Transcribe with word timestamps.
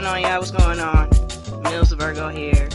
going 0.00 0.24
on, 0.24 0.30
y'all? 0.30 0.38
What's 0.38 0.52
going 0.52 0.78
on? 0.78 1.10
Mills 1.62 1.90
Virgo 1.90 2.28
here. 2.28 2.68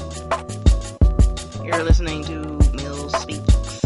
You're 1.63 1.81
listening 1.81 2.21
to 2.25 2.39
Mills 2.73 3.13
Speaks. 3.21 3.81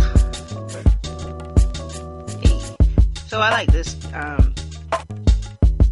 Hey. 2.41 2.59
So 3.27 3.39
I 3.39 3.51
like 3.51 3.71
this 3.71 3.95
um 4.15 4.55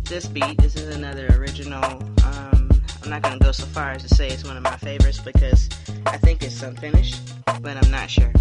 this 0.06 0.26
beat. 0.26 0.58
This 0.58 0.76
is 0.76 0.96
another 0.96 1.28
original. 1.38 1.84
Um 2.26 2.82
I'm 3.04 3.10
not 3.12 3.22
gonna 3.22 3.38
go 3.38 3.52
so 3.52 3.66
far 3.68 3.92
as 3.92 4.02
to 4.02 4.16
say 4.16 4.28
it's 4.30 4.44
one 4.44 4.58
of 4.58 4.64
my 4.64 4.78
favorites 4.78 5.20
because 5.20 5.70
I 6.08 6.18
think 6.18 6.42
it's 6.42 6.64
unfinished, 6.64 7.22
but 7.62 7.78
I'm 7.78 7.92
not 7.92 8.10
sure. 8.10 8.34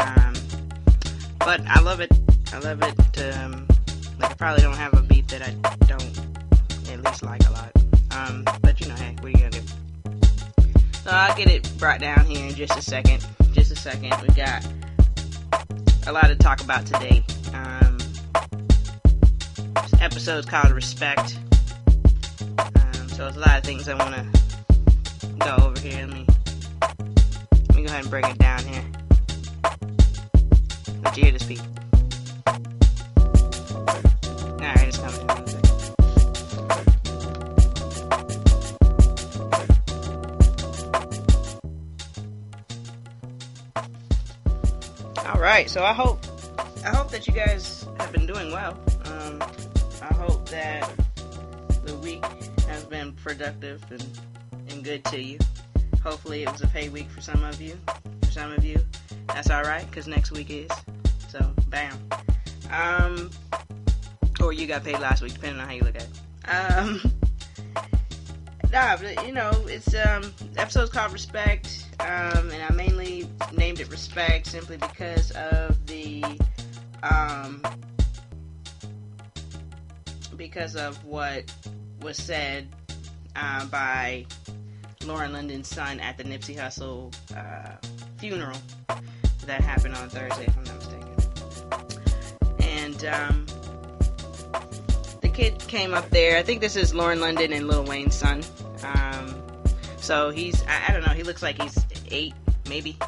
Um 0.00 0.32
but 1.40 1.60
I 1.66 1.80
love 1.80 2.00
it. 2.00 2.10
I 2.54 2.58
love 2.60 2.82
it. 2.82 3.34
Um 3.34 3.68
like 4.18 4.30
I 4.30 4.34
probably 4.34 4.62
don't 4.62 4.76
have 4.76 4.94
a 4.94 5.02
beat 5.02 5.28
that 5.28 5.42
I 5.42 5.50
don't 5.84 6.20
at 6.90 7.02
least 7.04 7.22
like 7.22 7.46
a 7.46 7.50
lot. 7.50 7.75
Um, 8.26 8.44
but 8.62 8.80
you 8.80 8.88
know, 8.88 8.94
hey, 8.94 9.14
what 9.20 9.26
are 9.26 9.30
you 9.30 9.38
gonna 9.38 9.50
do? 9.50 9.60
So 11.02 11.10
I'll 11.10 11.36
get 11.36 11.48
it 11.48 11.78
brought 11.78 12.00
down 12.00 12.26
here 12.26 12.46
in 12.46 12.54
just 12.54 12.76
a 12.76 12.82
second. 12.82 13.24
Just 13.52 13.70
a 13.70 13.76
second. 13.76 14.14
We 14.22 14.28
got 14.34 14.66
a 16.06 16.12
lot 16.12 16.24
to 16.24 16.36
talk 16.36 16.60
about 16.60 16.86
today. 16.86 17.24
Um, 17.54 17.98
this 19.82 20.00
episode's 20.00 20.46
called 20.46 20.70
Respect. 20.72 21.38
Um, 22.58 23.08
so 23.08 23.24
there's 23.24 23.36
a 23.36 23.40
lot 23.40 23.58
of 23.58 23.64
things 23.64 23.88
I 23.88 23.94
want 23.94 24.14
to 24.14 25.28
go 25.38 25.56
over 25.66 25.80
here. 25.80 26.06
Let 26.06 26.10
me 26.10 26.26
let 27.68 27.76
me 27.76 27.82
go 27.82 27.88
ahead 27.88 28.02
and 28.02 28.10
break 28.10 28.26
it 28.26 28.38
down 28.38 28.64
here. 28.64 28.84
Let 31.02 31.16
you 31.16 31.22
hear 31.24 31.32
this 31.32 31.44
beat. 31.44 31.62
Right, 45.56 45.70
so 45.70 45.82
I 45.82 45.94
hope 45.94 46.18
I 46.84 46.90
hope 46.90 47.10
that 47.12 47.26
you 47.26 47.32
guys 47.32 47.86
have 47.98 48.12
been 48.12 48.26
doing 48.26 48.52
well. 48.52 48.78
Um, 49.06 49.42
I 50.02 50.12
hope 50.12 50.46
that 50.50 50.86
the 51.82 51.96
week 51.96 52.22
has 52.68 52.84
been 52.84 53.12
productive 53.12 53.82
and, 53.90 54.06
and 54.68 54.84
good 54.84 55.02
to 55.06 55.18
you. 55.18 55.38
Hopefully, 56.02 56.42
it 56.42 56.52
was 56.52 56.60
a 56.60 56.66
pay 56.66 56.90
week 56.90 57.08
for 57.08 57.22
some 57.22 57.42
of 57.42 57.58
you. 57.58 57.78
For 58.24 58.32
some 58.32 58.52
of 58.52 58.66
you, 58.66 58.76
that's 59.28 59.48
all 59.48 59.62
right 59.62 59.86
because 59.88 60.06
next 60.06 60.30
week 60.30 60.50
is. 60.50 60.70
So, 61.30 61.40
bam. 61.68 61.96
Um, 62.70 63.30
or 64.42 64.52
you 64.52 64.66
got 64.66 64.84
paid 64.84 64.98
last 64.98 65.22
week, 65.22 65.32
depending 65.32 65.58
on 65.58 65.66
how 65.66 65.72
you 65.72 65.84
look 65.84 65.96
at 65.96 66.02
it. 66.02 66.50
Um, 66.50 67.00
nah, 68.70 68.98
but 68.98 69.26
you 69.26 69.32
know, 69.32 69.52
it's 69.68 69.94
um, 69.94 70.34
episode's 70.58 70.90
called 70.90 71.14
Respect, 71.14 71.85
um, 72.00 72.50
and 72.50 72.62
I 72.62 72.72
mainly 72.74 73.28
named 73.52 73.80
it 73.80 73.90
Respect 73.90 74.46
simply 74.46 74.76
because 74.76 75.30
of 75.32 75.86
the 75.86 76.22
um, 77.02 77.62
because 80.36 80.76
of 80.76 81.02
what 81.04 81.52
was 82.00 82.16
said 82.16 82.68
uh, 83.34 83.64
by 83.66 84.26
Lauren 85.04 85.32
London's 85.32 85.68
son 85.68 86.00
at 86.00 86.18
the 86.18 86.24
Nipsey 86.24 86.56
Hussle 86.56 87.14
uh, 87.36 87.76
funeral 88.18 88.58
that 89.46 89.62
happened 89.62 89.94
on 89.94 90.08
Thursday, 90.08 90.44
if 90.46 90.56
I'm 90.56 90.64
not 90.64 90.76
mistaken. 90.76 91.06
And 92.60 93.04
um, 93.06 93.46
the 95.20 95.28
kid 95.28 95.58
came 95.68 95.94
up 95.94 96.10
there. 96.10 96.36
I 96.36 96.42
think 96.42 96.60
this 96.60 96.76
is 96.76 96.94
Lauren 96.94 97.20
London 97.20 97.52
and 97.52 97.68
Lil 97.68 97.84
Wayne's 97.84 98.14
son. 98.14 98.42
Um, 98.82 99.42
so 99.98 100.30
he's, 100.30 100.62
I, 100.66 100.86
I 100.88 100.92
don't 100.92 101.06
know, 101.06 101.12
he 101.12 101.22
looks 101.22 101.42
like 101.42 101.60
he's 101.60 101.85
eight, 102.10 102.34
maybe, 102.68 102.98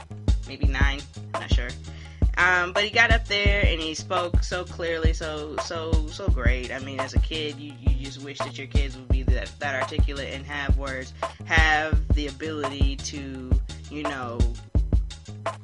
maybe 0.47 0.67
nine, 0.67 1.01
not 1.33 1.51
sure. 1.53 1.69
Um, 2.39 2.73
but 2.73 2.85
he 2.85 2.91
got 2.91 3.11
up 3.11 3.27
there 3.27 3.65
and 3.67 3.81
he 3.81 3.95
spoke 3.95 4.45
so 4.45 4.63
clearly, 4.63 5.13
so 5.13 5.57
so 5.65 6.07
so 6.07 6.29
great. 6.29 6.73
I 6.73 6.79
mean, 6.79 7.01
as 7.01 7.13
a 7.15 7.19
kid, 7.19 7.59
you, 7.59 7.73
you 7.81 8.05
just 8.05 8.23
wish 8.23 8.39
that 8.39 8.57
your 8.57 8.69
kids 8.69 8.97
would 8.97 9.09
be 9.09 9.25
that 9.25 9.51
that 9.59 9.83
articulate 9.83 10.33
and 10.33 10.47
have 10.47 10.79
words, 10.79 11.15
have 11.47 11.99
the 12.15 12.29
ability 12.29 12.95
to, 12.95 13.51
you 13.91 14.03
know, 14.05 14.39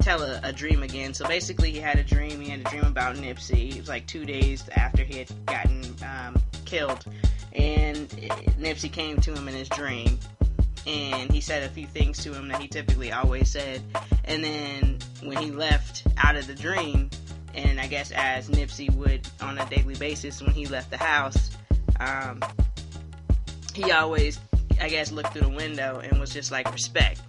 tell 0.01 0.21
a, 0.21 0.41
a 0.43 0.51
dream 0.51 0.83
again. 0.83 1.13
So 1.13 1.25
basically, 1.25 1.71
he 1.71 1.79
had 1.79 1.97
a 1.97 2.03
dream. 2.03 2.41
He 2.41 2.49
had 2.49 2.59
a 2.59 2.69
dream 2.69 2.83
about 2.83 3.15
Nipsey. 3.15 3.75
It 3.75 3.79
was 3.79 3.87
like 3.87 4.05
two 4.05 4.25
days 4.25 4.67
after 4.75 5.05
he 5.05 5.19
had 5.19 5.45
gotten 5.45 5.81
um, 6.03 6.35
killed, 6.65 7.05
and 7.53 8.09
Nipsey 8.59 8.91
came 8.91 9.15
to 9.21 9.33
him 9.33 9.47
in 9.47 9.53
his 9.53 9.69
dream, 9.69 10.19
and 10.87 11.31
he 11.31 11.41
said 11.41 11.63
a 11.63 11.69
few 11.69 11.87
things 11.87 12.23
to 12.23 12.33
him 12.33 12.47
that 12.49 12.61
he 12.61 12.67
typically 12.67 13.11
always 13.11 13.49
said. 13.49 13.81
And 14.25 14.43
then 14.43 14.99
when 15.23 15.37
he 15.37 15.51
left 15.51 16.03
out 16.17 16.35
of 16.35 16.47
the 16.47 16.53
dream, 16.53 17.09
and 17.53 17.79
I 17.79 17.87
guess 17.87 18.11
as 18.11 18.49
Nipsey 18.49 18.93
would 18.95 19.27
on 19.41 19.57
a 19.57 19.65
daily 19.69 19.95
basis 19.95 20.41
when 20.41 20.51
he 20.51 20.67
left 20.67 20.91
the 20.91 20.97
house, 20.97 21.51
um, 21.99 22.41
he 23.73 23.91
always, 23.91 24.39
I 24.79 24.89
guess, 24.89 25.11
looked 25.11 25.33
through 25.33 25.49
the 25.49 25.49
window 25.49 25.99
and 25.99 26.19
was 26.19 26.31
just 26.31 26.51
like 26.51 26.71
respect, 26.71 27.21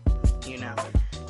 you 0.47 0.59
know. 0.59 0.75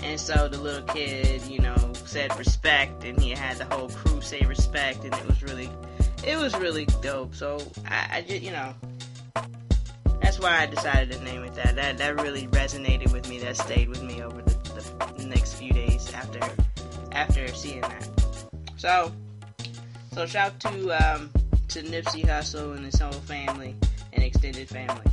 And 0.03 0.21
so 0.21 0.49
the 0.49 0.61
little 0.61 0.87
kid, 0.87 1.43
you 1.47 1.61
know, 1.61 1.77
said 1.95 2.37
respect, 2.39 3.05
and 3.05 3.21
he 3.21 3.31
had 3.31 3.59
the 3.59 3.65
whole 3.67 3.89
crew 3.89 4.21
say 4.21 4.41
respect, 4.43 5.05
and 5.05 5.15
it 5.15 5.27
was 5.27 5.43
really, 5.43 5.71
it 6.25 6.37
was 6.37 6.55
really 6.57 6.87
dope. 7.03 7.35
So 7.35 7.59
I, 7.87 8.19
I 8.19 8.21
just, 8.23 8.43
you 8.43 8.51
know, 8.51 8.75
that's 10.21 10.39
why 10.39 10.63
I 10.63 10.67
decided 10.67 11.13
to 11.13 11.25
name 11.25 11.45
it 11.45 11.55
that. 11.55 11.77
That 11.77 11.99
that 11.99 12.21
really 12.21 12.47
resonated 12.49 13.13
with 13.13 13.29
me. 13.29 13.39
That 13.41 13.57
stayed 13.57 13.89
with 13.89 14.03
me 14.03 14.23
over 14.23 14.43
the, 14.43 15.13
the 15.17 15.27
next 15.27 15.55
few 15.55 15.73
days 15.73 16.13
after 16.13 16.41
after 17.13 17.49
seeing 17.49 17.81
that. 17.81 18.09
So, 18.77 19.13
so 20.13 20.27
shout 20.27 20.59
to 20.61 20.69
um, 20.93 21.31
to 21.69 21.83
Nipsey 21.83 22.25
Hussle 22.25 22.77
and 22.77 22.85
his 22.85 22.99
whole 22.99 23.13
family 23.13 23.75
and 24.13 24.23
extended 24.23 24.69
family. 24.69 25.05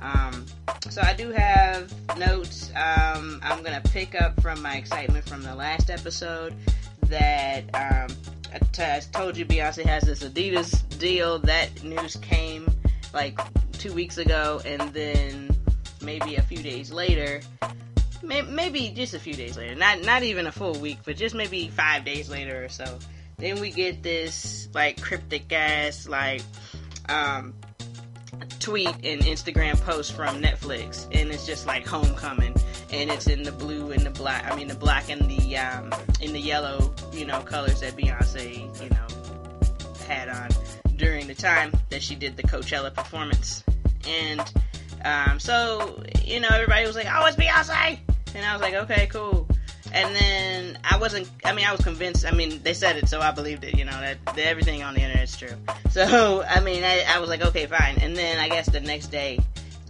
Um, 0.00 0.46
so 0.90 1.00
I 1.02 1.14
do 1.14 1.30
have 1.30 1.92
notes. 2.18 2.70
Um, 2.70 3.40
I'm 3.42 3.62
gonna 3.62 3.82
pick 3.82 4.20
up 4.20 4.40
from 4.42 4.60
my 4.62 4.76
excitement 4.76 5.26
from 5.28 5.42
the 5.42 5.54
last 5.54 5.90
episode 5.90 6.54
that 7.04 7.64
um, 7.74 8.14
I, 8.52 8.58
t- 8.72 8.82
I 8.82 9.00
told 9.12 9.36
you 9.36 9.44
Beyonce 9.44 9.84
has 9.84 10.04
this 10.04 10.22
Adidas 10.22 10.82
deal. 10.98 11.38
That 11.38 11.82
news 11.82 12.16
came 12.16 12.70
like 13.12 13.38
two 13.84 13.92
weeks 13.92 14.16
ago, 14.16 14.62
and 14.64 14.80
then 14.94 15.54
maybe 16.00 16.36
a 16.36 16.42
few 16.42 16.62
days 16.62 16.90
later, 16.90 17.42
may- 18.22 18.40
maybe 18.40 18.88
just 18.88 19.12
a 19.12 19.18
few 19.18 19.34
days 19.34 19.58
later, 19.58 19.74
not 19.74 20.00
not 20.00 20.22
even 20.22 20.46
a 20.46 20.52
full 20.52 20.72
week, 20.80 20.98
but 21.04 21.18
just 21.18 21.34
maybe 21.34 21.68
five 21.68 22.02
days 22.02 22.30
later 22.30 22.64
or 22.64 22.70
so, 22.70 22.98
then 23.36 23.60
we 23.60 23.70
get 23.70 24.02
this 24.02 24.70
like 24.72 25.02
cryptic 25.02 25.52
ass 25.52 26.08
like 26.08 26.40
um 27.10 27.52
tweet 28.58 28.88
and 28.88 29.20
Instagram 29.20 29.78
post 29.82 30.14
from 30.14 30.40
Netflix, 30.40 31.04
and 31.12 31.30
it's 31.30 31.44
just 31.44 31.66
like 31.66 31.86
Homecoming, 31.86 32.56
and 32.90 33.10
it's 33.10 33.26
in 33.26 33.42
the 33.42 33.52
blue 33.52 33.90
and 33.90 34.00
the 34.06 34.10
black. 34.10 34.50
I 34.50 34.56
mean, 34.56 34.68
the 34.68 34.74
black 34.74 35.10
and 35.10 35.30
the 35.30 35.58
um, 35.58 35.92
in 36.22 36.32
the 36.32 36.40
yellow, 36.40 36.94
you 37.12 37.26
know, 37.26 37.40
colors 37.40 37.80
that 37.80 37.98
Beyonce, 37.98 38.82
you 38.82 38.88
know, 38.88 40.06
had 40.08 40.30
on 40.30 40.48
during 40.96 41.26
the 41.26 41.34
time 41.34 41.70
that 41.90 42.02
she 42.02 42.14
did 42.14 42.36
the 42.38 42.42
Coachella 42.42 42.94
performance, 42.94 43.62
and 44.08 44.52
um, 45.04 45.38
so 45.38 46.02
you 46.24 46.40
know, 46.40 46.48
everybody 46.50 46.86
was 46.86 46.96
like, 46.96 47.06
"Oh, 47.10 47.26
it's 47.26 47.36
Beyonce," 47.36 47.98
and 48.34 48.44
I 48.44 48.52
was 48.52 48.62
like, 48.62 48.74
"Okay, 48.74 49.06
cool." 49.08 49.46
And 49.92 50.14
then 50.16 50.78
I 50.82 50.96
wasn't. 50.96 51.28
I 51.44 51.52
mean, 51.52 51.66
I 51.66 51.72
was 51.72 51.80
convinced. 51.80 52.26
I 52.26 52.32
mean, 52.32 52.60
they 52.62 52.74
said 52.74 52.96
it, 52.96 53.08
so 53.08 53.20
I 53.20 53.30
believed 53.30 53.64
it. 53.64 53.76
You 53.76 53.84
know 53.84 54.00
that, 54.00 54.24
that 54.24 54.38
everything 54.38 54.82
on 54.82 54.94
the 54.94 55.00
internet 55.00 55.24
is 55.24 55.36
true. 55.36 55.56
So 55.90 56.42
I 56.42 56.58
mean, 56.58 56.82
I, 56.82 57.04
I 57.08 57.20
was 57.20 57.30
like, 57.30 57.40
okay, 57.40 57.66
fine. 57.66 57.98
And 58.00 58.16
then 58.16 58.38
I 58.38 58.48
guess 58.48 58.68
the 58.68 58.80
next 58.80 59.08
day, 59.12 59.38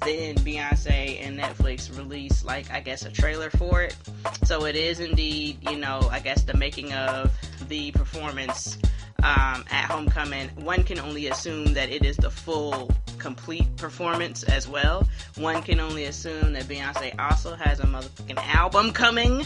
then 0.01 0.35
Beyonce 0.37 1.19
and 1.23 1.39
Netflix 1.39 1.97
released 1.97 2.45
like 2.45 2.71
I 2.71 2.81
guess 2.81 3.07
a 3.07 3.11
trailer 3.11 3.49
for 3.49 3.81
it. 3.81 3.97
So 4.45 4.67
it 4.67 4.77
is 4.77 5.01
indeed, 5.01 5.59
you 5.63 5.79
know, 5.79 6.07
I 6.11 6.21
guess 6.21 6.43
the 6.43 6.55
making 6.55 6.93
of 6.93 7.33
the 7.69 7.91
performance 7.93 8.77
um, 9.23 9.65
at 9.71 9.85
Homecoming. 9.85 10.49
One 10.57 10.83
can 10.83 10.99
only 10.99 11.29
assume 11.29 11.75
that 11.75 11.91
it 11.91 12.05
is 12.05 12.17
the 12.17 12.31
full, 12.31 12.91
complete 13.19 13.75
performance 13.77 14.43
as 14.45 14.69
well. 14.69 15.09
One 15.37 15.63
can 15.63 15.81
only 15.81 16.05
assume 16.05 16.53
that 16.55 16.65
Beyonce 16.65 17.19
also 17.19 17.55
has 17.55 17.81
a 17.81 17.87
motherfucking 17.87 18.39
album 18.55 18.93
coming 18.93 19.45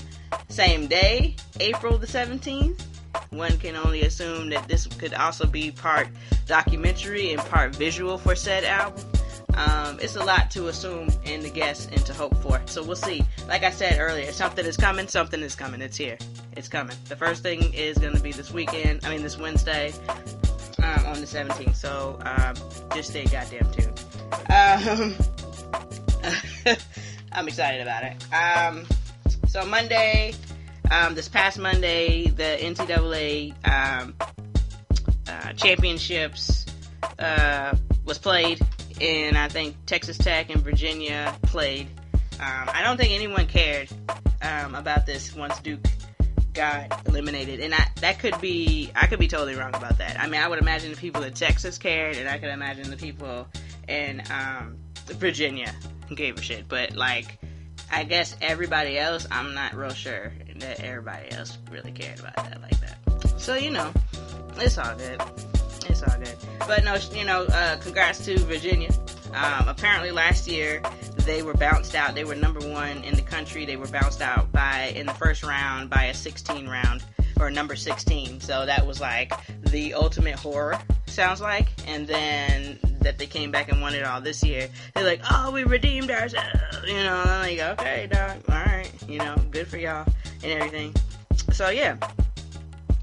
same 0.49 0.87
day, 0.87 1.37
April 1.61 1.99
the 1.99 2.07
17th. 2.07 2.83
One 3.31 3.57
can 3.59 3.77
only 3.77 4.03
assume 4.03 4.51
that 4.51 4.69
this 4.69 4.87
could 4.87 5.15
also 5.15 5.47
be 5.47 5.71
part 5.71 6.09
documentary 6.47 7.33
and 7.33 7.41
part 7.41 7.75
visual 7.75 8.19
for 8.19 8.35
said 8.35 8.65
album. 8.65 9.05
Um, 9.59 9.99
it's 10.01 10.15
a 10.15 10.23
lot 10.23 10.53
to 10.53 10.69
assume 10.69 11.09
and 11.25 11.43
to 11.43 11.51
guess 11.51 11.87
and 11.87 12.05
to 12.07 12.15
hope 12.15 12.37
for. 12.37 12.63
So 12.67 12.85
we'll 12.85 12.95
see. 12.95 13.25
Like 13.49 13.65
I 13.65 13.71
said 13.71 13.99
earlier, 13.99 14.31
something 14.31 14.65
is 14.65 14.77
coming, 14.77 15.09
something 15.09 15.41
is 15.43 15.57
coming. 15.57 15.81
It's 15.81 15.97
here. 15.97 16.17
It's 16.57 16.69
coming. 16.69 16.97
The 17.09 17.17
first 17.17 17.43
thing 17.43 17.75
is 17.75 17.99
going 17.99 18.15
to 18.15 18.23
be 18.23 18.31
this 18.31 18.53
weekend, 18.53 19.05
I 19.05 19.11
mean, 19.11 19.23
this 19.23 19.37
Wednesday 19.37 19.93
um, 20.79 21.07
on 21.07 21.21
the 21.21 21.27
17th. 21.27 21.75
So 21.75 22.21
um, 22.23 22.55
just 22.95 23.11
stay 23.11 23.25
goddamn 23.25 23.69
tuned. 23.73 24.01
Um, 24.49 25.17
I'm 27.33 27.49
excited 27.49 27.81
about 27.81 28.05
it. 28.05 28.33
Um, 28.33 28.87
so 29.49 29.67
Monday, 29.67 30.35
um, 30.93 31.17
this 31.17 31.29
past 31.29 31.59
Monday, 31.59 32.29
the 32.29 32.59
NCAA 32.61 33.55
uh, 33.65 35.53
championships 35.55 36.67
uh, 37.19 37.77
was 38.05 38.19
played, 38.19 38.61
and 39.01 39.37
I 39.37 39.49
think 39.49 39.77
Texas 39.87 40.19
Tech 40.19 40.51
and 40.51 40.63
Virginia 40.63 41.35
played. 41.43 41.89
Um, 42.41 42.71
I 42.73 42.83
don't 42.83 42.97
think 42.97 43.13
anyone 43.13 43.47
cared 43.47 43.89
um, 44.43 44.75
about 44.75 45.07
this 45.07 45.35
once 45.35 45.59
Duke 45.61 45.81
got 46.55 47.07
eliminated, 47.07 47.61
and 47.61 47.75
I, 47.75 47.87
that 48.01 48.19
could 48.19 48.41
be 48.41 48.91
I 48.95 49.07
could 49.07 49.19
be 49.19 49.29
totally 49.29 49.55
wrong 49.55 49.75
about 49.75 49.99
that. 49.99 50.21
I 50.21 50.29
mean, 50.29 50.41
I 50.41 50.49
would 50.49 50.59
imagine 50.59 50.91
the 50.91 50.97
people 50.97 51.23
in 51.23 51.33
Texas 51.33 51.79
cared, 51.79 52.17
and 52.17 52.29
I 52.29 52.39
could 52.39 52.51
imagine 52.51 52.91
the 52.91 52.97
people 52.97 53.49
in 53.89 54.23
um, 54.31 54.77
Virginia 55.07 55.73
gave 56.15 56.39
a 56.39 56.43
shit. 56.43 56.69
But 56.69 56.95
like, 56.95 57.39
I 57.91 58.05
guess 58.05 58.37
everybody 58.41 58.99
else, 58.99 59.27
I'm 59.31 59.55
not 59.55 59.75
real 59.75 59.91
sure 59.91 60.33
that 60.57 60.81
everybody 60.81 61.31
else 61.33 61.59
really 61.71 61.93
cared 61.93 62.21
about 62.21 62.37
that 62.37 62.61
like 62.61 62.79
that. 62.81 63.41
So 63.41 63.55
you 63.55 63.71
know, 63.71 63.93
it's 64.57 64.79
all 64.79 64.95
good. 64.97 65.21
It's 65.89 66.03
all 66.03 66.19
good. 66.19 66.37
But 66.67 66.85
no, 66.85 66.97
you 67.13 67.25
know, 67.25 67.45
uh, 67.45 67.77
congrats 67.79 68.25
to 68.27 68.39
Virginia. 68.41 68.91
Um, 69.35 69.69
apparently 69.69 70.11
last 70.11 70.49
year 70.49 70.83
they 71.25 71.43
were 71.43 71.55
bounced 71.55 71.95
out. 71.95 72.15
They 72.15 72.25
were 72.25 72.35
number 72.35 72.61
one 72.61 73.05
in 73.05 73.15
the 73.15 73.23
country. 73.23 73.65
They 73.65 73.77
were 73.77 73.89
bounced 73.89 74.23
out 74.23 74.51
by 74.53 74.93
in 74.97 75.07
the 75.07 75.15
first 75.15 75.43
round 75.43 75.91
by 75.91 76.05
a 76.05 76.15
16 76.15 76.69
round 76.69 77.05
or 77.39 77.51
number 77.51 77.77
16. 77.77 78.41
So 78.41 78.67
that 78.67 78.87
was 78.87 79.01
like 79.01 79.33
the 79.63 79.95
ultimate 79.95 80.39
horror. 80.39 80.79
Sounds 81.07 81.41
like. 81.41 81.69
And 81.87 82.07
then 82.07 82.79
that 83.01 83.19
they 83.19 83.27
came 83.27 83.51
back 83.51 83.71
and 83.71 83.81
won 83.81 83.95
it 83.95 84.05
all 84.05 84.21
this 84.21 84.43
year. 84.43 84.69
They're 84.95 85.05
like, 85.05 85.21
oh, 85.31 85.51
we 85.51 85.65
redeemed 85.65 86.11
ourselves. 86.11 86.49
You 86.87 86.95
know, 86.95 87.23
I'm 87.25 87.43
like, 87.43 87.59
okay, 87.81 88.09
dog, 88.11 88.43
all 88.49 88.57
right. 88.57 88.91
You 89.09 89.19
know, 89.19 89.37
good 89.51 89.69
for 89.69 89.77
y'all 89.79 90.07
and 90.43 90.53
everything. 90.53 90.95
So 91.53 91.71
yeah. 91.71 91.97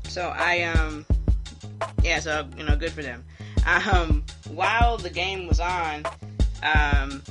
So 0.07 0.33
I 0.35 0.63
um 0.63 1.05
yeah, 2.03 2.19
so 2.19 2.47
you 2.57 2.63
know, 2.63 2.75
good 2.75 2.91
for 2.91 3.01
them. 3.01 3.23
Um, 3.65 4.23
while 4.49 4.97
the 4.97 5.09
game 5.09 5.47
was 5.47 5.59
on, 5.59 6.05
um, 6.63 7.23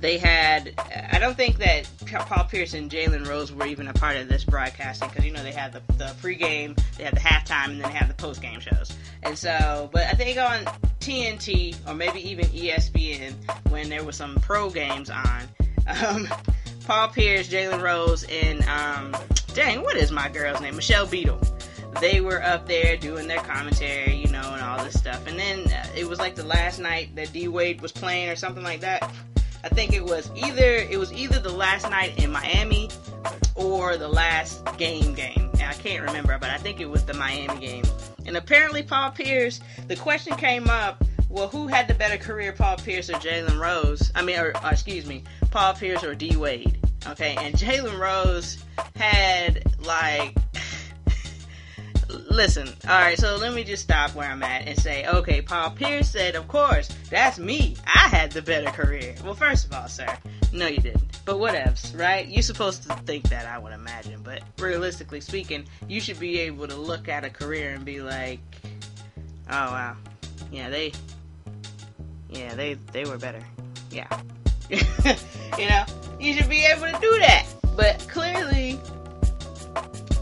they 0.00 0.18
had. 0.18 0.74
I 1.10 1.18
don't 1.18 1.36
think 1.36 1.58
that 1.58 1.88
Paul 2.06 2.44
Pierce 2.44 2.74
and 2.74 2.90
Jalen 2.90 3.26
Rose 3.26 3.52
were 3.52 3.66
even 3.66 3.88
a 3.88 3.94
part 3.94 4.16
of 4.16 4.28
this 4.28 4.44
broadcasting 4.44 5.08
because 5.08 5.24
you 5.24 5.32
know 5.32 5.42
they 5.42 5.52
had 5.52 5.72
the 5.72 5.80
the 5.94 6.14
pregame, 6.20 6.78
they 6.96 7.04
had 7.04 7.14
the 7.14 7.20
halftime, 7.20 7.70
and 7.70 7.80
then 7.80 7.90
they 7.90 7.96
had 7.96 8.08
the 8.08 8.14
postgame 8.14 8.60
shows. 8.60 8.94
And 9.22 9.36
so, 9.36 9.88
but 9.92 10.06
I 10.06 10.12
think 10.12 10.38
on 10.38 10.64
TNT 11.00 11.76
or 11.88 11.94
maybe 11.94 12.20
even 12.28 12.46
ESPN 12.46 13.34
when 13.70 13.88
there 13.88 14.04
were 14.04 14.12
some 14.12 14.36
pro 14.36 14.70
games 14.70 15.10
on. 15.10 15.42
Um, 16.04 16.28
Paul 16.84 17.08
Pierce, 17.08 17.48
Jalen 17.48 17.82
Rose, 17.82 18.24
and 18.24 18.62
um, 18.64 19.16
dang, 19.54 19.82
what 19.82 19.96
is 19.96 20.12
my 20.12 20.28
girl's 20.28 20.60
name? 20.60 20.76
Michelle 20.76 21.06
Beadle 21.06 21.40
they 22.00 22.20
were 22.20 22.42
up 22.42 22.66
there 22.66 22.96
doing 22.96 23.26
their 23.26 23.40
commentary, 23.40 24.14
you 24.14 24.28
know, 24.28 24.52
and 24.52 24.62
all 24.62 24.82
this 24.84 24.98
stuff. 24.98 25.26
And 25.26 25.38
then 25.38 25.66
uh, 25.72 25.86
it 25.96 26.08
was 26.08 26.18
like 26.18 26.34
the 26.34 26.44
last 26.44 26.78
night 26.78 27.14
that 27.16 27.32
D 27.32 27.48
Wade 27.48 27.80
was 27.80 27.92
playing 27.92 28.28
or 28.28 28.36
something 28.36 28.62
like 28.62 28.80
that. 28.80 29.10
I 29.64 29.68
think 29.68 29.92
it 29.92 30.04
was 30.04 30.30
either 30.36 30.76
it 30.76 30.98
was 30.98 31.12
either 31.12 31.40
the 31.40 31.52
last 31.52 31.90
night 31.90 32.22
in 32.22 32.30
Miami 32.30 32.88
or 33.54 33.96
the 33.96 34.08
last 34.08 34.64
game 34.76 35.14
game. 35.14 35.50
And 35.54 35.62
I 35.62 35.74
can't 35.74 36.04
remember, 36.04 36.38
but 36.38 36.50
I 36.50 36.58
think 36.58 36.80
it 36.80 36.88
was 36.88 37.04
the 37.04 37.14
Miami 37.14 37.58
game. 37.58 37.84
And 38.26 38.36
apparently 38.36 38.82
Paul 38.82 39.10
Pierce, 39.10 39.60
the 39.88 39.96
question 39.96 40.36
came 40.36 40.68
up, 40.68 41.02
well, 41.28 41.48
who 41.48 41.66
had 41.66 41.88
the 41.88 41.94
better 41.94 42.16
career, 42.16 42.52
Paul 42.52 42.76
Pierce 42.76 43.10
or 43.10 43.14
Jalen 43.14 43.58
Rose? 43.58 44.12
I 44.14 44.22
mean, 44.22 44.38
or, 44.38 44.52
or 44.62 44.70
excuse 44.70 45.06
me, 45.06 45.24
Paul 45.50 45.74
Pierce 45.74 46.04
or 46.04 46.14
D 46.14 46.36
Wade? 46.36 46.78
Okay, 47.08 47.36
and 47.38 47.54
Jalen 47.54 47.98
Rose 47.98 48.58
had 48.94 49.64
like 49.80 50.36
listen, 52.08 52.68
all 52.88 53.00
right, 53.00 53.18
so 53.18 53.36
let 53.36 53.54
me 53.54 53.64
just 53.64 53.82
stop 53.82 54.14
where 54.14 54.28
I'm 54.28 54.42
at 54.42 54.66
and 54.66 54.78
say, 54.78 55.06
okay, 55.06 55.42
Paul 55.42 55.70
Pierce 55.70 56.10
said, 56.10 56.34
of 56.34 56.46
course, 56.48 56.88
that's 57.10 57.38
me. 57.38 57.76
I 57.86 58.08
had 58.08 58.32
the 58.32 58.42
better 58.42 58.70
career. 58.70 59.14
Well, 59.24 59.34
first 59.34 59.66
of 59.66 59.72
all, 59.72 59.88
sir, 59.88 60.06
no, 60.52 60.66
you 60.66 60.78
didn't. 60.78 61.02
But 61.24 61.36
whatevs, 61.36 61.98
right? 61.98 62.26
You're 62.26 62.42
supposed 62.42 62.84
to 62.84 62.94
think 62.98 63.28
that, 63.30 63.46
I 63.46 63.58
would 63.58 63.72
imagine. 63.72 64.20
But 64.22 64.42
realistically 64.58 65.20
speaking, 65.20 65.66
you 65.88 66.00
should 66.00 66.20
be 66.20 66.40
able 66.40 66.68
to 66.68 66.76
look 66.76 67.08
at 67.08 67.24
a 67.24 67.30
career 67.30 67.72
and 67.72 67.84
be 67.84 68.00
like, 68.00 68.40
oh, 69.50 69.70
wow. 69.70 69.96
Yeah, 70.52 70.70
they, 70.70 70.92
yeah, 72.30 72.54
they, 72.54 72.74
they 72.92 73.04
were 73.04 73.18
better. 73.18 73.42
Yeah. 73.90 74.08
you 74.70 75.68
know, 75.68 75.84
you 76.20 76.34
should 76.34 76.48
be 76.48 76.64
able 76.64 76.86
to 76.86 76.98
do 77.00 77.18
that. 77.18 77.46
But 77.76 77.98
clearly, 78.08 78.80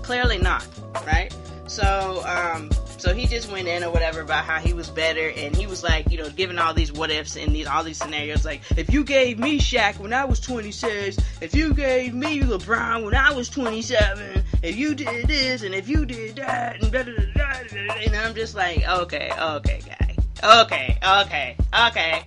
clearly 0.02 0.38
not, 0.38 0.66
right? 1.06 1.34
So, 1.66 2.22
um, 2.26 2.70
so 2.98 3.14
he 3.14 3.26
just 3.26 3.50
went 3.50 3.68
in 3.68 3.82
or 3.82 3.90
whatever 3.90 4.20
about 4.20 4.44
how 4.44 4.58
he 4.58 4.72
was 4.72 4.88
better, 4.88 5.30
and 5.36 5.54
he 5.56 5.66
was 5.66 5.82
like, 5.82 6.10
you 6.10 6.18
know, 6.18 6.28
giving 6.30 6.58
all 6.58 6.74
these 6.74 6.92
what 6.92 7.10
ifs 7.10 7.36
and 7.36 7.54
these 7.54 7.66
all 7.66 7.82
these 7.82 7.98
scenarios. 7.98 8.44
Like, 8.44 8.60
if 8.76 8.92
you 8.92 9.04
gave 9.04 9.38
me 9.38 9.58
Shaq 9.58 9.98
when 9.98 10.12
I 10.12 10.24
was 10.24 10.40
26, 10.40 11.18
if 11.40 11.54
you 11.54 11.74
gave 11.74 12.14
me 12.14 12.40
LeBron 12.40 13.04
when 13.04 13.14
I 13.14 13.32
was 13.32 13.48
27, 13.48 14.44
if 14.62 14.76
you 14.76 14.94
did 14.94 15.26
this 15.26 15.62
and 15.62 15.74
if 15.74 15.88
you 15.88 16.04
did 16.06 16.36
that, 16.36 16.82
and 16.82 16.92
da 16.92 17.02
da 17.02 17.12
da 17.12 17.32
da, 17.34 17.94
and 17.94 18.14
I'm 18.14 18.34
just 18.34 18.54
like, 18.54 18.86
okay, 18.88 19.30
okay, 19.38 19.80
guy, 19.86 20.16
okay, 20.62 20.98
okay, 21.02 21.56
okay, 21.86 22.24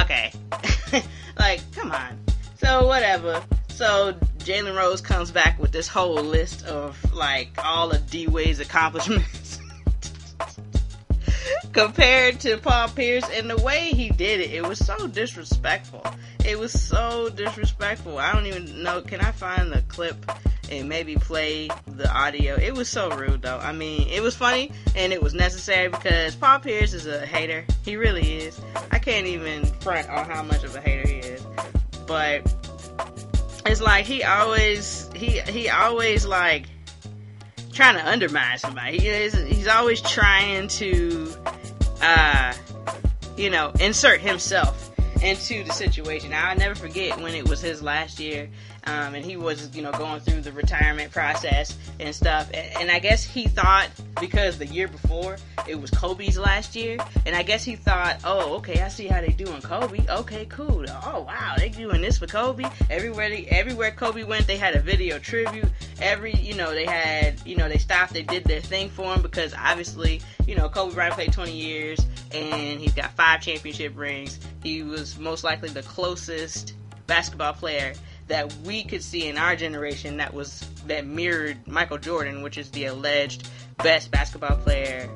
okay, 0.00 0.32
like, 1.38 1.60
come 1.72 1.92
on. 1.92 2.18
So 2.56 2.86
whatever. 2.86 3.42
So 3.68 4.14
Jalen 4.42 4.76
Rose 4.76 5.00
comes 5.00 5.30
back 5.30 5.58
with 5.58 5.72
this 5.72 5.88
whole 5.88 6.14
list 6.14 6.66
of 6.66 6.96
like 7.14 7.52
all 7.64 7.90
of 7.90 8.10
D 8.10 8.26
Wade's 8.26 8.60
accomplishments 8.60 9.60
compared 11.72 12.40
to 12.40 12.58
Paul 12.58 12.88
Pierce 12.88 13.24
and 13.32 13.48
the 13.48 13.56
way 13.58 13.92
he 13.92 14.10
did 14.10 14.40
it. 14.40 14.50
It 14.50 14.66
was 14.66 14.78
so 14.78 15.06
disrespectful. 15.06 16.04
It 16.44 16.58
was 16.58 16.72
so 16.72 17.28
disrespectful. 17.30 18.18
I 18.18 18.32
don't 18.32 18.46
even 18.46 18.82
know. 18.82 19.00
Can 19.00 19.20
I 19.20 19.32
find 19.32 19.72
the 19.72 19.82
clip 19.82 20.16
and 20.70 20.88
maybe 20.88 21.14
play 21.14 21.68
the 21.86 22.12
audio? 22.12 22.56
It 22.56 22.74
was 22.74 22.88
so 22.88 23.10
rude 23.10 23.42
though. 23.42 23.58
I 23.58 23.72
mean, 23.72 24.08
it 24.08 24.22
was 24.22 24.34
funny 24.34 24.72
and 24.96 25.12
it 25.12 25.22
was 25.22 25.34
necessary 25.34 25.88
because 25.88 26.34
Paul 26.34 26.58
Pierce 26.58 26.92
is 26.92 27.06
a 27.06 27.24
hater. 27.24 27.64
He 27.84 27.96
really 27.96 28.38
is. 28.38 28.60
I 28.90 28.98
can't 28.98 29.26
even 29.26 29.64
front 29.80 30.08
on 30.08 30.28
how 30.28 30.42
much 30.42 30.64
of 30.64 30.74
a 30.74 30.80
hater 30.80 31.08
he 31.08 31.18
is. 31.18 31.46
But 32.06 32.52
it's 33.66 33.80
like 33.80 34.04
he 34.04 34.22
always 34.22 35.10
he 35.14 35.40
he 35.40 35.68
always 35.68 36.26
like 36.26 36.66
trying 37.72 37.94
to 37.94 38.06
undermine 38.06 38.58
somebody. 38.58 38.98
He 38.98 39.08
is, 39.08 39.34
he's 39.34 39.68
always 39.68 40.00
trying 40.00 40.68
to 40.68 41.32
uh 42.00 42.52
you 43.36 43.50
know 43.50 43.72
insert 43.80 44.20
himself 44.20 44.90
into 45.22 45.64
the 45.64 45.72
situation. 45.72 46.30
Now 46.30 46.48
I 46.48 46.54
never 46.54 46.74
forget 46.74 47.20
when 47.20 47.34
it 47.34 47.48
was 47.48 47.60
his 47.60 47.82
last 47.82 48.18
year 48.18 48.48
um, 48.84 49.14
and 49.14 49.24
he 49.24 49.36
was, 49.36 49.74
you 49.76 49.82
know, 49.82 49.92
going 49.92 50.20
through 50.20 50.40
the 50.40 50.52
retirement 50.52 51.12
process 51.12 51.76
and 52.00 52.14
stuff. 52.14 52.50
And, 52.52 52.82
and, 52.82 52.90
I 52.90 52.98
guess 52.98 53.22
he 53.22 53.46
thought 53.46 53.88
because 54.20 54.58
the 54.58 54.66
year 54.66 54.88
before 54.88 55.36
it 55.68 55.80
was 55.80 55.90
Kobe's 55.90 56.36
last 56.36 56.74
year, 56.74 56.98
and 57.24 57.36
I 57.36 57.42
guess 57.42 57.64
he 57.64 57.76
thought, 57.76 58.20
oh, 58.24 58.56
okay, 58.56 58.82
I 58.82 58.88
see 58.88 59.06
how 59.06 59.20
they 59.20 59.28
doing 59.28 59.62
Kobe. 59.62 60.04
Okay, 60.08 60.46
cool. 60.46 60.84
Oh 61.04 61.20
wow, 61.20 61.54
they 61.56 61.68
doing 61.68 62.00
this 62.00 62.18
for 62.18 62.26
Kobe. 62.26 62.64
Everywhere, 62.90 63.28
they, 63.28 63.46
everywhere 63.46 63.92
Kobe 63.92 64.24
went, 64.24 64.46
they 64.46 64.56
had 64.56 64.74
a 64.74 64.80
video 64.80 65.18
tribute. 65.18 65.68
Every, 66.00 66.34
you 66.34 66.54
know, 66.54 66.72
they 66.72 66.84
had, 66.84 67.40
you 67.46 67.56
know, 67.56 67.68
they 67.68 67.78
stopped, 67.78 68.12
they 68.12 68.22
did 68.22 68.44
their 68.44 68.60
thing 68.60 68.88
for 68.88 69.14
him 69.14 69.22
because 69.22 69.54
obviously, 69.54 70.20
you 70.46 70.56
know, 70.56 70.68
Kobe 70.68 70.94
Bryant 70.94 71.14
played 71.14 71.32
20 71.32 71.52
years 71.52 72.04
and 72.34 72.80
he's 72.80 72.94
got 72.94 73.12
five 73.12 73.40
championship 73.40 73.96
rings. 73.96 74.40
He 74.62 74.82
was 74.82 75.18
most 75.18 75.44
likely 75.44 75.68
the 75.68 75.82
closest 75.82 76.74
basketball 77.06 77.52
player 77.52 77.94
that 78.28 78.54
we 78.64 78.84
could 78.84 79.02
see 79.02 79.28
in 79.28 79.36
our 79.36 79.56
generation 79.56 80.16
that 80.18 80.32
was 80.32 80.60
that 80.86 81.06
mirrored 81.06 81.66
Michael 81.66 81.98
Jordan, 81.98 82.42
which 82.42 82.58
is 82.58 82.70
the 82.70 82.86
alleged 82.86 83.48
best 83.78 84.10
basketball 84.10 84.56
player 84.56 85.08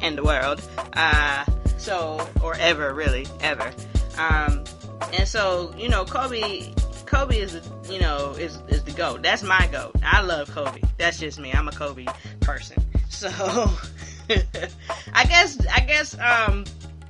in 0.00 0.16
the 0.16 0.22
world. 0.22 0.62
Uh, 0.94 1.44
so 1.76 2.28
or 2.42 2.54
ever 2.56 2.94
really 2.94 3.26
ever. 3.40 3.72
Um, 4.18 4.64
and 5.12 5.26
so 5.26 5.74
you 5.76 5.88
know 5.88 6.04
Kobe. 6.04 6.74
Kobe 7.06 7.38
is, 7.38 7.58
you 7.88 7.98
know, 7.98 8.32
is 8.32 8.58
is 8.68 8.84
the 8.84 8.90
goat. 8.90 9.22
That's 9.22 9.42
my 9.42 9.66
goat. 9.72 9.96
I 10.02 10.20
love 10.20 10.50
Kobe. 10.50 10.82
That's 10.98 11.18
just 11.18 11.38
me. 11.38 11.50
I'm 11.54 11.66
a 11.66 11.72
Kobe 11.72 12.04
person. 12.40 12.84
So, 13.08 13.28
I 15.14 15.24
guess 15.24 15.66
I 15.74 15.80
guess 15.80 16.18
um, 16.18 16.64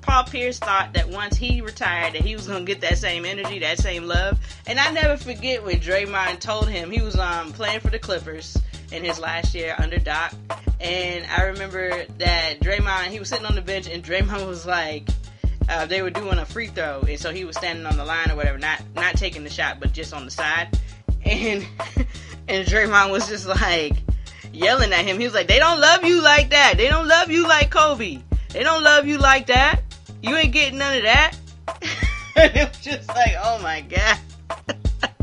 Paul 0.09 0.25
Pierce 0.25 0.59
thought 0.59 0.95
that 0.95 1.07
once 1.11 1.37
he 1.37 1.61
retired 1.61 2.15
that 2.15 2.23
he 2.23 2.35
was 2.35 2.49
gonna 2.49 2.65
get 2.65 2.81
that 2.81 2.97
same 2.97 3.27
energy, 3.27 3.59
that 3.59 3.79
same 3.79 4.05
love. 4.05 4.39
And 4.67 4.81
I 4.81 4.91
never 4.91 5.19
forget 5.19 5.63
when 5.63 5.81
Draymond 5.81 6.41
told 6.41 6.67
him 6.67 6.91
he 6.91 7.03
was 7.03 7.15
um 7.19 7.53
playing 7.53 7.81
for 7.81 7.91
the 7.91 7.99
Clippers 7.99 8.57
in 8.91 9.05
his 9.05 9.21
last 9.21 9.55
year 9.55 9.75
under 9.77 9.99
Doc. 9.99 10.33
And 10.81 11.27
I 11.27 11.43
remember 11.43 12.07
that 12.17 12.59
Draymond 12.61 13.09
he 13.09 13.19
was 13.19 13.29
sitting 13.29 13.45
on 13.45 13.55
the 13.55 13.61
bench 13.61 13.87
and 13.87 14.03
Draymond 14.03 14.47
was 14.49 14.65
like 14.65 15.11
uh, 15.69 15.85
they 15.85 16.01
were 16.01 16.09
doing 16.09 16.39
a 16.39 16.47
free 16.47 16.69
throw, 16.69 17.03
and 17.03 17.21
so 17.21 17.31
he 17.31 17.45
was 17.45 17.59
standing 17.59 17.85
on 17.85 17.99
the 17.99 18.05
line 18.07 18.31
or 18.31 18.37
whatever, 18.37 18.57
not 18.57 18.81
not 18.97 19.15
taking 19.15 19.45
the 19.45 19.51
shot, 19.51 19.79
but 19.79 19.93
just 19.93 20.15
on 20.15 20.25
the 20.25 20.31
side, 20.31 20.69
and 21.27 21.67
and 22.49 22.67
Draymond 22.67 23.11
was 23.11 23.29
just 23.29 23.47
like 23.47 23.93
yelling 24.55 24.91
at 24.95 25.05
him. 25.05 25.19
He 25.19 25.27
was 25.27 25.35
like, 25.35 25.49
"They 25.49 25.59
don't 25.59 25.81
love 25.81 26.03
you 26.03 26.23
like 26.23 26.49
that. 26.49 26.79
They 26.79 26.89
don't 26.89 27.09
love 27.09 27.31
you 27.31 27.47
like 27.47 27.71
Kobe. 27.71 28.21
They 28.55 28.63
don't 28.63 28.83
love 28.83 29.07
you 29.07 29.19
like 29.19 29.49
that. 29.49 29.83
You 30.29 30.37
ain't 30.37 30.53
getting 30.53 30.79
none 30.79 30.97
of 30.97 31.03
that." 31.05 31.37
it 32.37 32.69
was 32.69 32.81
just 32.81 33.09
like, 33.09 33.35
"Oh 33.43 33.59
my 33.63 33.81
god." 33.81 34.19
oh 34.71 35.15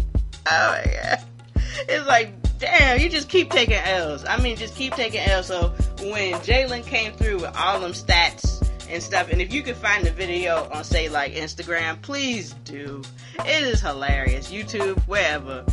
my 0.47 0.83
god. 1.01 1.19
It's 1.88 2.07
like, 2.07 2.33
damn, 2.59 3.00
you 3.00 3.09
just 3.09 3.29
keep 3.29 3.51
taking 3.51 3.75
L's. 3.75 4.25
I 4.25 4.38
mean, 4.41 4.55
just 4.55 4.75
keep 4.75 4.93
taking 4.93 5.21
L's. 5.21 5.47
So 5.47 5.69
when 6.00 6.33
Jalen 6.35 6.85
came 6.85 7.13
through 7.13 7.38
with 7.38 7.55
all 7.55 7.79
them 7.79 7.91
stats 7.91 8.67
and 8.89 9.01
stuff, 9.01 9.29
and 9.29 9.41
if 9.41 9.53
you 9.53 9.62
could 9.62 9.75
find 9.75 10.05
the 10.05 10.12
video 10.12 10.69
on, 10.71 10.83
say, 10.83 11.09
like 11.09 11.33
Instagram, 11.33 12.01
please 12.01 12.53
do. 12.63 13.01
It 13.39 13.63
is 13.63 13.81
hilarious. 13.81 14.51
YouTube, 14.51 15.00
wherever. 15.07 15.65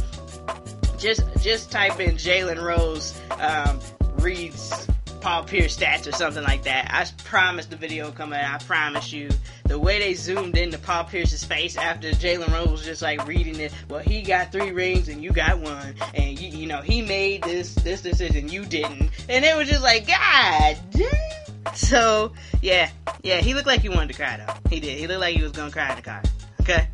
Just 0.99 1.23
just 1.41 1.71
type 1.71 1.99
in 2.01 2.17
Jalen 2.17 2.63
Rose 2.63 3.21
um, 3.39 3.81
reads 4.19 4.87
Paul 5.23 5.45
Pierce 5.45 5.77
stats 5.77 6.09
or 6.09 6.13
something 6.13 6.43
like 6.43 6.65
that. 6.65 6.91
I 6.93 7.07
promise 7.23 7.67
the 7.67 7.77
video 7.77 8.09
out. 8.09 8.33
I 8.33 8.59
promise 8.67 9.13
you. 9.13 9.31
The 9.67 9.79
way 9.79 10.01
they 10.01 10.15
zoomed 10.15 10.59
into 10.59 10.79
Paul 10.79 11.05
Pierce's 11.05 11.45
face 11.45 11.77
after 11.77 12.11
Jalen 12.11 12.53
Rose 12.53 12.71
was 12.73 12.85
just 12.85 13.03
like 13.03 13.25
reading 13.29 13.61
it. 13.61 13.73
Well, 13.89 14.01
he 14.01 14.23
got 14.23 14.51
three 14.51 14.73
rings 14.73 15.09
and 15.09 15.23
you 15.23 15.31
got 15.31 15.61
one, 15.61 15.95
and 16.15 16.39
you, 16.39 16.49
you 16.49 16.67
know 16.67 16.81
he 16.81 17.03
made 17.03 17.45
this 17.45 17.77
this 17.77 18.03
decision, 18.03 18.49
you 18.49 18.65
didn't, 18.65 19.11
and 19.29 19.45
it 19.45 19.57
was 19.57 19.69
just 19.69 19.83
like 19.83 20.09
God 20.09 20.77
damn. 20.91 21.75
So 21.77 22.33
yeah, 22.61 22.91
yeah, 23.23 23.41
he 23.41 23.55
looked 23.55 23.69
like 23.69 23.81
he 23.81 23.89
wanted 23.89 24.09
to 24.09 24.15
cry 24.15 24.45
though. 24.45 24.71
He 24.71 24.81
did. 24.81 24.99
He 24.99 25.07
looked 25.07 25.21
like 25.21 25.37
he 25.37 25.43
was 25.43 25.53
gonna 25.53 25.71
cry 25.71 25.91
in 25.91 25.97
the 25.97 26.03
car. 26.03 26.23
Okay. 26.63 26.89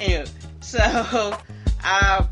Anyway, 0.00 0.26
so 0.60 0.78
uh, 1.84 2.26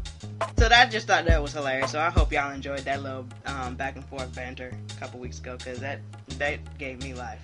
so 0.56 0.68
that 0.68 0.90
just 0.90 1.06
thought 1.06 1.25
that 1.26 1.42
was 1.42 1.52
hilarious. 1.52 1.90
So 1.90 2.00
I 2.00 2.11
hope 2.11 2.32
y'all 2.32 2.52
enjoyed 2.52 2.80
that 2.80 3.02
little 3.02 3.26
um, 3.47 3.75
back 3.75 3.97
and 3.97 4.04
forth 4.04 4.35
banter 4.35 4.73
a 4.97 5.00
couple 5.00 5.20
weeks 5.20 5.38
ago 5.38 5.56
because 5.56 5.80
that 5.80 6.00
that 6.38 6.78
gave 6.78 7.02
me 7.02 7.14
life. 7.14 7.40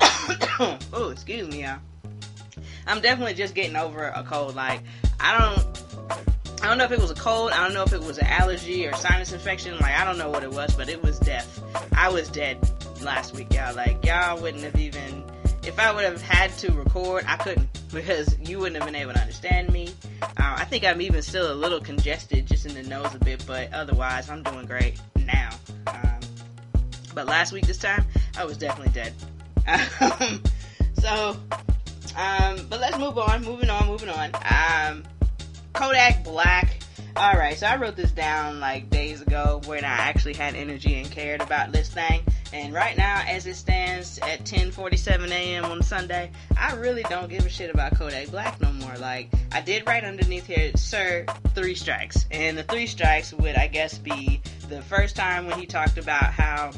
oh, 0.92 1.10
excuse 1.10 1.48
me, 1.48 1.62
y'all. 1.62 1.78
I'm 2.86 3.00
definitely 3.00 3.34
just 3.34 3.54
getting 3.54 3.76
over 3.76 4.08
a 4.08 4.22
cold. 4.22 4.54
Like 4.54 4.80
I 5.20 5.38
don't. 5.38 5.84
I 6.60 6.66
don't 6.66 6.78
know 6.78 6.84
if 6.84 6.92
it 6.92 7.00
was 7.00 7.12
a 7.12 7.14
cold. 7.14 7.52
I 7.52 7.62
don't 7.62 7.72
know 7.72 7.84
if 7.84 7.92
it 7.92 8.00
was 8.00 8.18
an 8.18 8.26
allergy 8.26 8.86
or 8.86 8.92
sinus 8.94 9.32
infection. 9.32 9.74
Like 9.78 9.94
I 9.94 10.04
don't 10.04 10.18
know 10.18 10.28
what 10.28 10.42
it 10.42 10.50
was, 10.50 10.74
but 10.74 10.88
it 10.88 11.02
was 11.02 11.18
death. 11.20 11.62
I 11.92 12.08
was 12.08 12.28
dead 12.28 12.58
last 13.02 13.34
week, 13.34 13.52
y'all. 13.54 13.74
Like 13.74 14.04
y'all 14.04 14.40
wouldn't 14.40 14.64
have 14.64 14.76
even 14.76 15.24
if 15.68 15.78
I 15.78 15.92
would 15.92 16.04
have 16.04 16.22
had 16.22 16.50
to 16.58 16.72
record, 16.72 17.24
I 17.28 17.36
couldn't 17.36 17.68
because 17.92 18.38
you 18.40 18.58
wouldn't 18.58 18.76
have 18.76 18.86
been 18.90 19.00
able 19.00 19.12
to 19.12 19.20
understand 19.20 19.70
me. 19.70 19.90
Uh, 20.22 20.26
I 20.38 20.64
think 20.64 20.82
I'm 20.82 21.02
even 21.02 21.20
still 21.20 21.52
a 21.52 21.54
little 21.54 21.78
congested 21.78 22.46
just 22.46 22.64
in 22.64 22.74
the 22.74 22.82
nose 22.82 23.14
a 23.14 23.18
bit, 23.18 23.44
but 23.46 23.70
otherwise, 23.74 24.30
I'm 24.30 24.42
doing 24.42 24.64
great 24.64 24.98
now. 25.14 25.50
Um, 25.86 26.20
but 27.14 27.26
last 27.26 27.52
week, 27.52 27.66
this 27.66 27.76
time, 27.76 28.06
I 28.36 28.46
was 28.46 28.56
definitely 28.56 28.92
dead. 28.92 29.12
Um, 30.00 30.42
so, 30.94 31.36
um, 32.16 32.66
but 32.70 32.80
let's 32.80 32.96
move 32.98 33.18
on. 33.18 33.44
Moving 33.44 33.68
on, 33.68 33.86
moving 33.86 34.08
on. 34.08 34.30
Um, 34.34 35.04
Kodak 35.74 36.24
Black. 36.24 36.80
All 37.14 37.34
right, 37.34 37.58
so 37.58 37.66
I 37.66 37.76
wrote 37.76 37.94
this 37.94 38.12
down 38.12 38.60
like 38.60 38.88
days 38.88 39.20
ago 39.20 39.60
when 39.66 39.84
I 39.84 39.88
actually 39.88 40.34
had 40.34 40.54
energy 40.54 40.94
and 40.94 41.10
cared 41.10 41.42
about 41.42 41.70
this 41.72 41.90
thing. 41.90 42.22
And 42.52 42.72
right 42.72 42.96
now, 42.96 43.22
as 43.26 43.46
it 43.46 43.56
stands 43.56 44.18
at 44.20 44.44
10:47 44.44 45.30
a.m. 45.30 45.64
on 45.64 45.82
Sunday, 45.82 46.30
I 46.56 46.74
really 46.74 47.02
don't 47.04 47.28
give 47.28 47.44
a 47.44 47.48
shit 47.48 47.72
about 47.72 47.96
Kodak 47.96 48.30
Black 48.30 48.60
no 48.60 48.72
more. 48.72 48.96
Like 48.96 49.30
I 49.52 49.60
did 49.60 49.86
write 49.86 50.04
underneath 50.04 50.46
here, 50.46 50.72
sir, 50.76 51.26
three 51.54 51.74
strikes, 51.74 52.26
and 52.30 52.56
the 52.56 52.62
three 52.62 52.86
strikes 52.86 53.32
would, 53.34 53.56
I 53.56 53.66
guess, 53.66 53.98
be 53.98 54.40
the 54.68 54.82
first 54.82 55.16
time 55.16 55.46
when 55.46 55.58
he 55.58 55.66
talked 55.66 55.98
about 55.98 56.32
how 56.32 56.70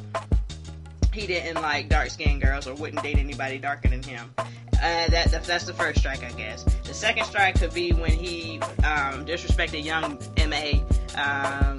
he 1.13 1.27
didn't 1.27 1.61
like 1.61 1.89
dark 1.89 2.11
skinned 2.11 2.43
girls 2.43 2.67
or 2.67 2.75
wouldn't 2.75 3.03
date 3.03 3.19
anybody 3.19 3.59
darker 3.59 3.89
than 3.89 4.03
him. 4.03 4.33
Uh, 4.39 5.09
that, 5.09 5.31
that, 5.31 5.45
that's 5.45 5.67
the 5.67 5.75
first 5.75 5.99
strike, 5.99 6.23
I 6.23 6.31
guess. 6.33 6.65
The 6.85 6.95
second 6.95 7.25
strike 7.25 7.59
could 7.61 7.75
be 7.75 7.93
when 7.93 8.13
he 8.13 8.59
um, 8.79 9.27
disrespected 9.27 9.85
Young 9.85 10.19
M.A. 10.39 10.83
Um, 11.19 11.79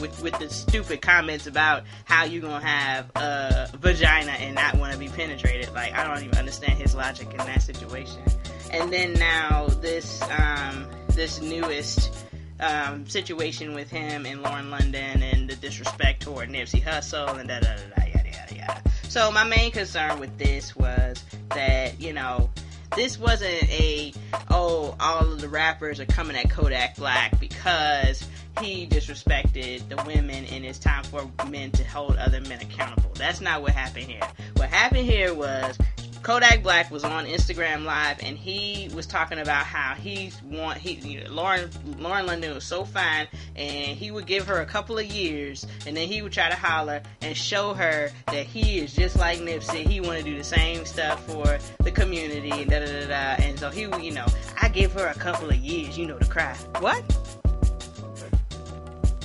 with 0.00 0.22
with 0.22 0.38
the 0.38 0.48
stupid 0.48 1.02
comments 1.02 1.46
about 1.46 1.84
how 2.04 2.24
you 2.24 2.40
gonna 2.40 2.64
have 2.64 3.10
a 3.16 3.70
vagina 3.78 4.32
and 4.32 4.54
not 4.54 4.74
want 4.76 4.92
to 4.92 4.98
be 4.98 5.08
penetrated. 5.08 5.72
Like 5.72 5.92
I 5.94 6.06
don't 6.06 6.24
even 6.24 6.38
understand 6.38 6.74
his 6.78 6.94
logic 6.94 7.30
in 7.30 7.38
that 7.38 7.62
situation. 7.62 8.22
And 8.70 8.92
then 8.92 9.14
now 9.14 9.66
this 9.80 10.22
um, 10.22 10.86
this 11.10 11.40
newest 11.40 12.12
um, 12.60 13.06
situation 13.06 13.74
with 13.74 13.90
him 13.90 14.26
and 14.26 14.42
Lauren 14.42 14.70
London 14.70 15.22
and 15.22 15.48
the 15.48 15.56
disrespect 15.56 16.22
toward 16.22 16.48
Nipsey 16.48 16.82
Hussle 16.82 17.38
and 17.38 17.48
da 17.48 17.60
da 17.60 17.76
da 17.76 17.82
da 17.96 18.06
yada 18.06 18.30
yada 18.30 18.54
yada. 18.54 18.82
So 19.08 19.30
my 19.30 19.44
main 19.44 19.70
concern 19.70 20.18
with 20.18 20.36
this 20.38 20.76
was 20.76 21.22
that 21.50 22.00
you 22.00 22.12
know 22.12 22.50
this 22.96 23.18
wasn't 23.18 23.62
a 23.64 24.12
oh 24.50 24.96
all 24.98 25.20
of 25.32 25.40
the 25.40 25.48
rappers 25.48 26.00
are 26.00 26.06
coming 26.06 26.36
at 26.36 26.50
Kodak 26.50 26.96
Black 26.96 27.38
because 27.38 28.26
he 28.60 28.86
disrespected 28.86 29.88
the 29.88 29.96
women 30.06 30.44
and 30.46 30.64
it's 30.64 30.78
time 30.78 31.04
for 31.04 31.28
men 31.48 31.70
to 31.72 31.84
hold 31.84 32.16
other 32.16 32.40
men 32.42 32.60
accountable. 32.60 33.10
That's 33.14 33.40
not 33.40 33.62
what 33.62 33.72
happened 33.72 34.06
here. 34.06 34.22
What 34.56 34.68
happened 34.68 35.06
here 35.06 35.34
was 35.34 35.78
Kodak 36.22 36.62
Black 36.62 36.90
was 36.90 37.04
on 37.04 37.26
Instagram 37.26 37.84
Live 37.84 38.18
and 38.22 38.36
he 38.36 38.90
was 38.94 39.06
talking 39.06 39.38
about 39.38 39.64
how 39.64 39.94
he 39.94 40.32
want 40.44 40.78
he 40.78 40.94
you 40.94 41.24
know, 41.24 41.30
Lauren 41.30 41.70
Lauren 41.98 42.26
London 42.26 42.54
was 42.54 42.64
so 42.64 42.84
fine 42.84 43.28
and 43.56 43.96
he 43.96 44.10
would 44.10 44.26
give 44.26 44.46
her 44.46 44.60
a 44.60 44.66
couple 44.66 44.98
of 44.98 45.06
years 45.06 45.66
and 45.86 45.96
then 45.96 46.08
he 46.08 46.20
would 46.20 46.32
try 46.32 46.48
to 46.50 46.56
holler 46.56 47.02
and 47.22 47.36
show 47.36 47.72
her 47.72 48.10
that 48.26 48.44
he 48.44 48.78
is 48.78 48.94
just 48.94 49.16
like 49.16 49.38
Nipsey. 49.38 49.86
He 49.86 50.00
want 50.00 50.18
to 50.18 50.24
do 50.24 50.36
the 50.36 50.44
same 50.44 50.84
stuff 50.84 51.24
for 51.24 51.58
the 51.82 51.90
community 51.90 52.50
and 52.50 52.70
da 52.70 52.80
da 52.80 52.86
da 52.86 53.06
da. 53.06 53.42
And 53.42 53.58
so 53.58 53.70
he 53.70 53.82
you 54.04 54.12
know 54.12 54.26
I 54.60 54.68
give 54.68 54.92
her 54.92 55.06
a 55.06 55.14
couple 55.14 55.48
of 55.48 55.56
years, 55.56 55.96
you 55.96 56.06
know, 56.06 56.18
to 56.18 56.26
cry. 56.26 56.54
What? 56.80 57.37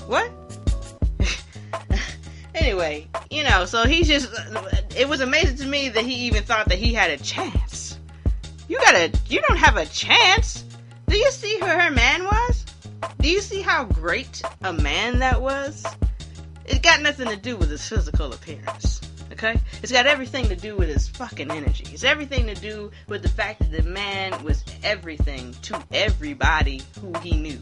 What? 0.07 0.31
anyway, 2.55 3.07
you 3.29 3.43
know, 3.43 3.65
so 3.65 3.85
he 3.85 4.03
just, 4.03 4.29
it 4.95 5.07
was 5.07 5.21
amazing 5.21 5.57
to 5.57 5.65
me 5.65 5.89
that 5.89 6.03
he 6.03 6.13
even 6.27 6.43
thought 6.43 6.69
that 6.69 6.77
he 6.77 6.93
had 6.93 7.11
a 7.11 7.17
chance. 7.17 7.97
You 8.67 8.77
gotta, 8.77 9.11
you 9.27 9.41
don't 9.47 9.57
have 9.57 9.77
a 9.77 9.85
chance. 9.85 10.63
Do 11.07 11.17
you 11.17 11.31
see 11.31 11.57
who 11.59 11.65
her 11.65 11.91
man 11.91 12.23
was? 12.23 12.65
Do 13.19 13.29
you 13.29 13.41
see 13.41 13.61
how 13.61 13.85
great 13.85 14.41
a 14.63 14.73
man 14.73 15.19
that 15.19 15.41
was? 15.41 15.85
It 16.65 16.81
got 16.81 17.01
nothing 17.01 17.27
to 17.27 17.35
do 17.35 17.57
with 17.57 17.69
his 17.69 17.87
physical 17.87 18.33
appearance. 18.33 19.01
Okay? 19.31 19.59
It's 19.81 19.91
got 19.91 20.07
everything 20.07 20.47
to 20.47 20.55
do 20.55 20.75
with 20.75 20.87
his 20.89 21.09
fucking 21.09 21.51
energy. 21.51 21.85
It's 21.91 22.03
everything 22.03 22.47
to 22.47 22.55
do 22.55 22.91
with 23.07 23.23
the 23.23 23.29
fact 23.29 23.59
that 23.59 23.71
the 23.71 23.83
man 23.83 24.43
was 24.43 24.63
everything 24.83 25.53
to 25.63 25.83
everybody 25.91 26.81
who 27.01 27.11
he 27.19 27.35
knew. 27.35 27.59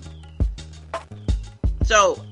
So 1.84 2.24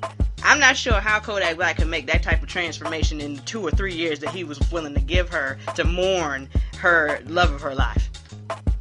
I'm 0.44 0.60
not 0.60 0.78
sure 0.78 0.94
how 0.94 1.20
Kodak 1.20 1.58
Black 1.58 1.78
could 1.78 1.88
make 1.88 2.08
that 2.08 2.24
type 2.24 2.42
of 2.42 2.50
transformation 2.50 3.20
in 3.22 3.38
two 3.40 3.62
or 3.62 3.72
three 3.72 3.94
years 3.94 4.20
that 4.20 4.30
he 4.30 4.44
was 4.44 4.60
willing 4.72 4.94
to 4.94 5.02
give 5.02 5.30
her 5.30 5.58
to 5.76 5.84
mourn 5.84 6.50
her 6.78 7.20
love 7.26 7.52
of 7.52 7.62
her 7.62 7.76
life, 7.76 8.10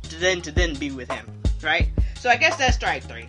to 0.05 0.17
then 0.17 0.41
to 0.43 0.53
then 0.53 0.75
be 0.75 0.91
with 0.91 1.11
him, 1.11 1.27
right? 1.63 1.89
So 2.15 2.31
I 2.31 2.37
guess 2.37 2.57
that's 2.57 2.77
strike 2.77 3.03
three. 3.05 3.29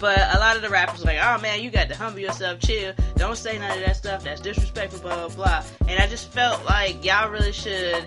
But 0.00 0.18
a 0.34 0.38
lot 0.38 0.56
of 0.56 0.62
the 0.62 0.68
rappers 0.68 1.04
like, 1.04 1.18
oh 1.22 1.38
man, 1.40 1.62
you 1.62 1.70
got 1.70 1.88
to 1.88 1.96
humble 1.96 2.18
yourself, 2.18 2.58
chill, 2.58 2.92
don't 3.16 3.36
say 3.36 3.58
none 3.58 3.78
of 3.78 3.84
that 3.84 3.96
stuff, 3.96 4.24
that's 4.24 4.40
disrespectful, 4.40 5.00
blah 5.00 5.28
blah 5.28 5.36
blah. 5.36 5.64
And 5.88 6.02
I 6.02 6.06
just 6.08 6.32
felt 6.32 6.64
like 6.64 7.04
y'all 7.04 7.30
really 7.30 7.52
should 7.52 8.04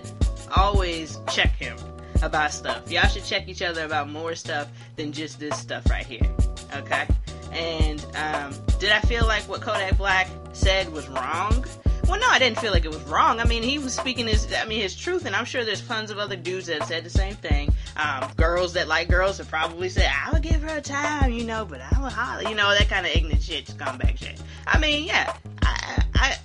always 0.55 1.19
check 1.29 1.55
him 1.55 1.77
about 2.21 2.51
stuff. 2.51 2.91
Y'all 2.91 3.07
should 3.07 3.23
check 3.23 3.47
each 3.47 3.61
other 3.61 3.85
about 3.85 4.09
more 4.09 4.35
stuff 4.35 4.69
than 4.95 5.11
just 5.11 5.39
this 5.39 5.57
stuff 5.57 5.89
right 5.89 6.05
here. 6.05 6.27
Okay? 6.75 7.07
And 7.55 8.05
um, 8.15 8.53
did 8.79 8.91
I 8.91 8.99
feel 8.99 9.25
like 9.25 9.43
what 9.43 9.61
Kodak 9.61 9.97
Black 9.97 10.27
said 10.53 10.91
was 10.91 11.07
wrong? 11.07 11.65
Well, 12.07 12.19
no, 12.19 12.27
I 12.29 12.37
didn't 12.37 12.59
feel 12.59 12.71
like 12.71 12.85
it 12.85 12.91
was 12.91 13.01
wrong. 13.03 13.39
I 13.39 13.45
mean, 13.45 13.63
he 13.63 13.79
was 13.79 13.95
speaking 13.95 14.27
his, 14.27 14.53
I 14.53 14.65
mean, 14.65 14.79
his 14.79 14.95
truth, 14.95 15.25
and 15.25 15.35
I'm 15.35 15.45
sure 15.45 15.65
there's 15.65 15.85
tons 15.87 16.11
of 16.11 16.19
other 16.19 16.35
dudes 16.35 16.67
that 16.67 16.83
said 16.87 17.03
the 17.03 17.09
same 17.09 17.33
thing. 17.33 17.73
Um, 17.97 18.29
girls 18.35 18.73
that 18.73 18.87
like 18.87 19.09
girls 19.09 19.39
have 19.39 19.49
probably 19.49 19.89
said, 19.89 20.11
"I 20.13 20.31
would 20.31 20.43
give 20.43 20.61
her 20.61 20.77
a 20.77 20.81
time," 20.81 21.31
you 21.31 21.45
know, 21.45 21.65
but 21.65 21.81
I 21.81 21.99
would 21.99 22.11
holler, 22.11 22.43
you 22.43 22.53
know, 22.53 22.69
that 22.77 22.89
kind 22.89 23.07
of 23.07 23.15
ignorant 23.15 23.41
shit, 23.41 23.65
scumbag 23.65 24.19
shit. 24.19 24.39
I 24.67 24.77
mean, 24.77 25.05
yeah, 25.05 25.35
I, 25.63 26.03
I, 26.13 26.37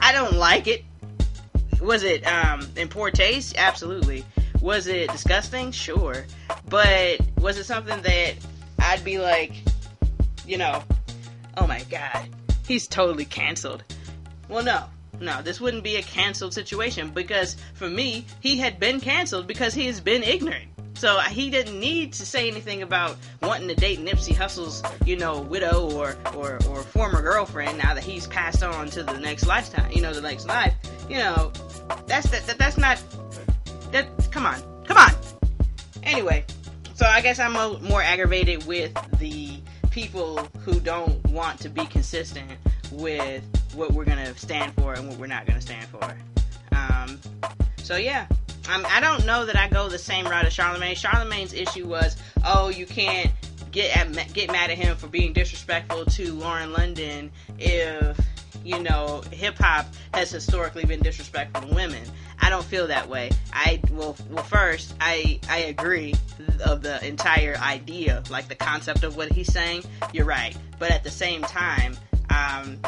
I 0.00 0.12
don't 0.12 0.36
like 0.36 0.66
it. 0.66 0.84
Was 1.82 2.02
it 2.02 2.26
um, 2.26 2.66
in 2.76 2.88
poor 2.88 3.10
taste? 3.10 3.56
Absolutely. 3.58 4.24
Was 4.62 4.86
it 4.86 5.10
disgusting? 5.10 5.72
Sure. 5.72 6.24
But 6.68 7.20
was 7.38 7.58
it 7.58 7.64
something 7.64 8.00
that 8.02 8.34
I'd 8.78 9.04
be 9.04 9.18
like, 9.18 9.52
you 10.50 10.58
know, 10.58 10.82
oh 11.56 11.66
my 11.66 11.82
god, 11.84 12.28
he's 12.66 12.88
totally 12.88 13.24
canceled. 13.24 13.84
Well, 14.48 14.64
no. 14.64 14.84
no, 15.20 15.42
this 15.42 15.60
wouldn't 15.60 15.84
be 15.84 15.96
a 15.96 16.02
canceled 16.02 16.52
situation 16.52 17.10
because 17.10 17.56
for 17.74 17.88
me, 17.88 18.26
he 18.40 18.58
had 18.58 18.80
been 18.80 19.00
canceled 19.00 19.46
because 19.46 19.74
he 19.74 19.86
has 19.86 20.00
been 20.00 20.24
ignorant. 20.24 20.64
So 20.94 21.16
uh, 21.16 21.22
he 21.22 21.50
didn't 21.50 21.78
need 21.78 22.12
to 22.14 22.26
say 22.26 22.48
anything 22.48 22.82
about 22.82 23.16
wanting 23.42 23.68
to 23.68 23.76
date 23.76 24.00
Nipsey 24.00 24.36
Hussle's, 24.36 24.82
you 25.06 25.16
know, 25.16 25.40
widow 25.40 25.88
or, 25.92 26.16
or, 26.34 26.58
or 26.68 26.82
former 26.82 27.22
girlfriend 27.22 27.78
now 27.78 27.94
that 27.94 28.02
he's 28.02 28.26
passed 28.26 28.64
on 28.64 28.90
to 28.90 29.04
the 29.04 29.18
next 29.18 29.46
lifetime, 29.46 29.92
you 29.92 30.02
know, 30.02 30.12
the 30.12 30.20
next 30.20 30.46
life. 30.46 30.74
You 31.08 31.18
know, 31.18 31.52
that's 32.06 32.28
that, 32.30 32.44
that 32.48 32.58
that's 32.58 32.76
not 32.76 33.02
that 33.92 34.08
come 34.32 34.46
on. 34.46 34.60
Come 34.84 34.96
on. 34.96 35.12
Anyway, 36.02 36.44
so 36.94 37.06
I 37.06 37.20
guess 37.20 37.38
I'm 37.38 37.52
more 37.84 38.02
aggravated 38.02 38.66
with 38.66 38.92
the 39.18 39.60
people 39.90 40.38
who 40.60 40.80
don't 40.80 41.24
want 41.30 41.60
to 41.60 41.68
be 41.68 41.84
consistent 41.86 42.50
with 42.92 43.44
what 43.74 43.92
we're 43.92 44.04
gonna 44.04 44.36
stand 44.36 44.72
for 44.74 44.94
and 44.94 45.08
what 45.08 45.18
we're 45.18 45.26
not 45.26 45.46
gonna 45.46 45.60
stand 45.60 45.86
for. 45.88 46.16
Um, 46.72 47.20
so 47.76 47.96
yeah, 47.96 48.26
um, 48.72 48.86
I 48.88 49.00
don't 49.00 49.26
know 49.26 49.46
that 49.46 49.56
I 49.56 49.68
go 49.68 49.88
the 49.88 49.98
same 49.98 50.26
route 50.26 50.44
as 50.44 50.52
Charlemagne. 50.52 50.94
Charlemagne's 50.94 51.52
issue 51.52 51.86
was, 51.86 52.16
oh, 52.44 52.68
you 52.68 52.86
can't 52.86 53.30
get 53.72 53.96
at, 53.96 54.32
get 54.32 54.50
mad 54.50 54.70
at 54.70 54.78
him 54.78 54.96
for 54.96 55.06
being 55.06 55.32
disrespectful 55.32 56.04
to 56.04 56.32
Lauren 56.34 56.72
London 56.72 57.30
if 57.58 58.18
you 58.64 58.78
know 58.82 59.22
hip 59.30 59.56
hop 59.58 59.86
has 60.14 60.30
historically 60.30 60.84
been 60.84 61.00
disrespectful 61.00 61.68
to 61.68 61.74
women. 61.74 62.02
I 62.40 62.50
don't 62.50 62.64
feel 62.64 62.86
that 62.86 63.08
way. 63.08 63.30
I 63.52 63.80
well, 63.90 64.16
well, 64.30 64.44
first, 64.44 64.94
I 65.00 65.40
I 65.48 65.58
agree 65.58 66.14
of 66.64 66.82
the 66.82 67.04
entire 67.06 67.56
idea, 67.58 68.22
like 68.30 68.48
the 68.48 68.54
concept 68.54 69.04
of 69.04 69.16
what 69.16 69.30
he's 69.32 69.52
saying. 69.52 69.84
You're 70.12 70.26
right, 70.26 70.56
but 70.78 70.90
at 70.90 71.04
the 71.04 71.10
same 71.10 71.42
time, 71.42 71.96
um, 72.30 72.78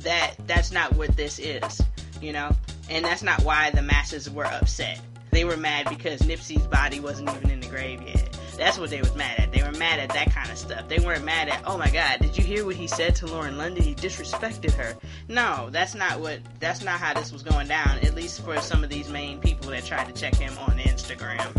that 0.00 0.34
that's 0.46 0.72
not 0.72 0.94
what 0.94 1.16
this 1.16 1.38
is. 1.38 1.82
You 2.20 2.32
know, 2.32 2.50
and 2.88 3.04
that's 3.04 3.22
not 3.22 3.42
why 3.42 3.70
the 3.70 3.82
masses 3.82 4.30
were 4.30 4.46
upset. 4.46 5.00
They 5.30 5.44
were 5.44 5.56
mad 5.56 5.88
because 5.88 6.20
Nipsey's 6.22 6.66
body 6.66 6.98
wasn't 7.00 7.28
even 7.36 7.50
in 7.50 7.60
the 7.60 7.68
grave 7.68 8.00
yet. 8.06 8.35
That's 8.56 8.78
what 8.78 8.90
they 8.90 9.00
was 9.00 9.14
mad 9.14 9.38
at. 9.38 9.52
They 9.52 9.62
were 9.62 9.72
mad 9.72 9.98
at 9.98 10.10
that 10.10 10.32
kind 10.32 10.50
of 10.50 10.58
stuff. 10.58 10.88
They 10.88 10.98
weren't 10.98 11.24
mad 11.24 11.48
at, 11.48 11.62
oh 11.66 11.76
my 11.76 11.90
God, 11.90 12.20
did 12.20 12.36
you 12.36 12.44
hear 12.44 12.64
what 12.64 12.76
he 12.76 12.86
said 12.86 13.14
to 13.16 13.26
Lauren 13.26 13.58
London? 13.58 13.82
He 13.82 13.94
disrespected 13.94 14.72
her. 14.72 14.96
No, 15.28 15.68
that's 15.70 15.94
not 15.94 16.20
what. 16.20 16.40
That's 16.60 16.82
not 16.82 16.98
how 16.98 17.14
this 17.14 17.32
was 17.32 17.42
going 17.42 17.68
down. 17.68 17.98
At 17.98 18.14
least 18.14 18.42
for 18.42 18.60
some 18.60 18.82
of 18.82 18.90
these 18.90 19.08
main 19.08 19.40
people 19.40 19.70
that 19.70 19.84
tried 19.84 20.06
to 20.06 20.12
check 20.12 20.34
him 20.34 20.56
on 20.58 20.78
Instagram. 20.78 21.54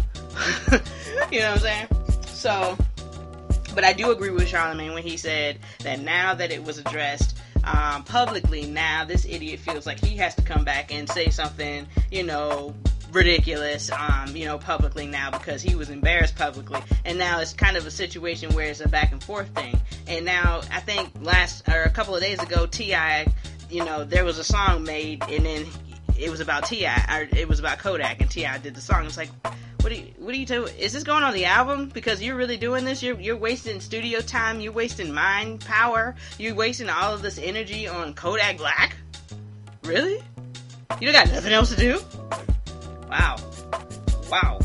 you 1.32 1.40
know 1.40 1.52
what 1.52 1.54
I'm 1.54 1.60
saying? 1.60 1.88
So, 2.26 2.78
but 3.74 3.84
I 3.84 3.94
do 3.94 4.12
agree 4.12 4.30
with 4.30 4.48
Charlemagne 4.48 4.94
when 4.94 5.04
he 5.04 5.18
said 5.18 5.60
that 5.80 6.00
now 6.02 6.34
that 6.34 6.52
it 6.52 6.64
was 6.64 6.78
addressed 6.78 7.38
um, 7.64 8.04
publicly, 8.04 8.66
now 8.66 9.04
this 9.06 9.26
idiot 9.26 9.60
feels 9.60 9.86
like 9.86 10.00
he 10.04 10.16
has 10.18 10.36
to 10.36 10.42
come 10.42 10.64
back 10.64 10.94
and 10.94 11.10
say 11.10 11.30
something, 11.30 11.88
you 12.12 12.24
know, 12.24 12.74
ridiculous, 13.12 13.92
um, 13.92 14.36
you 14.36 14.46
know, 14.46 14.58
publicly 14.58 15.08
now 15.08 15.32
because 15.32 15.62
he 15.62 15.76
was 15.76 15.90
embarrassed 15.90 16.36
publicly, 16.36 16.82
and 17.06 17.18
now 17.18 17.40
it's 17.40 17.54
kind 17.54 17.78
of 17.78 17.86
a 17.86 17.92
situation 17.92 18.54
where 18.54 18.68
it's 18.68 18.82
a 18.82 18.88
back 18.88 19.12
and 19.12 19.24
forth 19.24 19.50
thing. 19.50 19.80
And 20.08 20.26
now 20.26 20.62
I 20.72 20.80
think 20.80 21.10
last 21.22 21.68
or 21.68 21.84
a 21.84 21.90
couple 21.90 22.16
of 22.16 22.22
days 22.22 22.42
ago, 22.42 22.66
T.I., 22.66 23.28
you 23.70 23.84
know, 23.84 24.04
there 24.04 24.26
was 24.26 24.38
a 24.38 24.44
song 24.44 24.84
made, 24.84 25.24
and 25.30 25.46
then 25.46 25.66
it 26.18 26.30
was 26.30 26.40
about 26.40 26.66
T.I., 26.66 27.18
or 27.18 27.28
it 27.36 27.48
was 27.48 27.60
about 27.60 27.80
Kodak, 27.80 28.22
and 28.22 28.30
T.I. 28.30 28.58
did 28.60 28.76
the 28.76 28.82
song. 28.82 29.06
It's 29.06 29.18
like, 29.18 29.30
what 29.82 29.92
are 29.92 29.96
you, 29.96 30.14
what 30.18 30.34
are 30.34 30.38
you 30.38 30.46
doing? 30.46 30.76
Is 30.78 30.94
this 30.94 31.04
going 31.04 31.24
on 31.24 31.34
the 31.34 31.46
album? 31.46 31.90
Because 31.90 32.22
you're 32.22 32.36
really 32.36 32.58
doing 32.58 32.84
this. 32.84 33.02
You're 33.02 33.20
you're 33.20 33.38
wasting 33.38 33.80
studio 33.80 34.20
time. 34.20 34.60
You're 34.60 34.74
wasting 34.74 35.14
mind 35.14 35.62
power. 35.62 36.16
You're 36.38 36.56
wasting 36.56 36.90
all 36.90 37.14
of 37.14 37.22
this 37.22 37.38
energy 37.38 37.88
on 37.88 38.14
Kodak 38.14 38.58
Black. 38.58 38.98
Really? 39.84 40.22
You 41.00 41.12
don't 41.12 41.14
got 41.14 41.34
nothing 41.34 41.54
else 41.54 41.70
to 41.74 41.78
do? 41.78 42.02
Wow. 43.10 43.38
Wow. 44.30 44.60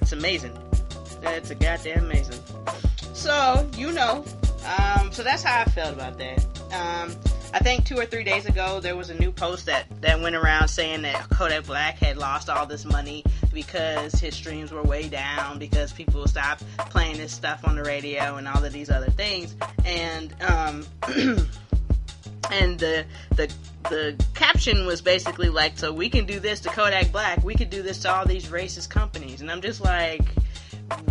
It's 0.00 0.12
amazing. 0.12 0.56
That's 1.20 1.50
a 1.50 1.54
goddamn 1.54 2.04
amazing. 2.04 2.40
So, 3.14 3.68
you 3.76 3.92
know. 3.92 4.24
Um, 4.78 5.12
so 5.12 5.22
that's 5.22 5.42
how 5.42 5.60
I 5.60 5.64
felt 5.64 5.94
about 5.94 6.18
that. 6.18 6.44
Um, 6.72 7.14
I 7.54 7.60
think 7.60 7.86
two 7.86 7.96
or 7.96 8.04
three 8.04 8.24
days 8.24 8.44
ago 8.44 8.80
there 8.80 8.96
was 8.96 9.08
a 9.08 9.14
new 9.14 9.32
post 9.32 9.66
that, 9.66 9.86
that 10.02 10.20
went 10.20 10.36
around 10.36 10.68
saying 10.68 11.02
that 11.02 11.28
Kodak 11.30 11.64
Black 11.64 11.96
had 11.96 12.18
lost 12.18 12.50
all 12.50 12.66
this 12.66 12.84
money 12.84 13.24
because 13.54 14.12
his 14.12 14.34
streams 14.34 14.70
were 14.70 14.82
way 14.82 15.08
down 15.08 15.58
because 15.58 15.92
people 15.92 16.26
stopped 16.26 16.62
playing 16.90 17.16
his 17.16 17.32
stuff 17.32 17.66
on 17.66 17.76
the 17.76 17.82
radio 17.82 18.36
and 18.36 18.46
all 18.46 18.62
of 18.62 18.72
these 18.72 18.90
other 18.90 19.10
things. 19.10 19.56
And 19.86 20.34
um, 20.42 20.84
and 22.50 22.78
the 22.78 23.04
the 23.36 23.52
the 23.88 24.24
caption 24.34 24.86
was 24.86 25.00
basically 25.00 25.48
like, 25.48 25.78
"So 25.78 25.92
we 25.92 26.08
can 26.08 26.26
do 26.26 26.40
this 26.40 26.60
to 26.60 26.68
Kodak 26.68 27.12
Black, 27.12 27.42
we 27.44 27.54
could 27.54 27.70
do 27.70 27.82
this 27.82 27.98
to 28.00 28.12
all 28.12 28.26
these 28.26 28.46
racist 28.46 28.90
companies," 28.90 29.40
and 29.40 29.50
I'm 29.50 29.60
just 29.60 29.80
like, 29.80 30.22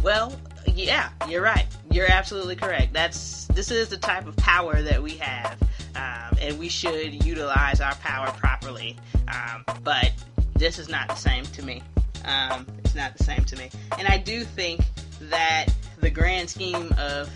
"Well, 0.04 0.34
yeah, 0.65 1.10
you're 1.28 1.41
right. 1.41 1.65
You're 1.89 2.12
absolutely 2.12 2.56
correct. 2.56 2.93
That's 2.93 3.45
this 3.47 3.71
is 3.71 3.89
the 3.89 3.97
type 3.97 4.28
of 4.28 4.36
power 4.38 4.82
that 4.82 5.02
we 5.02 5.17
have, 5.17 5.58
um, 5.95 6.38
and 6.39 6.60
we 6.60 6.69
should 6.69 7.26
utilize 7.26 7.82
our 7.82 7.95
power 7.95 8.32
properly. 8.32 8.97
Um, 9.28 9.65
but 9.84 10.12
this 10.56 10.80
is 10.80 10.89
not 10.89 11.08
the 11.08 11.15
same 11.15 11.45
to 11.45 11.63
me. 11.63 11.82
Um, 12.26 12.67
it's 12.80 12.95
not 12.95 13.17
the 13.17 13.23
same 13.23 13.43
to 13.45 13.56
me, 13.56 13.69
and 13.97 14.08
I 14.08 14.17
do 14.17 14.43
think 14.43 14.82
that 15.21 15.67
the 16.00 16.10
grand 16.10 16.50
scheme 16.50 16.93
of 16.97 17.30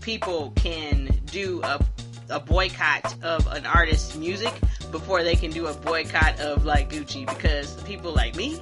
people 0.00 0.52
can 0.56 1.06
do 1.26 1.62
a 1.62 1.82
a 2.30 2.40
boycott 2.40 3.14
of 3.22 3.46
an 3.48 3.66
artist's 3.66 4.16
music 4.16 4.52
before 4.90 5.22
they 5.22 5.34
can 5.34 5.50
do 5.50 5.66
a 5.66 5.74
boycott 5.74 6.38
of 6.40 6.64
like 6.64 6.90
Gucci 6.90 7.26
because 7.26 7.74
people 7.82 8.12
like 8.12 8.36
me, 8.36 8.60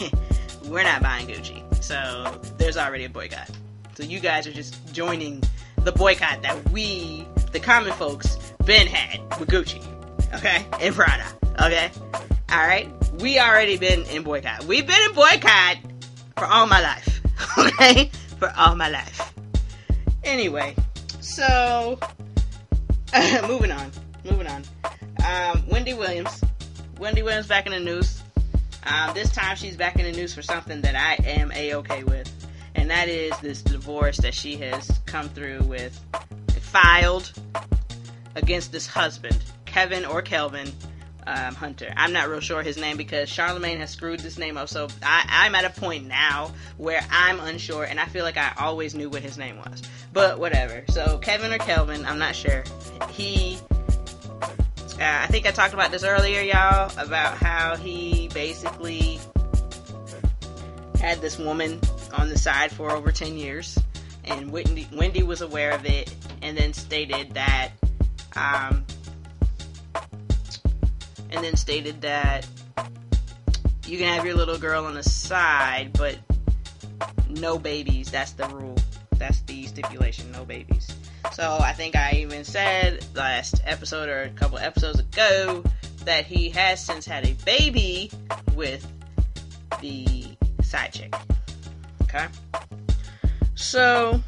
we're 0.64 0.82
not 0.82 1.02
buying 1.02 1.26
Gucci. 1.26 1.62
So 1.82 2.40
there's 2.58 2.76
already 2.76 3.04
a 3.04 3.08
boycott. 3.08 3.50
So 3.94 4.02
you 4.02 4.20
guys 4.20 4.46
are 4.46 4.52
just 4.52 4.92
joining 4.92 5.42
the 5.78 5.92
boycott 5.92 6.42
that 6.42 6.70
we, 6.70 7.26
the 7.52 7.60
common 7.60 7.92
folks, 7.94 8.36
been 8.64 8.86
had 8.86 9.20
with 9.40 9.48
Gucci. 9.48 9.84
Okay? 10.34 10.64
And 10.80 10.94
Prada. 10.94 11.24
Okay? 11.60 11.90
Alright? 12.50 12.88
We 13.20 13.38
already 13.38 13.76
been 13.76 14.04
in 14.04 14.22
boycott. 14.22 14.64
We've 14.64 14.86
been 14.86 15.02
in 15.08 15.14
boycott 15.14 15.78
for 16.36 16.44
all 16.46 16.66
my 16.66 16.80
life. 16.80 17.14
Okay? 17.58 18.10
For 18.38 18.52
all 18.56 18.76
my 18.76 18.88
life. 18.88 19.32
Anyway, 20.22 20.76
so 21.20 21.98
moving 23.46 23.70
on. 23.70 23.90
Moving 24.24 24.46
on. 24.46 24.64
Um, 25.24 25.64
Wendy 25.68 25.94
Williams. 25.94 26.42
Wendy 26.98 27.22
Williams 27.22 27.46
back 27.46 27.66
in 27.66 27.72
the 27.72 27.80
news. 27.80 28.22
Um, 28.84 29.14
this 29.14 29.30
time 29.30 29.56
she's 29.56 29.76
back 29.76 29.98
in 29.98 30.04
the 30.04 30.12
news 30.12 30.34
for 30.34 30.42
something 30.42 30.80
that 30.82 30.94
I 30.94 31.22
am 31.26 31.52
a 31.52 31.74
okay 31.74 32.04
with, 32.04 32.30
and 32.74 32.90
that 32.90 33.08
is 33.08 33.38
this 33.40 33.62
divorce 33.62 34.16
that 34.18 34.34
she 34.34 34.56
has 34.56 35.00
come 35.06 35.28
through 35.28 35.62
with, 35.62 35.98
filed 36.60 37.32
against 38.34 38.72
this 38.72 38.86
husband, 38.86 39.36
Kevin 39.66 40.04
or 40.04 40.22
Kelvin 40.22 40.72
um, 41.28 41.54
Hunter. 41.54 41.92
I'm 41.96 42.12
not 42.12 42.28
real 42.28 42.40
sure 42.40 42.62
his 42.62 42.78
name 42.78 42.96
because 42.96 43.28
Charlemagne 43.28 43.78
has 43.78 43.90
screwed 43.90 44.20
this 44.20 44.38
name 44.38 44.56
up. 44.56 44.68
So 44.68 44.88
I, 45.02 45.46
am 45.46 45.54
at 45.54 45.64
a 45.64 45.70
point 45.70 46.06
now 46.06 46.52
where 46.78 47.04
I'm 47.10 47.38
unsure, 47.40 47.84
and 47.84 48.00
I 48.00 48.06
feel 48.06 48.24
like 48.24 48.38
I 48.38 48.52
always 48.58 48.94
knew 48.94 49.10
what 49.10 49.22
his 49.22 49.36
name 49.36 49.58
was. 49.58 49.82
But 50.12 50.38
whatever. 50.38 50.84
So 50.88 51.18
Kevin 51.18 51.52
or 51.52 51.58
Kelvin, 51.58 52.06
I'm 52.06 52.18
not 52.18 52.34
sure. 52.34 52.64
He. 53.10 53.58
Uh, 55.00 55.20
I 55.22 55.26
think 55.28 55.46
I 55.46 55.52
talked 55.52 55.74
about 55.74 55.92
this 55.92 56.02
earlier, 56.02 56.40
y'all, 56.40 56.90
about 56.98 57.36
how 57.36 57.76
he 57.76 58.28
basically 58.34 59.20
had 60.98 61.20
this 61.20 61.38
woman 61.38 61.78
on 62.14 62.28
the 62.28 62.38
side 62.38 62.72
for 62.72 62.90
over 62.90 63.12
10 63.12 63.36
years, 63.36 63.78
and 64.24 64.50
Wendy, 64.50 64.88
Wendy 64.92 65.22
was 65.22 65.40
aware 65.40 65.70
of 65.70 65.84
it, 65.84 66.12
and 66.42 66.56
then 66.56 66.72
stated 66.72 67.34
that 67.34 67.70
um, 68.34 68.84
and 71.30 71.44
then 71.44 71.56
stated 71.56 72.00
that 72.02 72.46
you 73.86 73.98
can 73.98 74.14
have 74.14 74.24
your 74.24 74.34
little 74.34 74.58
girl 74.58 74.84
on 74.84 74.94
the 74.94 75.02
side, 75.02 75.92
but 75.94 76.18
no 77.28 77.58
babies. 77.58 78.10
That's 78.10 78.32
the 78.32 78.46
rule. 78.48 78.76
That's 79.16 79.40
the 79.42 79.66
stipulation. 79.66 80.30
No 80.32 80.44
babies. 80.44 80.88
So 81.32 81.58
I 81.60 81.72
think 81.72 81.96
I 81.96 82.12
even 82.12 82.44
said 82.44 83.04
last 83.14 83.60
episode 83.64 84.08
or 84.08 84.22
a 84.22 84.30
couple 84.30 84.58
episodes 84.58 85.00
ago 85.00 85.64
that 86.04 86.24
he 86.26 86.50
has 86.50 86.84
since 86.84 87.06
had 87.06 87.26
a 87.26 87.32
baby 87.44 88.10
with 88.54 88.86
the 89.80 90.26
side 90.62 90.92
chick. 90.92 91.14
Okay. 92.02 92.26
So 93.54 94.20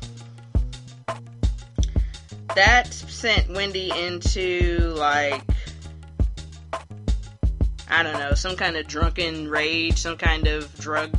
that 2.54 2.92
sent 2.92 3.48
Wendy 3.50 3.90
into 3.96 4.94
like 4.96 5.42
I 7.90 8.02
don't 8.02 8.18
know, 8.18 8.34
some 8.34 8.56
kind 8.56 8.76
of 8.76 8.86
drunken 8.86 9.48
rage, 9.48 9.98
some 9.98 10.16
kind 10.16 10.46
of 10.46 10.72
drug 10.78 11.10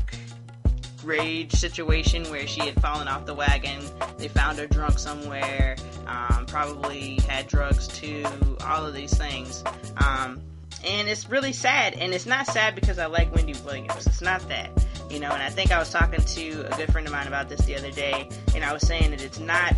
rage 1.03 1.51
situation 1.51 2.23
where 2.29 2.47
she 2.47 2.61
had 2.61 2.79
fallen 2.81 3.07
off 3.07 3.25
the 3.25 3.33
wagon. 3.33 3.81
They 4.17 4.27
found 4.27 4.57
her 4.59 4.67
drunk 4.67 4.99
somewhere, 4.99 5.75
um, 6.07 6.45
probably 6.45 7.19
had 7.27 7.47
drugs 7.47 7.87
too, 7.87 8.25
all 8.63 8.85
of 8.85 8.93
these 8.93 9.13
things. 9.17 9.63
Um, 9.97 10.41
and 10.83 11.07
it's 11.07 11.29
really 11.29 11.53
sad. 11.53 11.93
And 11.95 12.13
it's 12.13 12.25
not 12.25 12.47
sad 12.47 12.75
because 12.75 12.99
I 12.99 13.05
like 13.05 13.33
Wendy 13.35 13.55
Williams. 13.65 14.07
It's 14.07 14.21
not 14.21 14.47
that. 14.49 14.69
You 15.09 15.19
know, 15.19 15.31
and 15.31 15.43
I 15.43 15.49
think 15.49 15.71
I 15.71 15.79
was 15.79 15.89
talking 15.91 16.21
to 16.21 16.73
a 16.73 16.77
good 16.77 16.91
friend 16.91 17.05
of 17.05 17.11
mine 17.11 17.27
about 17.27 17.49
this 17.49 17.59
the 17.65 17.75
other 17.75 17.91
day, 17.91 18.29
and 18.55 18.63
I 18.63 18.71
was 18.71 18.81
saying 18.87 19.11
that 19.11 19.21
it's 19.21 19.39
not 19.39 19.75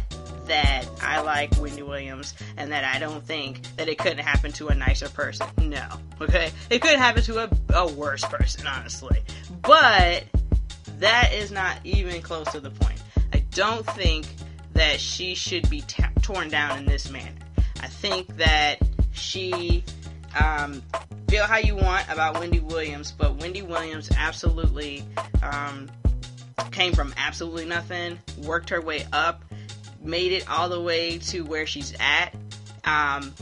that 0.48 0.86
I 1.02 1.22
like 1.22 1.60
Wendy 1.60 1.84
Williams 1.84 2.34
and 2.58 2.72
that 2.72 2.84
I 2.84 3.00
don't 3.00 3.26
think 3.26 3.62
that 3.78 3.88
it 3.88 3.98
couldn't 3.98 4.20
happen 4.20 4.52
to 4.54 4.68
a 4.68 4.76
nicer 4.76 5.10
person. 5.10 5.48
No. 5.58 5.88
Okay? 6.22 6.52
It 6.70 6.82
could 6.82 6.98
happen 6.98 7.24
to 7.24 7.44
a, 7.44 7.50
a 7.74 7.92
worse 7.94 8.24
person, 8.24 8.68
honestly. 8.68 9.22
But 9.62 10.26
that 11.00 11.34
is 11.34 11.52
not 11.52 11.78
even 11.84 12.22
close 12.22 12.52
to 12.52 12.60
the 12.60 12.72
point. 12.72 13.02
I 13.34 13.44
don't 13.52 13.86
think 13.86 14.28
that 14.74 15.00
she 15.00 15.36
should 15.36 15.70
be 15.70 15.82
t- 15.82 16.04
torn 16.22 16.50
down 16.50 16.80
in 16.80 16.86
this 16.86 17.10
manner. 17.10 17.32
I 17.82 17.88
think 17.88 18.38
that 18.38 18.80
she 19.12 19.84
um, 20.40 20.82
feel 21.28 21.46
how 21.46 21.58
you 21.58 21.76
want 21.76 22.08
about 22.10 22.40
Wendy 22.40 22.60
Williams, 22.60 23.12
but 23.12 23.36
Wendy 23.36 23.62
Williams 23.62 24.10
absolutely 24.18 25.04
um, 25.42 25.90
came 26.72 26.94
from 26.94 27.14
absolutely 27.18 27.66
nothing, 27.66 28.20
worked 28.44 28.70
her 28.70 28.82
way 28.82 29.06
up, 29.14 29.44
made 30.04 30.32
it 30.32 30.50
all 30.50 30.70
the 30.70 30.82
way 30.82 31.18
to 31.18 31.42
where 31.42 31.66
she's 31.66 31.94
at. 32.00 32.34
Um, 32.86 33.34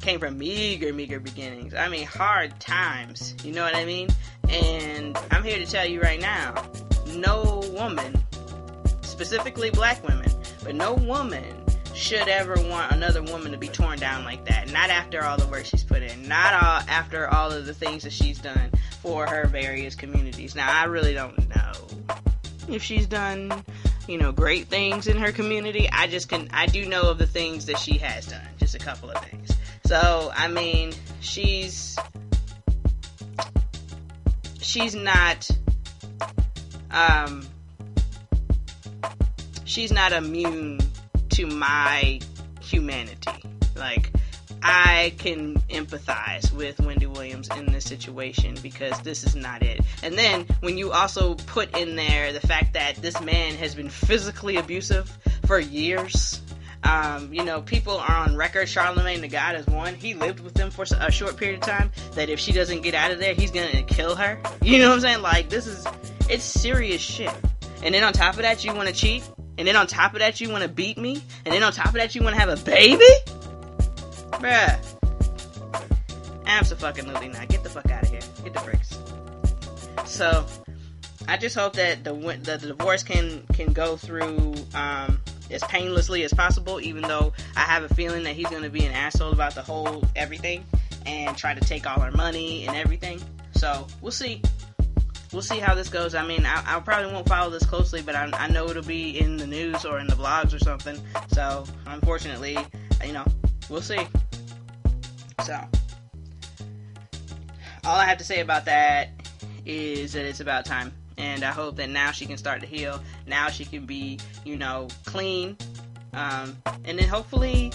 came 0.00 0.20
from 0.20 0.38
meager, 0.38 0.92
meager 0.92 1.18
beginnings. 1.18 1.74
I 1.74 1.88
mean, 1.88 2.06
hard 2.06 2.58
times. 2.60 3.34
You 3.42 3.52
know 3.52 3.64
what 3.64 3.74
I 3.74 3.84
mean? 3.84 4.08
And 4.48 5.18
I'm 5.30 5.42
here 5.42 5.58
to 5.58 5.66
tell 5.66 5.86
you 5.86 6.00
right 6.00 6.20
now 6.20 6.54
no 7.14 7.62
woman, 7.72 8.16
specifically 9.02 9.70
black 9.70 10.06
women, 10.06 10.30
but 10.62 10.74
no 10.74 10.94
woman 10.94 11.44
should 11.94 12.28
ever 12.28 12.54
want 12.68 12.92
another 12.92 13.22
woman 13.22 13.52
to 13.52 13.58
be 13.58 13.68
torn 13.68 13.98
down 13.98 14.24
like 14.24 14.44
that. 14.44 14.70
Not 14.70 14.90
after 14.90 15.24
all 15.24 15.38
the 15.38 15.46
work 15.46 15.64
she's 15.64 15.82
put 15.82 16.02
in. 16.02 16.28
Not 16.28 16.52
all 16.52 16.82
after 16.88 17.26
all 17.28 17.50
of 17.50 17.64
the 17.66 17.72
things 17.72 18.02
that 18.02 18.12
she's 18.12 18.38
done 18.38 18.70
for 19.02 19.26
her 19.26 19.46
various 19.46 19.94
communities. 19.94 20.54
Now, 20.54 20.70
I 20.70 20.84
really 20.84 21.14
don't 21.14 21.36
know 21.48 21.72
if 22.68 22.82
she's 22.82 23.06
done, 23.06 23.50
you 24.06 24.18
know, 24.18 24.32
great 24.32 24.68
things 24.68 25.06
in 25.06 25.16
her 25.16 25.32
community. 25.32 25.88
I 25.90 26.06
just 26.06 26.28
can 26.28 26.48
I 26.52 26.66
do 26.66 26.86
know 26.86 27.10
of 27.10 27.18
the 27.18 27.26
things 27.26 27.66
that 27.66 27.78
she 27.78 27.98
has 27.98 28.26
done. 28.26 28.46
Just 28.58 28.74
a 28.74 28.78
couple 28.78 29.10
of 29.10 29.22
things. 29.24 29.50
So, 29.84 30.32
I 30.34 30.48
mean, 30.48 30.92
she's 31.20 31.98
she's 34.60 34.94
not 34.94 35.48
um 36.90 37.46
she's 39.64 39.92
not 39.92 40.12
immune 40.12 40.80
to 41.30 41.46
my 41.46 42.20
humanity. 42.60 43.30
Like, 43.76 44.12
I 44.62 45.14
can 45.18 45.54
empathize 45.70 46.52
with 46.52 46.80
Wendy 46.80 47.06
Williams 47.06 47.48
in 47.56 47.66
this 47.72 47.84
situation 47.84 48.56
because 48.62 48.98
this 49.00 49.24
is 49.24 49.36
not 49.36 49.62
it. 49.62 49.80
And 50.02 50.14
then 50.14 50.46
when 50.60 50.78
you 50.78 50.92
also 50.92 51.34
put 51.34 51.76
in 51.76 51.96
there 51.96 52.32
the 52.32 52.40
fact 52.40 52.74
that 52.74 52.96
this 52.96 53.20
man 53.20 53.54
has 53.54 53.74
been 53.74 53.90
physically 53.90 54.56
abusive 54.56 55.16
for 55.46 55.58
years. 55.58 56.40
Um, 56.84 57.32
you 57.32 57.44
know, 57.44 57.62
people 57.62 57.96
are 57.96 58.16
on 58.16 58.36
record. 58.36 58.68
Charlemagne 58.68 59.20
the 59.20 59.28
God 59.28 59.56
is 59.56 59.66
one. 59.66 59.94
He 59.94 60.14
lived 60.14 60.40
with 60.40 60.54
them 60.54 60.70
for 60.70 60.84
a 61.00 61.10
short 61.10 61.36
period 61.36 61.60
of 61.60 61.66
time. 61.68 61.90
That 62.12 62.28
if 62.28 62.38
she 62.38 62.52
doesn't 62.52 62.82
get 62.82 62.94
out 62.94 63.10
of 63.10 63.18
there, 63.18 63.34
he's 63.34 63.50
gonna 63.50 63.82
kill 63.82 64.14
her. 64.14 64.38
You 64.62 64.78
know 64.78 64.90
what 64.90 64.96
I'm 64.96 65.00
saying? 65.00 65.22
Like 65.22 65.48
this 65.48 65.66
is, 65.66 65.86
it's 66.28 66.44
serious 66.44 67.00
shit. 67.00 67.34
And 67.82 67.94
then 67.94 68.04
on 68.04 68.12
top 68.12 68.34
of 68.34 68.42
that, 68.42 68.64
you 68.64 68.74
want 68.74 68.88
to 68.88 68.94
cheat 68.94 69.28
and 69.58 69.66
then 69.66 69.76
on 69.76 69.86
top 69.86 70.12
of 70.12 70.18
that, 70.18 70.40
you 70.40 70.50
want 70.50 70.62
to 70.62 70.68
beat 70.68 70.98
me? 70.98 71.22
And 71.44 71.54
then 71.54 71.62
on 71.62 71.72
top 71.72 71.86
of 71.86 71.94
that, 71.94 72.14
you 72.14 72.22
want 72.22 72.34
to 72.34 72.40
have 72.40 72.48
a 72.48 72.62
baby? 72.62 73.04
Bruh. 74.38 74.78
Absolutely 76.46 77.28
not. 77.28 77.48
Get 77.48 77.62
the 77.62 77.70
fuck 77.70 77.90
out 77.90 78.02
of 78.02 78.10
here. 78.10 78.20
Get 78.44 78.54
the 78.54 78.60
bricks. 78.60 78.98
So, 80.04 80.46
I 81.28 81.36
just 81.36 81.56
hope 81.56 81.74
that 81.74 82.04
the 82.04 82.12
the, 82.14 82.58
the 82.58 82.68
divorce 82.68 83.02
can 83.02 83.44
can 83.52 83.72
go 83.72 83.96
through 83.96 84.54
um, 84.74 85.20
as 85.50 85.62
painlessly 85.64 86.24
as 86.24 86.32
possible. 86.32 86.80
Even 86.80 87.02
though 87.02 87.32
I 87.56 87.60
have 87.60 87.82
a 87.82 87.94
feeling 87.94 88.22
that 88.24 88.36
he's 88.36 88.48
going 88.48 88.62
to 88.62 88.70
be 88.70 88.84
an 88.84 88.92
asshole 88.92 89.32
about 89.32 89.54
the 89.54 89.62
whole 89.62 90.04
everything 90.14 90.64
and 91.04 91.36
try 91.36 91.54
to 91.54 91.60
take 91.60 91.86
all 91.86 92.00
our 92.00 92.12
money 92.12 92.66
and 92.66 92.76
everything. 92.76 93.20
So 93.54 93.86
we'll 94.00 94.12
see 94.12 94.42
we'll 95.32 95.42
see 95.42 95.58
how 95.58 95.74
this 95.74 95.88
goes. 95.88 96.14
I 96.14 96.26
mean, 96.26 96.46
I, 96.46 96.76
I 96.76 96.80
probably 96.80 97.12
won't 97.12 97.28
follow 97.28 97.50
this 97.50 97.66
closely, 97.66 98.02
but 98.02 98.14
I, 98.14 98.30
I, 98.32 98.48
know 98.48 98.68
it'll 98.68 98.82
be 98.82 99.18
in 99.18 99.36
the 99.36 99.46
news 99.46 99.84
or 99.84 99.98
in 99.98 100.06
the 100.06 100.14
blogs 100.14 100.54
or 100.54 100.58
something. 100.58 100.98
So, 101.32 101.64
unfortunately, 101.86 102.56
you 103.04 103.12
know, 103.12 103.24
we'll 103.68 103.82
see. 103.82 104.06
So, 105.44 105.60
all 107.84 107.96
I 107.96 108.04
have 108.06 108.18
to 108.18 108.24
say 108.24 108.40
about 108.40 108.64
that 108.64 109.10
is 109.64 110.12
that 110.14 110.24
it's 110.24 110.40
about 110.40 110.64
time. 110.64 110.92
And 111.18 111.44
I 111.44 111.50
hope 111.50 111.76
that 111.76 111.88
now 111.88 112.10
she 112.10 112.26
can 112.26 112.36
start 112.36 112.60
to 112.60 112.66
heal. 112.66 113.02
Now 113.26 113.48
she 113.48 113.64
can 113.64 113.86
be, 113.86 114.18
you 114.44 114.56
know, 114.56 114.88
clean. 115.04 115.56
Um, 116.12 116.56
and 116.84 116.98
then 116.98 117.08
hopefully, 117.08 117.72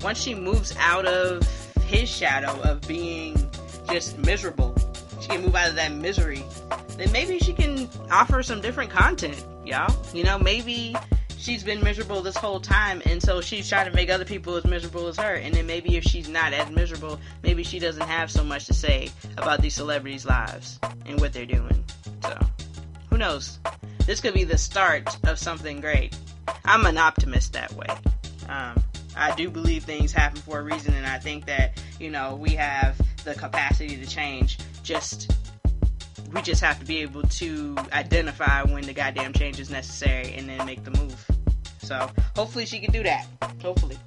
once 0.00 0.20
she 0.20 0.34
moves 0.34 0.74
out 0.78 1.06
of 1.06 1.46
his 1.82 2.08
shadow 2.08 2.60
of 2.62 2.80
being 2.88 3.36
just 3.86 4.18
miserable 4.18 4.74
she 5.24 5.30
can 5.30 5.42
move 5.42 5.56
out 5.56 5.70
of 5.70 5.76
that 5.76 5.90
misery, 5.92 6.44
then 6.98 7.10
maybe 7.10 7.38
she 7.38 7.54
can 7.54 7.88
offer 8.10 8.42
some 8.42 8.60
different 8.60 8.90
content, 8.90 9.42
y'all. 9.64 9.94
You 10.12 10.22
know, 10.22 10.38
maybe 10.38 10.94
she's 11.44 11.62
been 11.62 11.82
miserable 11.84 12.22
this 12.22 12.36
whole 12.36 12.58
time, 12.58 13.02
and 13.04 13.22
so 13.22 13.42
she's 13.42 13.68
trying 13.68 13.88
to 13.88 13.94
make 13.94 14.08
other 14.08 14.24
people 14.24 14.56
as 14.56 14.64
miserable 14.64 15.06
as 15.08 15.18
her. 15.18 15.34
And 15.34 15.54
then 15.54 15.66
maybe 15.66 15.96
if 15.96 16.04
she's 16.04 16.28
not 16.28 16.54
as 16.54 16.70
miserable, 16.70 17.20
maybe 17.42 17.62
she 17.62 17.78
doesn't 17.78 18.06
have 18.06 18.30
so 18.30 18.42
much 18.42 18.64
to 18.66 18.74
say 18.74 19.10
about 19.36 19.60
these 19.60 19.74
celebrities' 19.74 20.24
lives 20.24 20.80
and 21.04 21.20
what 21.20 21.34
they're 21.34 21.44
doing. 21.44 21.84
So, 22.22 22.38
who 23.10 23.18
knows? 23.18 23.58
This 24.06 24.20
could 24.20 24.34
be 24.34 24.44
the 24.44 24.56
start 24.56 25.16
of 25.24 25.38
something 25.38 25.80
great. 25.80 26.16
I'm 26.64 26.86
an 26.86 26.96
optimist 26.96 27.52
that 27.52 27.72
way. 27.74 27.88
Um, 28.48 28.82
I 29.14 29.34
do 29.36 29.50
believe 29.50 29.84
things 29.84 30.12
happen 30.12 30.40
for 30.40 30.60
a 30.60 30.62
reason, 30.62 30.94
and 30.94 31.06
I 31.06 31.18
think 31.18 31.44
that, 31.44 31.80
you 32.00 32.10
know, 32.10 32.36
we 32.36 32.50
have 32.50 32.98
the 33.24 33.34
capacity 33.34 33.96
to 33.96 34.06
change 34.06 34.58
just 34.82 35.30
we 36.34 36.42
just 36.42 36.60
have 36.62 36.80
to 36.80 36.84
be 36.84 36.98
able 36.98 37.22
to 37.22 37.76
identify 37.92 38.62
when 38.64 38.82
the 38.82 38.92
goddamn 38.92 39.32
change 39.32 39.60
is 39.60 39.70
necessary 39.70 40.34
and 40.34 40.48
then 40.48 40.66
make 40.66 40.82
the 40.82 40.90
move. 40.90 41.24
So 41.84 42.10
hopefully 42.34 42.66
she 42.66 42.80
can 42.80 42.92
do 42.92 43.02
that. 43.02 43.26
Hopefully. 43.62 43.98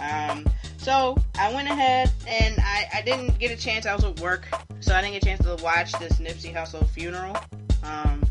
Um, 0.00 0.46
so 0.78 1.16
I 1.38 1.52
went 1.52 1.68
ahead 1.68 2.10
and 2.26 2.56
I, 2.58 2.88
I 2.94 3.02
didn't 3.02 3.38
get 3.38 3.50
a 3.50 3.56
chance. 3.56 3.86
I 3.86 3.94
was 3.94 4.04
at 4.04 4.18
work, 4.20 4.48
so 4.80 4.94
I 4.94 5.00
didn't 5.00 5.14
get 5.14 5.22
a 5.22 5.26
chance 5.26 5.44
to 5.44 5.62
watch 5.62 5.92
this 5.98 6.14
Nipsey 6.14 6.54
Hussle 6.54 6.88
funeral. 6.88 7.36
Um, 7.82 8.22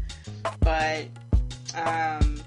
but 0.62 1.06
um, 1.76 2.42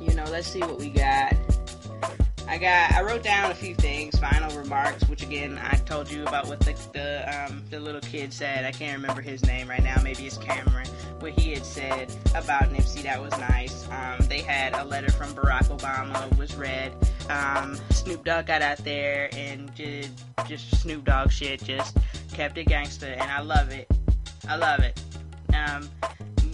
you 0.00 0.14
know, 0.14 0.24
let's 0.24 0.48
see 0.48 0.60
what 0.60 0.78
we 0.78 0.90
got. 0.90 1.34
I 2.48 2.58
got 2.58 2.92
I 2.92 3.02
wrote 3.02 3.22
down 3.22 3.50
a 3.50 3.54
few 3.54 3.74
things, 3.74 4.18
final 4.18 4.56
remarks, 4.56 5.08
which 5.08 5.22
again 5.22 5.58
I 5.62 5.76
told 5.76 6.10
you 6.10 6.22
about 6.22 6.48
what 6.48 6.60
the 6.60 6.72
the, 6.92 7.46
um, 7.46 7.62
the 7.70 7.80
little 7.80 8.00
kid 8.00 8.32
said. 8.32 8.64
I 8.64 8.72
can't 8.72 9.00
remember 9.00 9.22
his 9.22 9.44
name 9.44 9.68
right 9.68 9.82
now. 9.82 10.00
Maybe 10.02 10.26
it's 10.26 10.36
Cameron. 10.36 10.88
What 11.20 11.38
he 11.38 11.52
had 11.52 11.64
said 11.64 12.12
about 12.34 12.64
Nipsey 12.72 13.02
that 13.02 13.20
was 13.20 13.32
nice. 13.38 13.88
Um, 13.90 14.26
they 14.26 14.40
had 14.40 14.74
a 14.74 14.84
letter 14.84 15.10
from 15.10 15.32
Barack 15.34 15.76
Obama 15.76 16.36
was 16.36 16.54
read. 16.54 16.92
Um, 17.30 17.78
Snoop 17.90 18.24
Dogg 18.24 18.46
got 18.46 18.62
out 18.62 18.78
there 18.78 19.30
and 19.34 19.72
did 19.74 20.10
just 20.46 20.80
Snoop 20.80 21.04
Dogg 21.04 21.30
shit, 21.30 21.62
just 21.62 21.96
kept 22.32 22.58
it 22.58 22.66
gangster, 22.66 23.06
and 23.06 23.30
I 23.30 23.40
love 23.40 23.70
it. 23.70 23.88
I 24.48 24.56
love 24.56 24.80
it. 24.80 25.00
Um, 25.54 25.88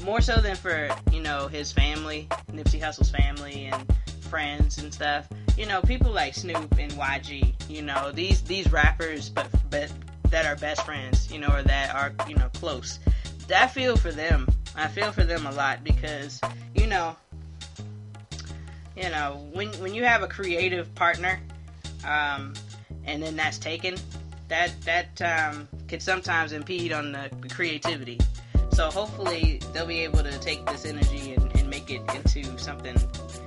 more 0.05 0.21
so 0.21 0.41
than 0.41 0.57
for 0.57 0.89
you 1.11 1.21
know 1.21 1.49
his 1.49 1.73
family, 1.73 2.29
Nipsey 2.53 2.81
Hussle's 2.81 3.11
family 3.11 3.67
and 3.67 3.87
friends 4.29 4.79
and 4.79 4.93
stuff 4.93 5.29
you 5.59 5.67
know, 5.67 5.83
people 5.83 6.13
like 6.13 6.35
Snoop 6.35 6.79
and 6.79 6.93
YG, 6.93 7.53
you 7.69 7.83
know, 7.83 8.13
these 8.13 8.43
these 8.43 8.71
rappers, 8.71 9.29
but 9.29 9.49
but 9.71 9.93
that 10.31 10.47
are 10.47 10.55
best 10.55 10.85
friends, 10.87 11.31
you 11.33 11.41
know, 11.41 11.49
or 11.49 11.63
that 11.65 11.93
are 11.95 12.13
you 12.29 12.37
know 12.37 12.49
close. 12.55 13.01
I 13.55 13.67
feel 13.67 13.97
for 13.97 14.13
them. 14.13 14.49
I 14.77 14.87
feel 14.87 15.11
for 15.11 15.25
them 15.25 15.47
a 15.47 15.51
lot 15.51 15.83
because 15.83 16.41
you 16.77 16.87
know, 16.87 17.17
you 18.97 19.11
know, 19.11 19.45
when 19.53 19.69
when 19.81 19.95
you 19.95 20.05
have 20.05 20.23
a 20.23 20.29
creative 20.29 20.95
partner, 20.95 21.41
um, 22.07 22.55
and 23.05 23.21
then 23.21 23.35
that's 23.35 23.59
taken, 23.59 23.97
that 24.47 24.71
that 24.83 25.21
um, 25.23 25.67
can 25.89 25.99
sometimes 25.99 26.53
impede 26.53 26.93
on 26.93 27.11
the 27.11 27.31
creativity. 27.51 28.21
So 28.71 28.91
hopefully 28.93 29.61
they'll 29.73 29.87
be 29.87 30.05
able 30.05 30.23
to 30.23 30.39
take 30.39 30.65
this 30.67 30.85
energy 30.85 31.33
and, 31.35 31.53
and 31.57 31.69
make 31.69 31.91
it 31.91 32.03
into 32.15 32.57
something 32.61 32.97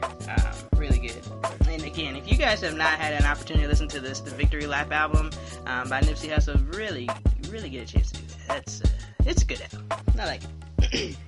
um, 0.03 0.53
really 0.75 0.99
good. 0.99 1.21
And 1.67 1.83
again, 1.83 2.15
if 2.15 2.31
you 2.31 2.37
guys 2.37 2.61
have 2.61 2.75
not 2.75 2.99
had 2.99 3.13
an 3.13 3.25
opportunity 3.25 3.63
to 3.63 3.69
listen 3.69 3.87
to 3.89 3.99
this, 3.99 4.19
the 4.19 4.31
Victory 4.31 4.65
Lap 4.65 4.91
album 4.91 5.31
um, 5.65 5.89
by 5.89 6.01
Nipsey 6.01 6.29
Hussle, 6.29 6.75
really, 6.75 7.09
really 7.49 7.69
get 7.69 7.89
a 7.89 7.93
chance 7.93 8.11
to 8.11 8.21
do 8.21 8.27
that. 8.27 8.47
That's 8.47 8.81
uh, 8.81 8.87
it's 9.25 9.43
a 9.43 9.45
good 9.45 9.61
album. 9.61 9.87
I 10.19 10.25
like 10.25 10.41
it. 10.79 11.15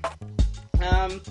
Um, 0.91 1.21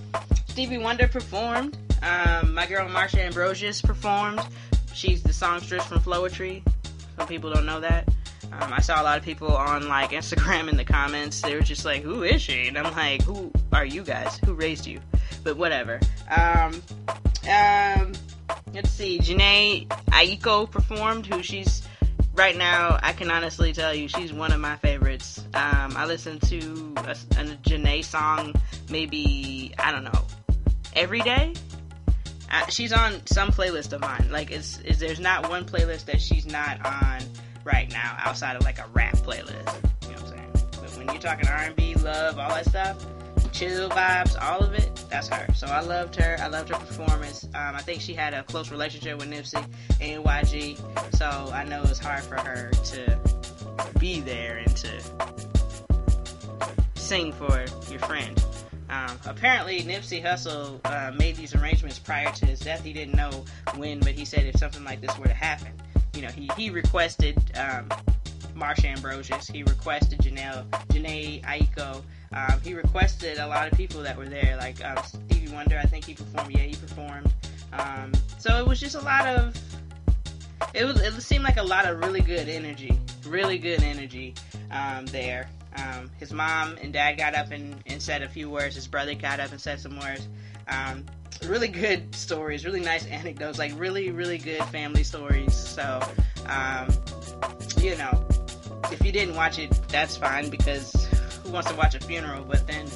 Stevie 0.46 0.78
Wonder 0.78 1.08
performed. 1.08 1.76
Um, 2.02 2.54
my 2.54 2.66
girl 2.66 2.88
Marsha 2.88 3.18
Ambrosius 3.18 3.82
performed. 3.82 4.40
She's 4.94 5.22
the 5.22 5.32
songstress 5.32 5.84
from 5.84 6.00
Floetry. 6.00 6.62
Some 7.18 7.28
people 7.28 7.52
don't 7.52 7.66
know 7.66 7.80
that. 7.80 8.08
Um, 8.60 8.72
I 8.72 8.80
saw 8.80 9.00
a 9.00 9.04
lot 9.04 9.18
of 9.18 9.24
people 9.24 9.54
on 9.56 9.88
like 9.88 10.10
Instagram 10.10 10.68
in 10.68 10.76
the 10.76 10.84
comments. 10.84 11.40
They 11.40 11.54
were 11.54 11.62
just 11.62 11.84
like, 11.84 12.02
"Who 12.02 12.22
is 12.22 12.42
she?" 12.42 12.68
And 12.68 12.78
I'm 12.78 12.92
like, 12.94 13.22
"Who 13.22 13.50
are 13.72 13.84
you 13.84 14.02
guys? 14.02 14.38
Who 14.44 14.54
raised 14.54 14.86
you?" 14.86 15.00
But 15.42 15.56
whatever. 15.56 16.00
Um, 16.30 16.82
um, 17.48 18.12
let's 18.72 18.90
see. 18.90 19.18
Jhené 19.18 19.86
Aiko 20.10 20.70
performed. 20.70 21.26
Who 21.26 21.42
she's 21.42 21.82
right 22.34 22.56
now? 22.56 22.98
I 23.02 23.12
can 23.12 23.30
honestly 23.30 23.72
tell 23.72 23.94
you, 23.94 24.08
she's 24.08 24.32
one 24.32 24.52
of 24.52 24.60
my 24.60 24.76
favorites. 24.76 25.44
Um, 25.54 25.94
I 25.96 26.04
listen 26.06 26.38
to 26.40 26.94
a, 26.98 27.10
a 27.10 27.44
Jhené 27.64 28.04
song 28.04 28.54
maybe 28.90 29.74
I 29.78 29.90
don't 29.90 30.04
know 30.04 30.26
every 30.94 31.20
day. 31.22 31.54
Uh, 32.50 32.66
she's 32.66 32.92
on 32.92 33.26
some 33.26 33.48
playlist 33.50 33.94
of 33.94 34.02
mine. 34.02 34.28
Like, 34.30 34.50
it's, 34.50 34.78
it's 34.84 34.98
there's 34.98 35.18
not 35.18 35.48
one 35.48 35.64
playlist 35.64 36.04
that 36.04 36.20
she's 36.20 36.44
not 36.44 36.84
on 36.84 37.22
right 37.64 37.90
now 37.92 38.16
outside 38.18 38.56
of 38.56 38.64
like 38.64 38.78
a 38.78 38.86
rap 38.92 39.16
playlist. 39.18 39.50
You 40.02 40.08
know 40.08 40.14
what 40.14 40.22
I'm 40.22 40.26
saying? 40.26 40.52
But 40.80 40.96
when 40.96 41.06
you're 41.08 41.18
talking 41.18 41.48
R&B, 41.48 41.94
love, 41.96 42.38
all 42.38 42.50
that 42.50 42.66
stuff, 42.66 43.04
chill 43.52 43.88
vibes, 43.90 44.40
all 44.40 44.60
of 44.60 44.72
it, 44.74 45.04
that's 45.08 45.28
her. 45.28 45.46
So 45.54 45.66
I 45.66 45.80
loved 45.80 46.16
her. 46.16 46.36
I 46.40 46.48
loved 46.48 46.70
her 46.70 46.76
performance. 46.76 47.44
Um, 47.44 47.76
I 47.76 47.82
think 47.82 48.00
she 48.00 48.14
had 48.14 48.34
a 48.34 48.42
close 48.42 48.70
relationship 48.70 49.18
with 49.18 49.30
Nipsey 49.30 49.64
and 50.00 50.24
YG, 50.24 51.16
so 51.16 51.52
I 51.52 51.64
know 51.64 51.82
it's 51.82 51.98
hard 51.98 52.24
for 52.24 52.36
her 52.36 52.70
to 52.70 53.18
be 53.98 54.20
there 54.20 54.58
and 54.58 54.76
to 54.78 55.00
sing 56.94 57.32
for 57.32 57.64
your 57.90 58.00
friend. 58.00 58.42
Um, 58.88 59.18
apparently, 59.24 59.82
Nipsey 59.82 60.22
Hussle 60.22 60.80
uh, 60.84 61.12
made 61.12 61.36
these 61.36 61.54
arrangements 61.54 61.98
prior 61.98 62.30
to 62.32 62.46
his 62.46 62.60
death. 62.60 62.82
He 62.84 62.92
didn't 62.92 63.14
know 63.14 63.44
when, 63.76 64.00
but 64.00 64.12
he 64.12 64.24
said 64.24 64.44
if 64.44 64.58
something 64.58 64.84
like 64.84 65.00
this 65.00 65.16
were 65.18 65.26
to 65.26 65.34
happen, 65.34 65.72
you 66.14 66.22
know, 66.22 66.28
he, 66.28 66.50
he 66.56 66.70
requested 66.70 67.36
um, 67.56 67.88
Marsha 68.54 68.86
Ambrosius, 68.86 69.48
he 69.48 69.62
requested 69.62 70.18
Janelle, 70.18 70.68
Jhené 70.88 71.42
Aiko, 71.44 72.02
um, 72.34 72.60
he 72.62 72.74
requested 72.74 73.38
a 73.38 73.46
lot 73.46 73.70
of 73.70 73.76
people 73.76 74.02
that 74.02 74.16
were 74.16 74.28
there, 74.28 74.56
like 74.56 74.82
um, 74.84 74.98
Stevie 75.04 75.52
Wonder. 75.52 75.78
I 75.78 75.84
think 75.84 76.04
he 76.04 76.14
performed. 76.14 76.50
Yeah, 76.50 76.60
he 76.60 76.74
performed. 76.74 77.32
Um, 77.72 78.12
so 78.38 78.58
it 78.58 78.66
was 78.66 78.80
just 78.80 78.94
a 78.94 79.00
lot 79.00 79.26
of. 79.26 79.54
It 80.72 80.84
was. 80.84 81.00
It 81.00 81.20
seemed 81.20 81.44
like 81.44 81.58
a 81.58 81.62
lot 81.62 81.86
of 81.86 81.98
really 81.98 82.20
good 82.20 82.48
energy, 82.48 82.98
really 83.26 83.58
good 83.58 83.82
energy 83.82 84.34
um, 84.70 85.06
there. 85.06 85.50
Um, 85.76 86.10
his 86.18 86.32
mom 86.32 86.76
and 86.82 86.92
dad 86.92 87.16
got 87.18 87.34
up 87.34 87.50
and, 87.50 87.82
and 87.86 88.00
said 88.00 88.22
a 88.22 88.28
few 88.28 88.48
words. 88.48 88.74
His 88.74 88.86
brother 88.86 89.14
got 89.14 89.40
up 89.40 89.50
and 89.50 89.60
said 89.60 89.80
some 89.80 89.98
words. 89.98 90.26
Um, 90.68 91.04
really 91.46 91.68
good 91.68 92.14
stories, 92.14 92.64
really 92.64 92.80
nice 92.80 93.06
anecdotes, 93.06 93.58
like 93.58 93.72
really, 93.76 94.10
really 94.10 94.38
good 94.38 94.62
family 94.66 95.04
stories. 95.04 95.54
So, 95.54 96.00
um, 96.46 96.88
you 97.78 97.96
know, 97.96 98.24
if 98.90 99.04
you 99.04 99.12
didn't 99.12 99.34
watch 99.34 99.58
it, 99.58 99.70
that's 99.88 100.16
fine 100.16 100.50
because 100.50 101.06
who 101.42 101.50
wants 101.52 101.70
to 101.70 101.76
watch 101.76 101.94
a 101.94 102.00
funeral? 102.00 102.44
But 102.44 102.66
then, 102.66 102.86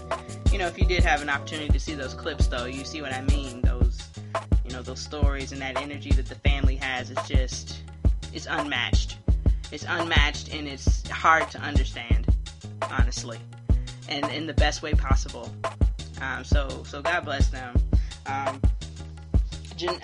you 0.53 0.59
know, 0.59 0.67
if 0.67 0.79
you 0.79 0.87
did 0.87 1.03
have 1.05 1.23
an 1.23 1.29
opportunity 1.29 1.69
to 1.69 1.81
see 1.81 1.95
those 1.95 2.15
clips, 2.15 2.47
though, 2.47 2.67
you 2.67 2.85
see 2.85 3.03
what 3.03 3.13
I 3.13 3.23
mean. 3.23 3.63
Those, 3.63 4.09
you 4.65 4.73
know, 4.73 4.83
those 4.83 5.01
stories 5.01 5.53
and 5.53 5.61
that 5.61 5.81
energy 5.81 6.11
that 6.13 6.27
the 6.27 6.37
family 6.37 6.77
has 6.77 7.11
is 7.11 7.19
just, 7.27 7.81
it's 8.33 8.47
unmatched. 8.49 9.19
It's 9.73 9.85
unmatched 9.89 10.55
and 10.55 10.69
it's 10.69 11.09
hard 11.09 11.51
to 11.51 11.59
understand 11.59 12.27
honestly, 12.91 13.39
and 14.09 14.25
in 14.33 14.47
the 14.47 14.55
best 14.55 14.83
way 14.83 14.93
possible. 14.93 15.51
Um, 16.21 16.45
so, 16.45 16.83
so 16.85 17.03
God 17.03 17.25
bless 17.25 17.49
them. 17.49 17.77
Um, 18.27 18.61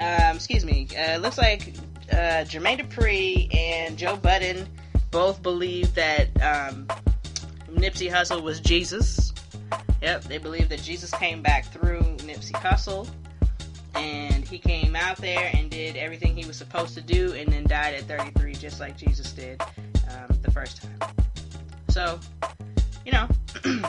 um, 0.00 0.36
excuse 0.36 0.64
me. 0.64 0.88
Uh, 0.96 1.16
looks 1.16 1.38
like 1.38 1.74
uh, 2.10 2.44
Jermaine 2.44 2.80
Dupri 2.80 3.54
and 3.54 3.96
Joe 3.96 4.16
Budden 4.16 4.68
both 5.10 5.42
believe 5.42 5.94
that 5.94 6.28
um, 6.42 6.86
Nipsey 7.70 8.10
Hussle 8.10 8.42
was 8.42 8.60
Jesus. 8.60 9.32
Yep, 10.02 10.24
they 10.24 10.38
believe 10.38 10.68
that 10.68 10.82
Jesus 10.82 11.10
came 11.12 11.42
back 11.42 11.66
through 11.72 12.00
Nipsey 12.18 12.52
Hussle, 12.52 13.08
and 13.94 14.46
he 14.46 14.58
came 14.58 14.96
out 14.96 15.16
there 15.18 15.50
and 15.54 15.70
did 15.70 15.96
everything 15.96 16.36
he 16.36 16.44
was 16.44 16.56
supposed 16.56 16.94
to 16.94 17.00
do, 17.00 17.32
and 17.34 17.52
then 17.52 17.64
died 17.64 17.94
at 17.94 18.02
33, 18.02 18.54
just 18.54 18.80
like 18.80 18.96
Jesus 18.96 19.32
did 19.32 19.62
um, 19.62 20.36
the 20.42 20.50
first 20.50 20.82
time. 20.82 21.14
So, 21.88 22.18
you 23.06 23.12
know, 23.12 23.28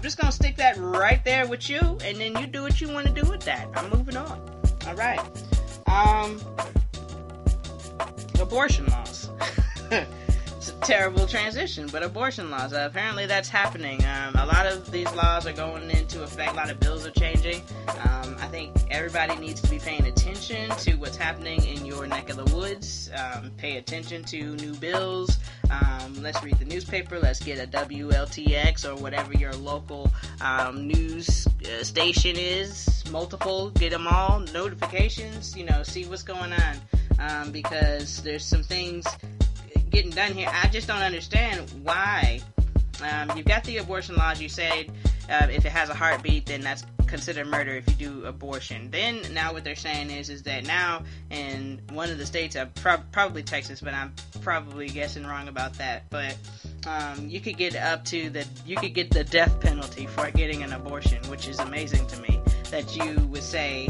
I'm 0.00 0.04
just 0.04 0.16
gonna 0.16 0.32
stick 0.32 0.56
that 0.56 0.78
right 0.78 1.22
there 1.26 1.46
with 1.46 1.68
you, 1.68 1.78
and 1.78 2.16
then 2.16 2.34
you 2.38 2.46
do 2.46 2.62
what 2.62 2.80
you 2.80 2.88
want 2.88 3.06
to 3.06 3.12
do 3.12 3.28
with 3.28 3.42
that. 3.42 3.68
I'm 3.74 3.90
moving 3.90 4.16
on. 4.16 4.40
All 4.86 4.94
right. 4.94 5.20
Um, 5.86 6.40
abortion 8.40 8.86
laws. 8.86 9.28
it's 10.60 10.68
a 10.68 10.72
terrible 10.80 11.26
transition, 11.26 11.88
but 11.90 12.02
abortion 12.02 12.50
laws. 12.50 12.74
Uh, 12.74 12.86
apparently, 12.90 13.24
that's 13.24 13.48
happening. 13.48 13.98
Um, 14.04 14.34
a 14.34 14.44
lot 14.44 14.66
of 14.66 14.90
these 14.90 15.10
laws 15.14 15.46
are 15.46 15.54
going 15.54 15.90
into 15.90 16.22
effect. 16.22 16.52
A 16.52 16.54
lot 16.54 16.68
of 16.68 16.78
bills 16.78 17.06
are 17.06 17.10
changing. 17.12 17.62
Um, 17.88 18.36
I 18.38 18.46
think 18.50 18.76
everybody 18.90 19.36
needs 19.36 19.62
to 19.62 19.70
be 19.70 19.78
paying 19.78 20.04
attention 20.04 20.68
to 20.68 20.96
what's 20.96 21.16
happening 21.16 21.64
in 21.64 21.86
your 21.86 22.06
neck 22.06 22.28
of 22.28 22.36
the 22.36 22.54
woods. 22.54 23.10
Um, 23.16 23.52
pay 23.56 23.78
attention 23.78 24.22
to 24.24 24.54
new 24.56 24.74
bills. 24.74 25.38
Um, 25.70 26.20
let's 26.20 26.44
read 26.44 26.58
the 26.58 26.66
newspaper. 26.66 27.18
Let's 27.18 27.42
get 27.42 27.58
a 27.58 27.66
WLTX 27.66 28.86
or 28.86 29.00
whatever 29.00 29.32
your 29.32 29.54
local 29.54 30.12
um, 30.42 30.86
news 30.86 31.46
uh, 31.46 31.82
station 31.82 32.36
is. 32.36 33.02
Multiple, 33.10 33.70
get 33.70 33.92
them 33.92 34.06
all. 34.06 34.40
Notifications, 34.52 35.56
you 35.56 35.64
know, 35.64 35.82
see 35.84 36.04
what's 36.04 36.22
going 36.22 36.52
on. 36.52 36.76
Um, 37.18 37.50
because 37.50 38.22
there's 38.22 38.44
some 38.44 38.62
things 38.62 39.06
getting 39.90 40.10
done 40.10 40.32
here. 40.32 40.48
I 40.50 40.68
just 40.68 40.86
don't 40.86 41.02
understand 41.02 41.70
why. 41.82 42.40
Um, 43.02 43.36
you've 43.36 43.46
got 43.46 43.64
the 43.64 43.78
abortion 43.78 44.16
laws. 44.16 44.40
You 44.40 44.48
say 44.48 44.88
uh, 45.28 45.48
if 45.50 45.64
it 45.64 45.72
has 45.72 45.88
a 45.88 45.94
heartbeat, 45.94 46.46
then 46.46 46.60
that's 46.60 46.84
considered 47.06 47.46
murder 47.48 47.72
if 47.72 47.88
you 47.88 47.94
do 47.94 48.24
abortion. 48.24 48.90
Then 48.90 49.20
now 49.32 49.52
what 49.52 49.64
they're 49.64 49.74
saying 49.74 50.10
is 50.10 50.30
is 50.30 50.42
that 50.44 50.64
now 50.64 51.02
in 51.30 51.80
one 51.90 52.08
of 52.08 52.18
the 52.18 52.26
states, 52.26 52.56
uh, 52.56 52.66
pro- 52.76 53.02
probably 53.10 53.42
Texas, 53.42 53.80
but 53.80 53.94
I'm 53.94 54.14
probably 54.42 54.88
guessing 54.88 55.26
wrong 55.26 55.48
about 55.48 55.74
that. 55.74 56.08
But 56.10 56.36
um, 56.86 57.28
you 57.28 57.40
could 57.40 57.56
get 57.56 57.74
up 57.74 58.04
to 58.06 58.30
the 58.30 58.46
you 58.64 58.76
could 58.76 58.94
get 58.94 59.10
the 59.10 59.24
death 59.24 59.60
penalty 59.60 60.06
for 60.06 60.30
getting 60.30 60.62
an 60.62 60.72
abortion, 60.72 61.22
which 61.28 61.48
is 61.48 61.58
amazing 61.58 62.06
to 62.06 62.20
me. 62.20 62.40
That 62.70 62.96
you 62.96 63.18
would 63.26 63.42
say 63.42 63.88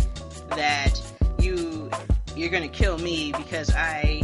that 0.51 1.01
you 1.39 1.91
you're 2.35 2.49
gonna 2.51 2.69
kill 2.69 2.99
me 2.99 3.33
because 3.33 3.71
I 3.75 4.23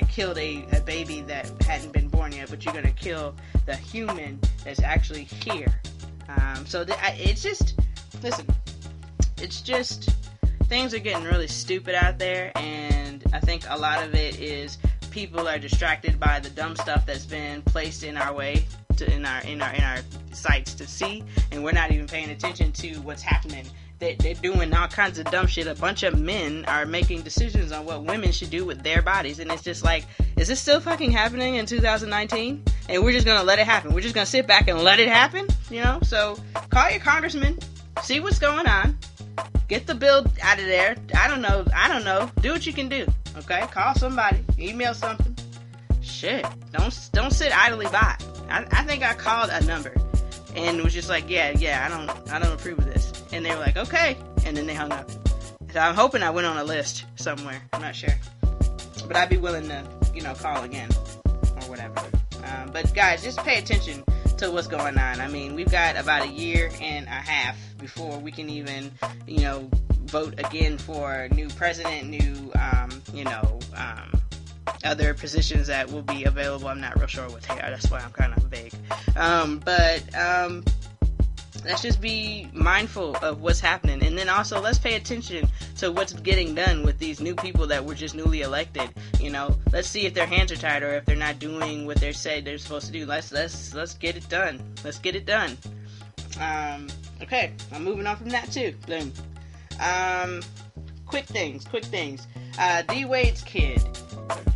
killed 0.00 0.38
a, 0.38 0.64
a 0.72 0.80
baby 0.80 1.20
that 1.22 1.50
hadn't 1.62 1.92
been 1.92 2.08
born 2.08 2.32
yet, 2.32 2.50
but 2.50 2.64
you're 2.64 2.74
gonna 2.74 2.90
kill 2.90 3.34
the 3.66 3.76
human 3.76 4.38
that's 4.64 4.82
actually 4.82 5.24
here. 5.24 5.80
Um, 6.28 6.66
so 6.66 6.84
th- 6.84 6.98
I, 7.00 7.16
it's 7.18 7.42
just 7.42 7.78
listen, 8.22 8.46
it's 9.38 9.60
just 9.60 10.10
things 10.64 10.94
are 10.94 10.98
getting 10.98 11.24
really 11.24 11.48
stupid 11.48 11.94
out 11.94 12.18
there, 12.18 12.52
and 12.56 13.24
I 13.32 13.40
think 13.40 13.64
a 13.68 13.76
lot 13.76 14.04
of 14.04 14.14
it 14.14 14.38
is 14.38 14.78
people 15.10 15.48
are 15.48 15.58
distracted 15.58 16.20
by 16.20 16.38
the 16.38 16.50
dumb 16.50 16.76
stuff 16.76 17.04
that's 17.06 17.26
been 17.26 17.62
placed 17.62 18.04
in 18.04 18.16
our 18.16 18.32
way 18.32 18.64
to, 18.96 19.12
in 19.12 19.24
our 19.24 19.40
in 19.42 19.60
our 19.60 19.72
in 19.74 19.82
our 19.82 19.98
sights 20.32 20.74
to 20.74 20.86
see, 20.86 21.24
and 21.50 21.64
we're 21.64 21.72
not 21.72 21.90
even 21.90 22.06
paying 22.06 22.30
attention 22.30 22.72
to 22.72 22.94
what's 23.00 23.22
happening. 23.22 23.66
They, 24.00 24.14
they're 24.14 24.34
doing 24.34 24.72
all 24.72 24.88
kinds 24.88 25.18
of 25.18 25.26
dumb 25.26 25.46
shit. 25.46 25.66
A 25.66 25.74
bunch 25.74 26.02
of 26.04 26.18
men 26.18 26.64
are 26.64 26.86
making 26.86 27.20
decisions 27.20 27.70
on 27.70 27.84
what 27.84 28.02
women 28.02 28.32
should 28.32 28.48
do 28.48 28.64
with 28.64 28.82
their 28.82 29.02
bodies, 29.02 29.38
and 29.38 29.52
it's 29.52 29.62
just 29.62 29.84
like, 29.84 30.06
is 30.36 30.48
this 30.48 30.58
still 30.58 30.80
fucking 30.80 31.12
happening 31.12 31.56
in 31.56 31.66
2019? 31.66 32.64
And 32.88 33.04
we're 33.04 33.12
just 33.12 33.26
gonna 33.26 33.44
let 33.44 33.58
it 33.58 33.66
happen. 33.66 33.92
We're 33.92 34.00
just 34.00 34.14
gonna 34.14 34.24
sit 34.24 34.46
back 34.46 34.68
and 34.68 34.82
let 34.82 35.00
it 35.00 35.08
happen, 35.08 35.46
you 35.68 35.82
know? 35.82 36.00
So 36.02 36.38
call 36.70 36.90
your 36.90 37.00
congressman, 37.00 37.58
see 38.02 38.20
what's 38.20 38.38
going 38.38 38.66
on, 38.66 38.96
get 39.68 39.86
the 39.86 39.94
bill 39.94 40.26
out 40.42 40.58
of 40.58 40.64
there. 40.64 40.96
I 41.14 41.28
don't 41.28 41.42
know. 41.42 41.66
I 41.76 41.86
don't 41.88 42.04
know. 42.04 42.30
Do 42.40 42.52
what 42.52 42.66
you 42.66 42.72
can 42.72 42.88
do. 42.88 43.06
Okay, 43.36 43.60
call 43.70 43.94
somebody, 43.94 44.42
email 44.58 44.94
something. 44.94 45.36
Shit, 46.00 46.46
don't 46.72 47.10
don't 47.12 47.32
sit 47.32 47.56
idly 47.56 47.86
by. 47.86 48.16
I, 48.48 48.64
I 48.72 48.82
think 48.84 49.02
I 49.02 49.12
called 49.12 49.50
a 49.50 49.62
number 49.66 49.92
and 50.56 50.82
was 50.82 50.92
just 50.92 51.08
like, 51.08 51.28
yeah, 51.28 51.52
yeah, 51.56 51.86
I 51.86 51.88
don't 51.88 52.32
I 52.32 52.38
don't 52.38 52.52
approve 52.52 52.78
of 52.78 52.86
this. 52.86 53.12
And 53.32 53.44
they 53.44 53.50
were 53.50 53.60
like, 53.60 53.76
okay, 53.76 54.16
and 54.44 54.56
then 54.56 54.66
they 54.66 54.74
hung 54.74 54.92
up. 54.92 55.10
So 55.72 55.78
I'm 55.80 55.94
hoping 55.94 56.22
I 56.22 56.30
went 56.30 56.46
on 56.46 56.56
a 56.56 56.64
list 56.64 57.04
somewhere. 57.16 57.62
I'm 57.72 57.82
not 57.82 57.94
sure, 57.94 58.14
but 59.06 59.16
I'd 59.16 59.28
be 59.28 59.36
willing 59.36 59.68
to 59.68 59.84
you 60.14 60.22
know 60.22 60.34
call 60.34 60.62
again 60.64 60.88
or 61.26 61.68
whatever. 61.68 62.00
Um, 62.44 62.70
but 62.72 62.92
guys, 62.94 63.22
just 63.22 63.38
pay 63.38 63.58
attention 63.58 64.04
to 64.38 64.50
what's 64.50 64.66
going 64.66 64.96
on. 64.98 65.20
I 65.20 65.28
mean, 65.28 65.54
we've 65.54 65.70
got 65.70 65.96
about 65.96 66.22
a 66.22 66.30
year 66.30 66.70
and 66.80 67.06
a 67.06 67.10
half 67.10 67.56
before 67.78 68.18
we 68.18 68.32
can 68.32 68.48
even, 68.48 68.90
you 69.26 69.40
know, 69.40 69.68
vote 70.04 70.34
again 70.38 70.78
for 70.78 71.28
new 71.32 71.48
president, 71.50 72.08
new, 72.08 72.50
um, 72.58 73.02
you 73.12 73.24
know, 73.24 73.58
um, 73.76 74.19
other 74.84 75.14
positions 75.14 75.66
that 75.68 75.90
will 75.90 76.02
be 76.02 76.24
available. 76.24 76.68
I'm 76.68 76.80
not 76.80 76.96
real 76.98 77.06
sure 77.06 77.28
what 77.28 77.42
they. 77.42 77.54
That's 77.54 77.90
why 77.90 78.00
I'm 78.00 78.12
kind 78.12 78.32
of 78.36 78.42
vague. 78.44 78.74
Um, 79.16 79.60
but 79.64 80.02
um, 80.14 80.64
let's 81.64 81.82
just 81.82 82.00
be 82.00 82.48
mindful 82.52 83.16
of 83.16 83.40
what's 83.42 83.60
happening. 83.60 84.02
And 84.02 84.16
then 84.16 84.28
also 84.28 84.60
let's 84.60 84.78
pay 84.78 84.96
attention 84.96 85.48
to 85.78 85.92
what's 85.92 86.12
getting 86.12 86.54
done 86.54 86.84
with 86.84 86.98
these 86.98 87.20
new 87.20 87.34
people 87.34 87.66
that 87.68 87.84
were 87.84 87.94
just 87.94 88.14
newly 88.14 88.42
elected. 88.42 88.90
You 89.18 89.30
know 89.30 89.56
let's 89.72 89.88
see 89.88 90.06
if 90.06 90.14
their 90.14 90.26
hands 90.26 90.52
are 90.52 90.56
tied 90.56 90.82
or 90.82 90.94
if 90.94 91.04
they're 91.04 91.16
not 91.16 91.38
doing 91.38 91.86
what 91.86 91.98
they 91.98 92.12
said 92.12 92.44
they're 92.44 92.58
supposed 92.58 92.86
to 92.86 92.92
do. 92.92 93.06
Let's 93.06 93.32
let's 93.32 93.74
let's 93.74 93.94
get 93.94 94.16
it 94.16 94.28
done. 94.28 94.62
Let's 94.84 94.98
get 94.98 95.14
it 95.14 95.26
done. 95.26 95.56
Um 96.40 96.88
okay 97.22 97.52
i'm 97.72 97.84
moving 97.84 98.06
on 98.06 98.16
from 98.16 98.30
that 98.30 98.50
too 98.50 98.74
boom 98.86 99.12
um 99.78 100.40
quick 101.06 101.26
things 101.26 101.64
quick 101.64 101.84
things. 101.84 102.26
Uh 102.58 102.82
d 102.82 103.04
wade's 103.04 103.42
kid 103.42 103.82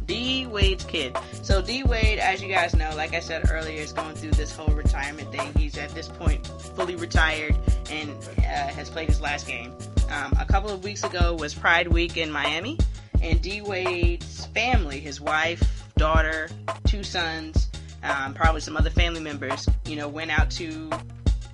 D 0.07 0.47
Wade's 0.47 0.85
kid. 0.85 1.17
So 1.43 1.62
D 1.62 1.83
Wade, 1.83 2.19
as 2.19 2.43
you 2.43 2.49
guys 2.49 2.75
know, 2.75 2.93
like 2.97 3.14
I 3.14 3.21
said 3.21 3.51
earlier, 3.51 3.81
is 3.81 3.93
going 3.93 4.14
through 4.14 4.33
this 4.33 4.55
whole 4.55 4.75
retirement 4.75 5.31
thing. 5.33 5.53
He's 5.57 5.77
at 5.79 5.90
this 5.90 6.09
point 6.09 6.47
fully 6.47 6.97
retired 6.97 7.57
and 7.90 8.11
uh, 8.38 8.43
has 8.43 8.90
played 8.90 9.09
his 9.09 9.21
last 9.21 9.47
game. 9.47 9.73
Um, 10.11 10.33
a 10.38 10.45
couple 10.45 10.71
of 10.71 10.85
weeks 10.85 11.05
ago 11.05 11.35
was 11.35 11.55
Pride 11.55 11.88
Week 11.88 12.17
in 12.17 12.31
Miami, 12.31 12.79
and 13.23 13.40
D 13.40 13.62
Wade's 13.62 14.47
family, 14.47 15.01
his 15.01 15.21
wife, 15.21 15.62
daughter, 15.97 16.51
two 16.87 17.03
sons, 17.03 17.69
um, 18.03 18.35
probably 18.35 18.61
some 18.61 18.77
other 18.77 18.90
family 18.90 19.21
members, 19.21 19.69
you 19.87 19.97
know, 19.97 20.09
went 20.09 20.31
out 20.31 20.51
to 20.53 20.90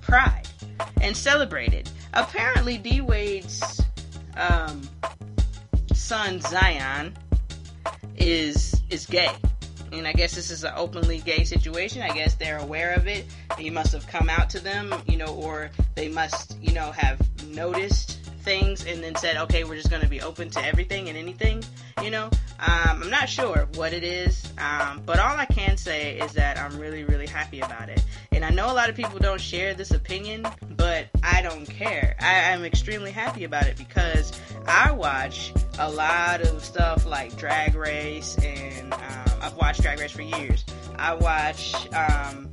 Pride 0.01 0.47
and 0.99 1.15
celebrated. 1.15 1.89
Apparently, 2.13 2.77
D 2.77 3.01
Wade's 3.01 3.81
um, 4.35 4.81
son 5.93 6.41
Zion 6.41 7.15
is 8.17 8.81
is 8.89 9.05
gay. 9.05 9.31
And 9.91 10.07
I 10.07 10.13
guess 10.13 10.33
this 10.35 10.51
is 10.51 10.63
an 10.63 10.73
openly 10.75 11.19
gay 11.19 11.43
situation. 11.43 12.01
I 12.01 12.13
guess 12.13 12.35
they're 12.35 12.59
aware 12.59 12.93
of 12.93 13.07
it. 13.07 13.25
He 13.57 13.69
must 13.69 13.91
have 13.91 14.07
come 14.07 14.29
out 14.29 14.49
to 14.51 14.61
them, 14.61 14.93
you 15.05 15.17
know, 15.17 15.35
or 15.35 15.69
they 15.95 16.07
must, 16.07 16.57
you 16.61 16.71
know, 16.73 16.91
have 16.93 17.19
noticed 17.47 18.20
things 18.41 18.85
and 18.85 19.03
then 19.03 19.15
said, 19.15 19.37
okay, 19.37 19.63
we're 19.63 19.75
just 19.75 19.89
going 19.89 20.01
to 20.01 20.09
be 20.09 20.21
open 20.21 20.49
to 20.51 20.65
everything 20.65 21.09
and 21.09 21.17
anything, 21.17 21.63
you 22.03 22.09
know. 22.11 22.29
Um, 22.59 23.03
I'm 23.03 23.09
not 23.09 23.27
sure 23.27 23.67
what 23.75 23.93
it 23.93 24.03
is, 24.03 24.51
um, 24.57 25.01
but 25.05 25.19
all 25.19 25.35
I 25.35 25.45
can 25.45 25.77
say 25.77 26.19
is 26.19 26.33
that 26.33 26.59
I'm 26.59 26.77
really, 26.79 27.03
really 27.03 27.25
happy 27.25 27.59
about 27.59 27.89
it. 27.89 28.03
And 28.31 28.45
I 28.45 28.49
know 28.49 28.71
a 28.71 28.73
lot 28.73 28.89
of 28.89 28.95
people 28.95 29.19
don't 29.19 29.41
share 29.41 29.73
this 29.73 29.91
opinion, 29.91 30.45
but 30.71 31.07
I 31.23 31.41
don't 31.41 31.65
care. 31.65 32.15
I, 32.19 32.51
am 32.51 32.63
extremely 32.63 33.11
happy 33.11 33.43
about 33.43 33.65
it 33.65 33.77
because 33.77 34.31
I 34.67 34.91
watch 34.91 35.53
a 35.79 35.89
lot 35.89 36.41
of 36.41 36.63
stuff 36.63 37.05
like 37.05 37.35
Drag 37.35 37.75
Race, 37.75 38.37
and 38.43 38.93
um, 38.93 38.99
I've 39.41 39.55
watched 39.55 39.81
Drag 39.81 39.99
Race 39.99 40.11
for 40.11 40.21
years. 40.21 40.63
I 40.97 41.15
watch, 41.15 41.73
um, 41.93 42.49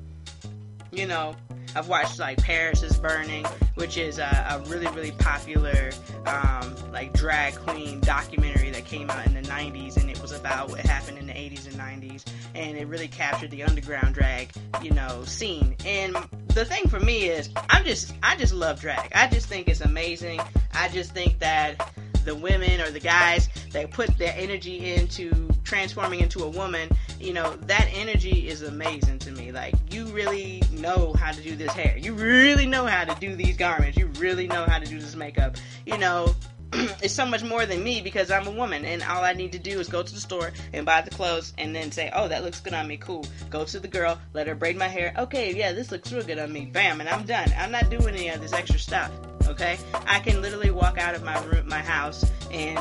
you 0.90 1.06
know, 1.06 1.36
I've 1.74 1.88
watched 1.88 2.18
like 2.18 2.38
Paris 2.42 2.82
is 2.82 2.96
Burning, 2.98 3.44
which 3.74 3.96
is 3.96 4.18
a, 4.18 4.46
a 4.50 4.68
really 4.68 4.86
really 4.88 5.12
popular 5.12 5.90
um, 6.26 6.74
like 6.92 7.12
drag 7.12 7.54
queen 7.56 8.00
documentary 8.00 8.70
that 8.70 8.84
came 8.84 9.10
out 9.10 9.26
in 9.26 9.34
the 9.34 9.42
90s, 9.42 9.96
and 9.96 10.10
it 10.10 10.20
was 10.20 10.32
about 10.32 10.70
what 10.70 10.80
happened 10.80 11.18
in 11.18 11.26
the 11.26 11.32
80s 11.32 11.66
and 11.66 11.74
90s, 11.76 12.24
and 12.54 12.76
it 12.76 12.86
really 12.86 13.08
captured 13.08 13.50
the 13.50 13.62
underground 13.62 14.14
drag 14.14 14.50
you 14.82 14.90
know 14.90 15.24
scene. 15.24 15.76
And 15.84 16.16
the 16.48 16.64
thing 16.64 16.88
for 16.88 17.00
me 17.00 17.28
is, 17.28 17.50
I'm 17.70 17.84
just 17.84 18.14
I 18.22 18.36
just 18.36 18.52
love 18.52 18.80
drag. 18.80 19.12
I 19.14 19.28
just 19.28 19.46
think 19.46 19.68
it's 19.68 19.80
amazing. 19.80 20.40
I 20.74 20.88
just 20.88 21.12
think 21.12 21.38
that 21.40 21.92
the 22.28 22.34
women 22.34 22.80
or 22.82 22.90
the 22.90 23.00
guys 23.00 23.48
that 23.72 23.90
put 23.90 24.18
their 24.18 24.34
energy 24.36 24.94
into 24.94 25.48
transforming 25.64 26.20
into 26.20 26.44
a 26.44 26.48
woman, 26.48 26.90
you 27.18 27.32
know, 27.32 27.56
that 27.62 27.88
energy 27.94 28.48
is 28.48 28.60
amazing 28.62 29.18
to 29.20 29.30
me. 29.30 29.50
Like, 29.50 29.74
you 29.90 30.04
really 30.06 30.62
know 30.72 31.14
how 31.14 31.32
to 31.32 31.40
do 31.42 31.56
this 31.56 31.72
hair. 31.72 31.96
You 31.96 32.12
really 32.12 32.66
know 32.66 32.84
how 32.84 33.04
to 33.04 33.18
do 33.18 33.34
these 33.34 33.56
garments. 33.56 33.96
You 33.96 34.06
really 34.18 34.46
know 34.46 34.66
how 34.66 34.78
to 34.78 34.84
do 34.84 35.00
this 35.00 35.16
makeup. 35.16 35.56
You 35.86 35.96
know, 35.96 36.34
it's 36.72 37.14
so 37.14 37.24
much 37.24 37.42
more 37.42 37.64
than 37.64 37.82
me 37.82 38.02
because 38.02 38.30
I'm 38.30 38.46
a 38.46 38.50
woman 38.50 38.84
and 38.84 39.02
all 39.02 39.24
I 39.24 39.32
need 39.32 39.52
to 39.52 39.58
do 39.58 39.80
is 39.80 39.88
go 39.88 40.02
to 40.02 40.14
the 40.14 40.20
store 40.20 40.52
and 40.74 40.84
buy 40.84 41.00
the 41.00 41.10
clothes 41.10 41.54
and 41.56 41.74
then 41.74 41.90
say, 41.90 42.10
oh, 42.14 42.28
that 42.28 42.44
looks 42.44 42.60
good 42.60 42.74
on 42.74 42.86
me. 42.86 42.98
Cool. 42.98 43.24
Go 43.48 43.64
to 43.64 43.80
the 43.80 43.88
girl, 43.88 44.18
let 44.34 44.46
her 44.46 44.54
braid 44.54 44.76
my 44.76 44.88
hair. 44.88 45.14
Okay, 45.16 45.56
yeah, 45.56 45.72
this 45.72 45.90
looks 45.90 46.12
real 46.12 46.24
good 46.24 46.38
on 46.38 46.52
me. 46.52 46.66
Bam, 46.66 47.00
and 47.00 47.08
I'm 47.08 47.24
done. 47.24 47.50
I'm 47.56 47.70
not 47.70 47.88
doing 47.88 48.14
any 48.14 48.28
of 48.28 48.42
this 48.42 48.52
extra 48.52 48.78
stuff. 48.78 49.10
Okay, 49.48 49.78
I 50.06 50.20
can 50.20 50.42
literally 50.42 50.70
walk 50.70 50.98
out 50.98 51.14
of 51.14 51.22
my 51.24 51.42
room, 51.44 51.68
my 51.68 51.80
house, 51.80 52.24
and 52.50 52.78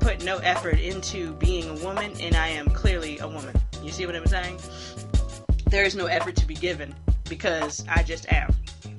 put 0.00 0.24
no 0.24 0.38
effort 0.38 0.80
into 0.80 1.32
being 1.34 1.68
a 1.68 1.84
woman, 1.84 2.12
and 2.20 2.34
I 2.36 2.48
am 2.48 2.68
clearly 2.68 3.18
a 3.20 3.28
woman. 3.28 3.54
You 3.82 3.92
see 3.92 4.04
what 4.06 4.16
I'm 4.16 4.26
saying? 4.26 4.58
There 5.66 5.84
is 5.84 5.96
no 5.96 6.06
effort 6.06 6.36
to 6.36 6.46
be 6.46 6.54
given 6.54 6.94
because 7.28 7.84
I 7.88 8.02
just 8.02 8.30
am. 8.32 8.54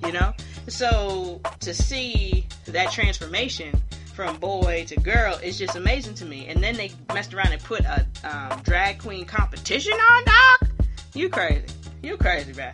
You 0.05 0.11
know. 0.11 0.33
So 0.67 1.41
to 1.61 1.73
see 1.73 2.47
that 2.65 2.91
transformation 2.91 3.81
from 4.17 4.37
boy 4.37 4.83
to 4.87 4.99
girl 4.99 5.35
is 5.43 5.59
just 5.59 5.75
amazing 5.75 6.15
to 6.15 6.25
me. 6.25 6.47
And 6.47 6.63
then 6.63 6.75
they 6.75 6.91
messed 7.13 7.33
around 7.33 7.53
and 7.53 7.63
put 7.63 7.81
a 7.81 8.05
um, 8.23 8.59
drag 8.63 8.97
queen 8.97 9.25
competition 9.25 9.93
on, 9.93 10.23
doc. 10.25 10.69
You 11.13 11.29
crazy? 11.29 11.65
You 12.01 12.17
crazy, 12.17 12.53
man. 12.53 12.73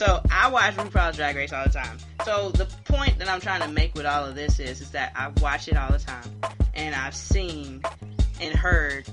So 0.00 0.22
I 0.30 0.48
watch 0.48 0.76
RuPaul's 0.76 1.16
Drag 1.16 1.36
Race 1.36 1.52
all 1.52 1.62
the 1.62 1.68
time. 1.68 1.98
So 2.24 2.48
the 2.52 2.64
point 2.86 3.18
that 3.18 3.28
I'm 3.28 3.38
trying 3.38 3.60
to 3.60 3.68
make 3.68 3.94
with 3.94 4.06
all 4.06 4.24
of 4.24 4.34
this 4.34 4.58
is, 4.58 4.80
is 4.80 4.90
that 4.92 5.12
I 5.14 5.28
watch 5.42 5.68
it 5.68 5.76
all 5.76 5.92
the 5.92 5.98
time, 5.98 6.24
and 6.72 6.94
I've 6.94 7.14
seen 7.14 7.82
and 8.40 8.54
heard 8.54 9.06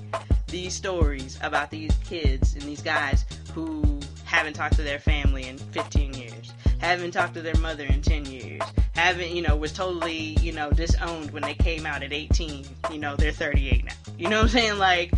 these 0.46 0.72
stories 0.72 1.38
about 1.42 1.70
these 1.70 1.94
kids 2.06 2.54
and 2.54 2.62
these 2.62 2.80
guys 2.80 3.26
who 3.52 4.00
haven't 4.24 4.54
talked 4.54 4.76
to 4.76 4.82
their 4.82 4.98
family 4.98 5.46
in 5.46 5.58
15 5.58 6.14
years, 6.14 6.54
haven't 6.78 7.10
talked 7.10 7.34
to 7.34 7.42
their 7.42 7.56
mother 7.56 7.84
in 7.84 8.00
10 8.00 8.24
years, 8.24 8.62
haven't, 8.94 9.28
you 9.32 9.42
know, 9.42 9.56
was 9.56 9.74
totally, 9.74 10.38
you 10.40 10.52
know, 10.52 10.70
disowned 10.70 11.32
when 11.32 11.42
they 11.42 11.52
came 11.52 11.84
out 11.84 12.02
at 12.02 12.14
18. 12.14 12.64
You 12.90 12.98
know, 12.98 13.14
they're 13.14 13.30
38 13.30 13.84
now. 13.84 13.92
You 14.16 14.30
know 14.30 14.36
what 14.36 14.44
I'm 14.44 14.48
saying? 14.48 14.78
Like, 14.78 15.12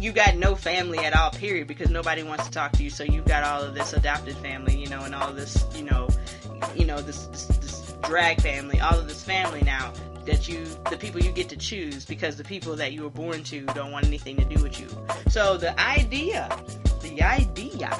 you 0.00 0.12
got 0.12 0.36
no 0.36 0.54
family 0.54 0.98
at 0.98 1.14
all, 1.14 1.30
period, 1.30 1.66
because 1.66 1.90
nobody 1.90 2.22
wants 2.22 2.44
to 2.44 2.50
talk 2.50 2.72
to 2.72 2.82
you. 2.82 2.90
So 2.90 3.04
you've 3.04 3.26
got 3.26 3.42
all 3.42 3.62
of 3.62 3.74
this 3.74 3.92
adopted 3.92 4.36
family, 4.36 4.76
you 4.76 4.88
know, 4.88 5.02
and 5.02 5.14
all 5.14 5.32
this, 5.32 5.64
you 5.74 5.84
know, 5.84 6.08
you 6.74 6.84
know, 6.84 7.00
this, 7.00 7.26
this, 7.26 7.46
this 7.46 7.94
drag 8.02 8.40
family, 8.40 8.80
all 8.80 8.98
of 8.98 9.08
this 9.08 9.22
family 9.22 9.62
now 9.62 9.92
that 10.24 10.46
you, 10.46 10.66
the 10.90 10.96
people 10.96 11.20
you 11.20 11.32
get 11.32 11.48
to 11.48 11.56
choose 11.56 12.04
because 12.04 12.36
the 12.36 12.44
people 12.44 12.76
that 12.76 12.92
you 12.92 13.02
were 13.02 13.10
born 13.10 13.42
to 13.44 13.64
don't 13.66 13.90
want 13.90 14.06
anything 14.06 14.36
to 14.36 14.44
do 14.44 14.62
with 14.62 14.78
you. 14.78 14.88
So 15.28 15.56
the 15.56 15.78
idea, 15.80 16.48
the 17.02 17.22
idea 17.22 17.98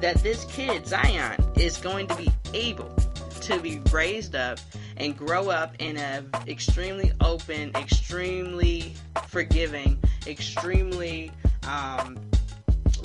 that 0.00 0.16
this 0.22 0.44
kid, 0.44 0.86
Zion, 0.86 1.42
is 1.56 1.78
going 1.78 2.06
to 2.08 2.16
be 2.16 2.30
able 2.52 2.94
to 3.40 3.58
be 3.60 3.80
raised 3.90 4.34
up 4.34 4.58
and 4.96 5.16
grow 5.16 5.50
up 5.50 5.74
in 5.78 5.96
a 5.96 6.24
extremely 6.46 7.12
open, 7.20 7.70
extremely 7.74 8.94
forgiving, 9.28 9.98
extremely 10.26 11.30
um, 11.66 12.18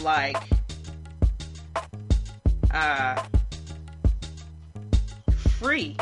like 0.02 0.38
uh, 2.72 3.22
free 5.38 5.98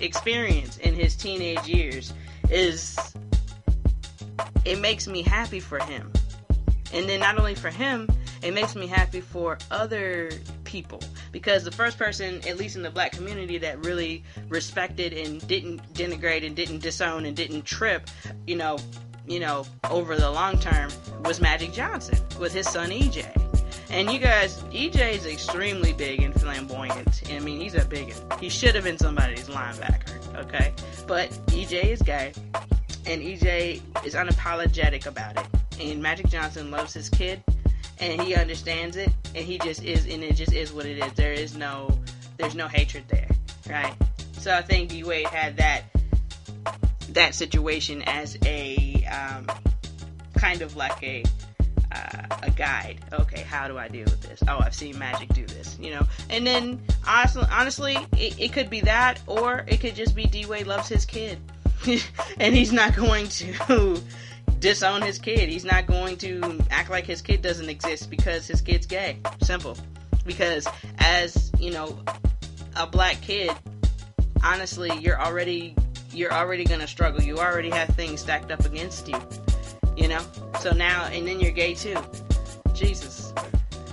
experience 0.00 0.78
in 0.78 0.94
his 0.94 1.14
teenage 1.16 1.66
years 1.68 2.12
is 2.50 2.98
it 4.64 4.80
makes 4.80 5.06
me 5.06 5.22
happy 5.22 5.60
for 5.60 5.78
him. 5.78 6.12
And 6.94 7.08
then 7.08 7.20
not 7.20 7.38
only 7.38 7.54
for 7.54 7.70
him, 7.70 8.08
it 8.42 8.54
makes 8.54 8.76
me 8.76 8.86
happy 8.86 9.20
for 9.20 9.58
other 9.70 10.30
people 10.64 11.00
because 11.32 11.64
the 11.64 11.70
first 11.70 11.98
person, 11.98 12.40
at 12.46 12.56
least 12.56 12.76
in 12.76 12.82
the 12.82 12.90
black 12.90 13.12
community, 13.12 13.58
that 13.58 13.84
really 13.84 14.22
respected 14.48 15.12
and 15.12 15.46
didn't 15.48 15.80
denigrate 15.94 16.46
and 16.46 16.54
didn't 16.54 16.80
disown 16.80 17.24
and 17.24 17.36
didn't 17.36 17.64
trip, 17.64 18.08
you 18.46 18.54
know, 18.54 18.78
you 19.26 19.40
know, 19.40 19.66
over 19.90 20.16
the 20.16 20.30
long 20.30 20.58
term 20.58 20.90
was 21.24 21.40
Magic 21.40 21.72
Johnson 21.72 22.18
with 22.38 22.52
his 22.52 22.68
son 22.68 22.90
EJ. 22.90 23.40
And 23.90 24.10
you 24.10 24.18
guys, 24.18 24.58
EJ 24.64 25.14
is 25.14 25.26
extremely 25.26 25.92
big 25.92 26.22
and 26.22 26.34
flamboyant. 26.38 27.22
I 27.30 27.38
mean, 27.38 27.60
he's 27.60 27.74
a 27.74 27.84
big. 27.84 28.14
He 28.40 28.48
should 28.48 28.74
have 28.74 28.84
been 28.84 28.98
somebody's 28.98 29.48
linebacker, 29.48 30.36
okay? 30.36 30.72
But 31.06 31.30
EJ 31.48 31.84
is 31.84 32.02
gay, 32.02 32.32
and 33.06 33.22
EJ 33.22 33.80
is 34.04 34.14
unapologetic 34.14 35.06
about 35.06 35.38
it. 35.38 35.46
And 35.80 36.02
Magic 36.02 36.28
Johnson 36.28 36.70
loves 36.70 36.94
his 36.94 37.08
kid, 37.08 37.42
and 37.98 38.20
he 38.20 38.34
understands 38.34 38.96
it, 38.96 39.10
and 39.34 39.44
he 39.44 39.58
just 39.58 39.82
is, 39.82 40.06
and 40.06 40.22
it 40.22 40.36
just 40.36 40.52
is 40.52 40.72
what 40.72 40.86
it 40.86 40.98
is. 40.98 41.12
There 41.14 41.32
is 41.32 41.56
no, 41.56 41.90
there's 42.36 42.54
no 42.54 42.68
hatred 42.68 43.04
there, 43.08 43.28
right? 43.68 43.94
So 44.38 44.54
I 44.54 44.62
think 44.62 44.90
D 44.90 45.04
Wade 45.04 45.26
had 45.26 45.56
that 45.56 45.84
that 47.10 47.34
situation 47.34 48.02
as 48.02 48.36
a 48.44 49.04
um, 49.06 49.46
kind 50.36 50.62
of 50.62 50.76
like 50.76 51.02
a 51.02 51.24
uh, 51.92 52.36
a 52.42 52.50
guide. 52.50 53.00
Okay, 53.12 53.42
how 53.42 53.68
do 53.68 53.78
I 53.78 53.88
deal 53.88 54.04
with 54.04 54.20
this? 54.22 54.42
Oh, 54.48 54.58
I've 54.60 54.74
seen 54.74 54.98
Magic 54.98 55.28
do 55.32 55.46
this, 55.46 55.78
you 55.80 55.90
know. 55.92 56.06
And 56.28 56.46
then 56.46 56.80
honestly, 57.06 57.44
honestly, 57.50 57.96
it, 58.16 58.38
it 58.38 58.52
could 58.52 58.68
be 58.68 58.80
that, 58.82 59.20
or 59.26 59.64
it 59.66 59.80
could 59.80 59.94
just 59.94 60.14
be 60.14 60.26
D 60.26 60.46
Wade 60.46 60.66
loves 60.66 60.88
his 60.88 61.04
kid, 61.04 61.38
and 62.38 62.54
he's 62.54 62.72
not 62.72 62.94
going 62.96 63.28
to 63.28 64.00
disown 64.58 65.02
his 65.02 65.18
kid. 65.18 65.48
He's 65.48 65.64
not 65.64 65.86
going 65.86 66.16
to 66.18 66.60
act 66.70 66.90
like 66.90 67.04
his 67.04 67.22
kid 67.22 67.42
doesn't 67.42 67.68
exist 67.68 68.10
because 68.10 68.46
his 68.46 68.60
kid's 68.60 68.86
gay. 68.86 69.18
Simple. 69.42 69.76
Because 70.26 70.66
as, 70.98 71.52
you 71.58 71.70
know, 71.70 71.98
a 72.76 72.86
black 72.86 73.20
kid, 73.20 73.52
honestly, 74.42 74.90
you're 74.98 75.20
already 75.20 75.74
you're 76.12 76.32
already 76.32 76.64
gonna 76.64 76.86
struggle. 76.86 77.20
You 77.20 77.38
already 77.38 77.70
have 77.70 77.88
things 77.90 78.20
stacked 78.20 78.50
up 78.50 78.64
against 78.64 79.08
you. 79.08 79.18
You 79.96 80.08
know? 80.08 80.24
So 80.60 80.70
now 80.70 81.06
and 81.06 81.26
then 81.26 81.40
you're 81.40 81.50
gay 81.50 81.74
too. 81.74 81.96
Jesus. 82.72 83.32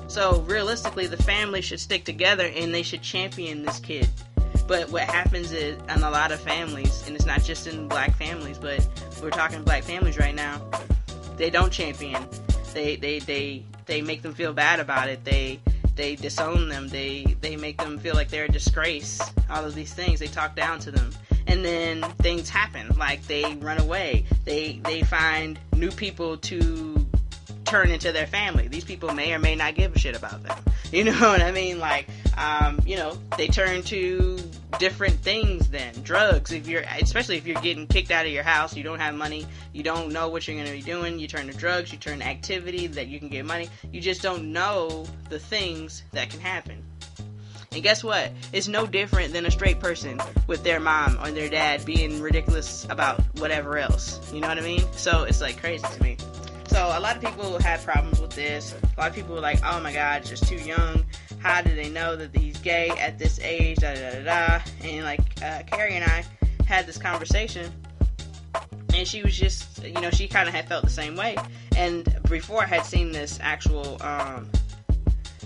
So 0.08 0.42
realistically 0.42 1.08
the 1.08 1.22
family 1.22 1.62
should 1.62 1.80
stick 1.80 2.06
together 2.06 2.46
and 2.56 2.74
they 2.74 2.84
should 2.84 3.02
champion 3.02 3.64
this 3.64 3.80
kid. 3.80 4.08
But 4.68 4.90
what 4.90 5.04
happens 5.04 5.52
is 5.52 5.78
in 5.90 6.04
a 6.04 6.10
lot 6.10 6.32
of 6.32 6.40
families, 6.40 7.04
and 7.06 7.16
it's 7.16 7.26
not 7.26 7.44
just 7.44 7.68
in 7.68 7.88
black 7.88 8.16
families, 8.16 8.58
but 8.58 8.88
we're 9.22 9.30
talking 9.30 9.64
black 9.64 9.84
families 9.84 10.18
right 10.18 10.36
now, 10.36 10.62
they 11.38 11.50
don't 11.50 11.72
champion. 11.72 12.26
They 12.74 12.96
they 12.96 13.20
they 13.20 13.64
they 13.86 14.02
make 14.02 14.22
them 14.22 14.34
feel 14.34 14.54
bad 14.54 14.80
about 14.80 15.10
it. 15.10 15.24
They 15.26 15.60
they 15.96 16.16
disown 16.16 16.70
them. 16.70 16.88
They 16.88 17.36
they 17.42 17.56
make 17.56 17.78
them 17.78 17.98
feel 17.98 18.16
like 18.16 18.30
they're 18.30 18.46
a 18.46 18.52
disgrace. 18.52 19.22
All 19.50 19.66
of 19.66 19.76
these 19.76 19.94
things. 19.94 20.20
They 20.20 20.28
talk 20.28 20.56
down 20.56 20.80
to 20.80 20.92
them. 20.92 21.12
And 21.48 21.66
then 21.66 22.04
things 22.20 22.50
happen. 22.50 22.90
Like 22.98 23.26
they 23.28 23.56
run 23.56 23.80
away. 23.80 24.26
They 24.46 24.80
they 24.84 25.02
find 25.04 25.60
new 25.76 25.92
people 25.92 26.38
to 26.38 27.01
turn 27.72 27.90
into 27.90 28.12
their 28.12 28.28
family. 28.28 28.68
These 28.68 28.84
people 28.84 29.14
may 29.14 29.34
or 29.34 29.40
may 29.40 29.56
not 29.56 29.76
give 29.76 29.96
a 29.96 30.00
shit 30.00 30.16
about 30.16 30.44
them. 30.44 30.58
You 30.92 31.06
know 31.06 31.18
what 31.22 31.40
I 31.42 31.54
mean? 31.54 31.80
Like, 31.80 32.10
um, 32.38 32.82
you 32.86 32.98
know, 32.98 33.18
they 33.38 33.48
turn 33.48 33.82
to 33.84 34.38
different 34.78 35.16
things 35.22 35.70
then. 35.70 35.94
Drugs, 36.04 36.52
if 36.52 36.68
you're, 36.68 36.82
especially 36.82 37.38
if 37.38 37.48
you're 37.48 37.62
getting 37.62 37.88
kicked 37.88 38.12
out 38.12 38.26
of 38.26 38.32
your 38.34 38.44
house, 38.44 38.76
you 38.76 38.84
don't 38.84 39.00
have 39.00 39.16
money, 39.16 39.48
you 39.72 39.84
don't 39.84 40.12
know 40.12 40.28
what 40.28 40.46
you're 40.46 40.58
going 40.58 40.68
to 40.68 40.74
be 40.74 40.82
doing, 40.82 41.18
you 41.18 41.30
turn 41.30 41.48
to 41.48 41.54
drugs, 41.54 41.94
you 41.94 41.98
turn 41.98 42.20
to 42.20 42.26
activity 42.26 42.88
that 42.88 43.08
you 43.08 43.20
can 43.20 43.30
get 43.30 43.46
money. 43.46 43.70
You 43.90 44.02
just 44.02 44.22
don't 44.22 44.52
know 44.52 45.06
the 45.30 45.40
things 45.40 46.04
that 46.12 46.30
can 46.30 46.42
happen. 46.42 46.84
And 47.72 47.82
guess 47.82 48.04
what? 48.04 48.34
It's 48.52 48.68
no 48.68 48.86
different 48.86 49.32
than 49.32 49.46
a 49.46 49.52
straight 49.52 49.80
person 49.80 50.20
with 50.46 50.62
their 50.66 50.82
mom 50.82 51.18
or 51.24 51.32
their 51.32 51.48
dad 51.48 51.86
being 51.86 52.20
ridiculous 52.20 52.86
about 52.90 53.22
whatever 53.40 53.78
else. 53.78 54.20
You 54.34 54.42
know 54.42 54.50
what 54.50 54.58
I 54.58 54.62
mean? 54.62 54.84
So 54.92 55.24
it's 55.24 55.40
like 55.40 55.58
crazy 55.62 55.88
to 55.88 56.04
me. 56.04 56.18
So 56.72 56.86
a 56.98 57.02
lot 57.02 57.18
of 57.18 57.22
people 57.22 57.62
had 57.62 57.84
problems 57.84 58.22
with 58.22 58.32
this. 58.32 58.74
A 58.74 59.02
lot 59.02 59.10
of 59.10 59.14
people 59.14 59.36
were 59.36 59.42
like, 59.42 59.60
"Oh 59.62 59.82
my 59.82 59.92
God, 59.92 60.24
just 60.24 60.48
too 60.48 60.56
young. 60.56 61.04
How 61.40 61.62
do 61.62 61.76
they 61.76 61.90
know 61.90 62.16
that 62.16 62.34
he's 62.34 62.58
gay 62.60 62.88
at 62.92 63.20
this 63.20 63.42
age?" 63.42 63.80
Da 63.80 63.94
da 63.94 64.12
da 64.12 64.24
da. 64.24 64.62
And 64.82 65.04
like 65.04 65.20
uh, 65.44 65.64
Carrie 65.64 65.96
and 65.96 66.06
I 66.06 66.24
had 66.66 66.88
this 66.88 66.98
conversation, 66.98 67.70
and 68.94 69.06
she 69.06 69.22
was 69.22 69.38
just, 69.38 69.84
you 69.84 70.00
know, 70.00 70.12
she 70.12 70.30
kind 70.30 70.48
of 70.48 70.56
had 70.56 70.70
felt 70.70 70.86
the 70.86 70.90
same 70.90 71.18
way. 71.18 71.36
And 71.76 72.08
before 72.30 72.64
I 72.64 72.68
had 72.68 72.86
seen 72.86 73.12
this 73.12 73.38
actual, 73.42 74.02
um, 74.02 74.50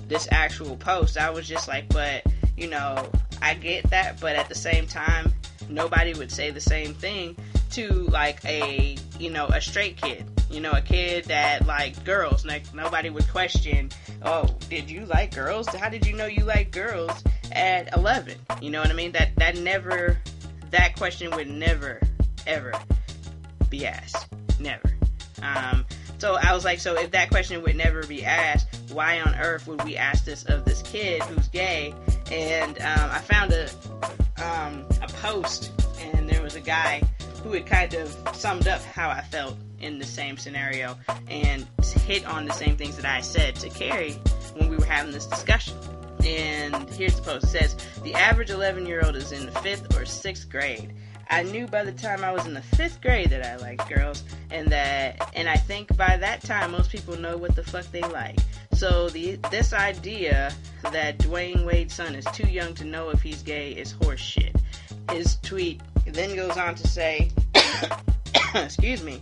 this 0.07 0.27
actual 0.29 0.77
post, 0.77 1.17
I 1.17 1.31
was 1.31 1.47
just 1.47 1.67
like, 1.67 1.89
but 1.89 2.23
you 2.55 2.67
know, 2.67 3.09
I 3.41 3.55
get 3.55 3.89
that, 3.89 4.19
but 4.21 4.35
at 4.35 4.47
the 4.47 4.53
same 4.53 4.85
time, 4.85 5.33
nobody 5.69 6.13
would 6.13 6.31
say 6.31 6.51
the 6.51 6.61
same 6.61 6.93
thing 6.93 7.35
to 7.71 8.03
like 8.11 8.45
a, 8.45 8.95
you 9.17 9.31
know, 9.31 9.47
a 9.47 9.59
straight 9.59 9.97
kid 9.97 10.23
you 10.55 10.61
know, 10.61 10.71
a 10.71 10.81
kid 10.81 11.25
that 11.25 11.67
liked 11.67 12.05
girls. 12.05 12.45
Like 12.45 12.73
nobody 12.73 13.09
would 13.09 13.27
question, 13.27 13.91
oh, 14.23 14.55
did 14.69 14.89
you 14.89 15.05
like 15.05 15.35
girls? 15.35 15.67
How 15.67 15.89
did 15.89 16.07
you 16.07 16.15
know 16.15 16.27
you 16.27 16.45
like 16.45 16.71
girls 16.71 17.11
at 17.51 17.93
11? 17.95 18.37
You 18.61 18.69
know 18.71 18.79
what 18.79 18.89
I 18.89 18.93
mean? 18.93 19.11
That 19.11 19.35
that 19.35 19.57
never, 19.57 20.17
that 20.71 20.95
question 20.95 21.29
would 21.35 21.49
never, 21.49 21.99
ever 22.47 22.71
be 23.69 23.85
asked. 23.85 24.27
Never. 24.57 24.95
Um, 25.43 25.85
so 26.19 26.37
I 26.41 26.53
was 26.53 26.63
like, 26.63 26.79
so 26.79 26.97
if 26.97 27.11
that 27.11 27.29
question 27.29 27.61
would 27.61 27.75
never 27.75 28.07
be 28.07 28.23
asked, 28.23 28.67
why 28.93 29.19
on 29.19 29.35
earth 29.35 29.67
would 29.67 29.83
we 29.83 29.97
ask 29.97 30.23
this 30.23 30.45
of 30.45 30.63
this 30.63 30.81
kid 30.83 31.21
who's 31.23 31.49
gay? 31.49 31.93
And 32.31 32.77
um, 32.79 33.09
I 33.11 33.19
found 33.19 33.51
a 33.51 33.69
um, 34.41 34.85
a 35.01 35.07
post, 35.21 35.71
and 35.99 36.29
there 36.29 36.41
was 36.41 36.55
a 36.55 36.61
guy 36.61 37.01
who 37.43 37.51
had 37.51 37.65
kind 37.65 37.93
of 37.95 38.17
summed 38.33 38.67
up 38.67 38.81
how 38.81 39.09
I 39.09 39.21
felt 39.21 39.57
in 39.79 39.99
the 39.99 40.05
same 40.05 40.37
scenario 40.37 40.97
and 41.29 41.65
hit 42.05 42.25
on 42.25 42.45
the 42.45 42.53
same 42.53 42.77
things 42.77 42.95
that 42.97 43.05
I 43.05 43.21
said 43.21 43.55
to 43.57 43.69
Carrie 43.69 44.19
when 44.55 44.69
we 44.69 44.77
were 44.77 44.85
having 44.85 45.11
this 45.11 45.25
discussion. 45.25 45.77
And 46.25 46.89
here's 46.91 47.15
the 47.15 47.21
post. 47.21 47.45
It 47.45 47.47
says, 47.49 47.75
The 48.03 48.13
average 48.15 48.49
11 48.49 48.85
year 48.85 49.01
old 49.03 49.15
is 49.15 49.31
in 49.31 49.45
the 49.45 49.51
fifth 49.59 49.97
or 49.97 50.05
sixth 50.05 50.49
grade. 50.49 50.93
I 51.29 51.43
knew 51.43 51.67
by 51.67 51.83
the 51.83 51.91
time 51.91 52.23
I 52.23 52.31
was 52.31 52.45
in 52.45 52.53
the 52.53 52.61
fifth 52.61 53.01
grade 53.01 53.31
that 53.31 53.45
I 53.45 53.55
liked 53.57 53.89
girls, 53.89 54.23
and 54.51 54.67
that, 54.69 55.31
and 55.35 55.49
I 55.49 55.55
think 55.55 55.95
by 55.97 56.17
that 56.17 56.41
time 56.41 56.71
most 56.71 56.91
people 56.91 57.17
know 57.17 57.35
what 57.35 57.55
the 57.55 57.63
fuck 57.63 57.85
they 57.91 58.01
like. 58.01 58.37
So 58.73 59.09
the 59.09 59.37
this 59.49 59.73
idea 59.73 60.53
that 60.91 61.17
Dwyane 61.19 61.65
Wade's 61.65 61.93
son 61.93 62.13
is 62.13 62.25
too 62.25 62.47
young 62.47 62.73
to 62.75 62.85
know 62.85 63.09
if 63.09 63.21
he's 63.21 63.41
gay 63.41 63.71
is 63.71 63.93
horseshit. 63.93 64.55
His 65.11 65.37
tweet 65.37 65.81
then 66.05 66.35
goes 66.35 66.57
on 66.57 66.75
to 66.75 66.87
say, 66.87 67.31
excuse 68.55 69.01
me, 69.01 69.21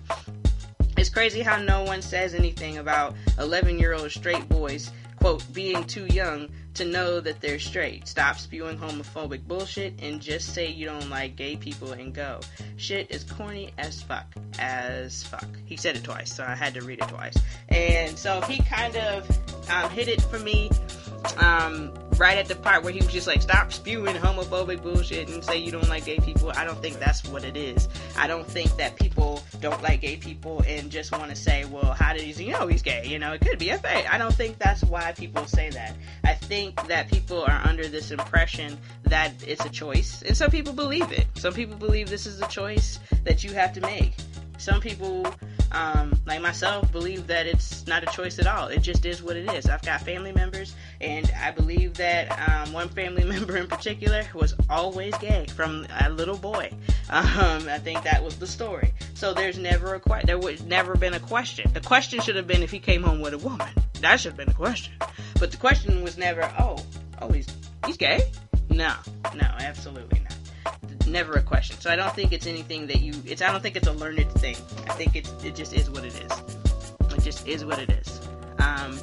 it's 0.97 1.09
crazy 1.09 1.41
how 1.41 1.57
no 1.57 1.83
one 1.83 2.01
says 2.01 2.33
anything 2.33 2.77
about 2.77 3.15
11 3.39 3.79
year 3.79 3.93
old 3.93 4.11
straight 4.11 4.47
boys, 4.49 4.91
quote, 5.17 5.43
being 5.53 5.83
too 5.85 6.05
young 6.07 6.49
to 6.75 6.85
know 6.85 7.19
that 7.19 7.39
they're 7.39 7.59
straight. 7.59 8.07
Stop 8.07 8.37
spewing 8.37 8.77
homophobic 8.77 9.43
bullshit 9.47 9.93
and 10.01 10.21
just 10.21 10.53
say 10.53 10.67
you 10.67 10.85
don't 10.85 11.09
like 11.09 11.35
gay 11.35 11.55
people 11.55 11.91
and 11.91 12.13
go. 12.13 12.39
Shit 12.77 13.11
is 13.11 13.23
corny 13.23 13.71
as 13.77 14.01
fuck. 14.01 14.25
As 14.59 15.23
fuck. 15.23 15.47
He 15.65 15.77
said 15.77 15.95
it 15.95 16.03
twice, 16.03 16.33
so 16.33 16.43
I 16.43 16.55
had 16.55 16.73
to 16.73 16.81
read 16.81 16.99
it 16.99 17.07
twice. 17.07 17.37
And 17.69 18.17
so 18.17 18.41
he 18.41 18.61
kind 18.63 18.95
of 18.97 19.27
um, 19.69 19.89
hit 19.89 20.07
it 20.07 20.21
for 20.21 20.39
me 20.39 20.69
um, 21.37 21.91
right 22.17 22.37
at 22.37 22.47
the 22.47 22.55
part 22.55 22.83
where 22.83 22.93
he 22.93 22.99
was 22.99 23.11
just 23.11 23.27
like, 23.27 23.41
stop 23.41 23.71
spewing 23.71 24.15
homophobic 24.15 24.81
bullshit 24.81 25.29
and 25.29 25.43
say 25.43 25.57
you 25.57 25.71
don't 25.71 25.87
like 25.89 26.05
gay 26.05 26.19
people. 26.19 26.51
I 26.51 26.63
don't 26.65 26.79
think 26.81 26.99
that's 26.99 27.25
what 27.25 27.43
it 27.43 27.57
is. 27.57 27.89
I 28.17 28.27
don't 28.27 28.45
think 28.45 28.75
that 28.77 28.95
people 28.97 29.41
don't 29.59 29.81
like 29.81 30.01
gay 30.01 30.17
people 30.17 30.63
and 30.67 30.91
just 30.91 31.11
want 31.11 31.29
to 31.29 31.35
say, 31.35 31.65
well, 31.65 31.93
how 31.93 32.13
did 32.13 32.21
he 32.23 32.49
know 32.49 32.67
he's 32.67 32.81
gay? 32.81 33.05
You 33.05 33.19
know, 33.19 33.33
it 33.33 33.41
could 33.41 33.59
be 33.59 33.69
a 33.69 33.77
fake. 33.77 34.11
I 34.11 34.17
don't 34.17 34.33
think 34.33 34.59
that's 34.59 34.83
why 34.83 35.11
people 35.13 35.45
say 35.45 35.69
that. 35.71 35.95
I 36.23 36.33
think 36.33 36.87
that 36.87 37.09
people 37.09 37.43
are 37.43 37.61
under 37.63 37.87
this 37.87 38.11
impression 38.11 38.77
that 39.03 39.33
it's 39.45 39.65
a 39.65 39.69
choice, 39.69 40.21
and 40.23 40.35
some 40.35 40.51
people 40.51 40.73
believe 40.73 41.11
it. 41.11 41.27
Some 41.35 41.53
people 41.53 41.75
believe 41.75 42.09
this 42.09 42.25
is 42.25 42.41
a 42.41 42.47
choice 42.47 42.99
that 43.23 43.43
you 43.43 43.53
have 43.53 43.73
to 43.73 43.81
make. 43.81 44.13
Some 44.63 44.79
people 44.79 45.25
um, 45.73 46.17
like 46.25 46.41
myself, 46.41 46.91
believe 46.91 47.27
that 47.27 47.47
it's 47.47 47.85
not 47.87 48.03
a 48.03 48.05
choice 48.07 48.39
at 48.39 48.47
all. 48.47 48.67
It 48.67 48.79
just 48.79 49.05
is 49.05 49.21
what 49.21 49.35
it 49.35 49.51
is. 49.53 49.67
I've 49.67 49.81
got 49.81 50.01
family 50.01 50.31
members, 50.31 50.75
and 51.01 51.29
I 51.41 51.51
believe 51.51 51.95
that 51.95 52.31
um, 52.47 52.71
one 52.71 52.89
family 52.89 53.23
member 53.29 53.57
in 53.57 53.67
particular 53.67 54.23
was 54.33 54.53
always 54.69 55.17
gay 55.17 55.47
from 55.55 55.85
a 55.99 56.09
little 56.09 56.37
boy. 56.37 56.71
Um, 57.09 57.67
I 57.67 57.79
think 57.79 58.03
that 58.03 58.23
was 58.23 58.37
the 58.37 58.47
story. 58.47 58.93
So 59.15 59.33
there's 59.33 59.57
never 59.57 59.95
a 59.95 59.99
que- 59.99 60.25
there 60.25 60.37
would 60.37 60.65
never 60.65 60.95
been 60.95 61.13
a 61.13 61.19
question. 61.19 61.69
The 61.73 61.81
question 61.81 62.21
should 62.21 62.35
have 62.35 62.47
been 62.47 62.63
if 62.63 62.71
he 62.71 62.79
came 62.79 63.03
home 63.03 63.19
with 63.19 63.33
a 63.33 63.39
woman. 63.39 63.67
That 63.99 64.19
should 64.19 64.31
have 64.31 64.37
been 64.37 64.47
the 64.47 64.53
question. 64.53 64.93
But 65.39 65.51
the 65.51 65.57
question 65.57 66.03
was 66.03 66.17
never, 66.17 66.43
oh, 66.59 66.77
oh, 67.21 67.31
he's 67.31 67.47
he's 67.85 67.97
gay. 67.97 68.31
No, 68.69 68.93
no, 69.35 69.47
absolutely 69.59 70.22
never 71.07 71.33
a 71.33 71.41
question. 71.41 71.79
So 71.79 71.89
I 71.89 71.95
don't 71.95 72.13
think 72.13 72.31
it's 72.31 72.47
anything 72.47 72.87
that 72.87 73.01
you. 73.01 73.13
It's 73.25 73.41
I 73.41 73.51
don't 73.51 73.61
think 73.61 73.75
it's 73.75 73.87
a 73.87 73.93
learned 73.93 74.31
thing. 74.33 74.55
I 74.87 74.93
think 74.93 75.15
it's 75.15 75.31
it 75.43 75.55
just 75.55 75.73
is 75.73 75.89
what 75.89 76.03
it 76.03 76.13
is. 76.13 76.31
It 77.13 77.23
just 77.23 77.47
is 77.47 77.65
what 77.65 77.79
it 77.79 77.89
is. 77.89 78.21
Um, 78.59 78.97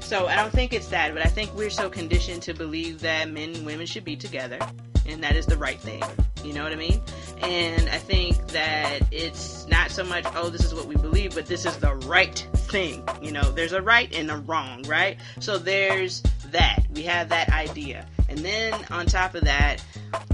so 0.00 0.26
I 0.26 0.36
don't 0.36 0.52
think 0.52 0.72
it's 0.72 0.88
that, 0.88 1.12
but 1.14 1.24
I 1.24 1.28
think 1.28 1.52
we're 1.54 1.70
so 1.70 1.90
conditioned 1.90 2.42
to 2.42 2.54
believe 2.54 3.00
that 3.00 3.30
men 3.30 3.54
and 3.54 3.66
women 3.66 3.86
should 3.86 4.04
be 4.04 4.16
together, 4.16 4.58
and 5.04 5.22
that 5.24 5.34
is 5.34 5.46
the 5.46 5.56
right 5.56 5.80
thing. 5.80 6.02
You 6.44 6.52
know 6.52 6.62
what 6.62 6.72
I 6.72 6.76
mean? 6.76 7.02
And 7.42 7.88
I 7.88 7.98
think 7.98 8.46
that 8.48 9.00
it's 9.10 9.66
not 9.66 9.90
so 9.90 10.04
much, 10.04 10.24
oh, 10.36 10.48
this 10.48 10.64
is 10.64 10.72
what 10.72 10.86
we 10.86 10.94
believe, 10.94 11.34
but 11.34 11.46
this 11.46 11.66
is 11.66 11.76
the 11.78 11.94
right 12.06 12.38
thing. 12.54 13.02
You 13.20 13.32
know, 13.32 13.50
there's 13.50 13.72
a 13.72 13.82
right 13.82 14.14
and 14.14 14.30
a 14.30 14.36
wrong, 14.36 14.84
right? 14.84 15.18
So 15.40 15.58
there's 15.58 16.22
that. 16.52 16.84
We 16.94 17.02
have 17.02 17.28
that 17.30 17.50
idea. 17.50 18.06
And 18.28 18.38
then 18.38 18.74
on 18.90 19.06
top 19.06 19.34
of 19.34 19.44
that, 19.44 19.82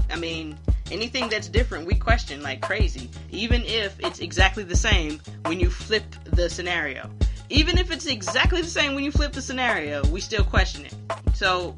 I 0.09 0.15
mean, 0.15 0.57
anything 0.91 1.29
that's 1.29 1.47
different, 1.47 1.85
we 1.87 1.95
question 1.95 2.41
like 2.41 2.61
crazy. 2.61 3.09
Even 3.31 3.63
if 3.65 3.99
it's 3.99 4.19
exactly 4.19 4.63
the 4.63 4.75
same 4.75 5.21
when 5.45 5.59
you 5.59 5.69
flip 5.69 6.03
the 6.25 6.49
scenario. 6.49 7.09
Even 7.49 7.77
if 7.77 7.91
it's 7.91 8.05
exactly 8.05 8.61
the 8.61 8.67
same 8.67 8.95
when 8.95 9.03
you 9.03 9.11
flip 9.11 9.31
the 9.31 9.41
scenario, 9.41 10.05
we 10.07 10.21
still 10.21 10.43
question 10.43 10.85
it. 10.85 10.95
So 11.35 11.75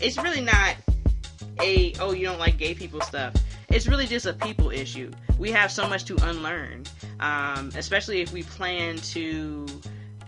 it's 0.00 0.16
really 0.16 0.40
not 0.40 0.76
a, 1.60 1.92
oh, 2.00 2.12
you 2.12 2.26
don't 2.26 2.38
like 2.38 2.56
gay 2.56 2.74
people 2.74 3.00
stuff. 3.00 3.34
It's 3.68 3.86
really 3.86 4.06
just 4.06 4.26
a 4.26 4.32
people 4.32 4.70
issue. 4.70 5.10
We 5.38 5.50
have 5.52 5.70
so 5.70 5.88
much 5.88 6.04
to 6.06 6.16
unlearn, 6.28 6.84
um, 7.20 7.70
especially 7.76 8.20
if 8.20 8.32
we 8.32 8.42
plan 8.42 8.96
to, 8.96 9.66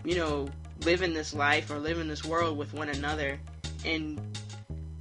you 0.05 0.15
know, 0.15 0.47
live 0.85 1.01
in 1.01 1.13
this 1.13 1.33
life 1.33 1.69
or 1.71 1.79
live 1.79 1.99
in 1.99 2.07
this 2.07 2.23
world 2.23 2.57
with 2.57 2.73
one 2.73 2.89
another 2.89 3.39
and 3.85 4.19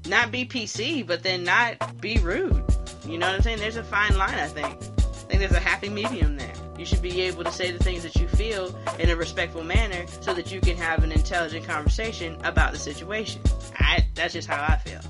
not 0.09 0.31
be 0.31 0.45
PC, 0.45 1.07
but 1.07 1.23
then 1.23 1.45
not 1.45 2.01
be 2.01 2.19
rude. 2.19 2.63
You 3.07 3.19
know 3.19 3.27
what 3.27 3.37
I'm 3.37 3.43
saying? 3.43 3.59
There's 3.59 3.77
a 3.77 3.85
fine 3.85 4.17
line, 4.17 4.35
I 4.35 4.47
think. 4.47 4.67
I 4.99 5.35
think 5.35 5.41
there's 5.41 5.53
a 5.53 5.61
happy 5.61 5.89
medium 5.89 6.37
there. 6.37 6.53
You 6.79 6.85
should 6.85 7.03
be 7.03 7.21
able 7.23 7.45
to 7.45 7.53
say 7.53 7.71
the 7.71 7.83
things 7.83 8.03
that 8.03 8.17
you 8.17 8.27
feel 8.29 8.75
in 8.99 9.11
a 9.11 9.17
respectful 9.17 9.63
manner 9.65 10.05
so 10.21 10.35
that 10.35 10.51
you 10.53 10.61
can 10.61 10.77
have 10.77 11.05
an 11.05 11.13
intelligent 11.13 11.67
conversation 11.67 12.37
about 12.45 12.73
the 12.73 12.79
situation. 12.79 13.41
I, 13.79 14.07
that's 14.15 14.35
just 14.35 14.49
how 14.49 14.63
I 14.63 14.77
feel. 14.79 15.01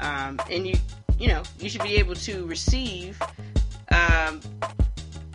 um, 0.00 0.40
and 0.50 0.66
you 0.66 0.74
you 1.18 1.28
know 1.28 1.42
you 1.58 1.68
should 1.68 1.82
be 1.82 1.96
able 1.96 2.14
to 2.14 2.46
receive 2.46 3.20
um, 3.90 4.40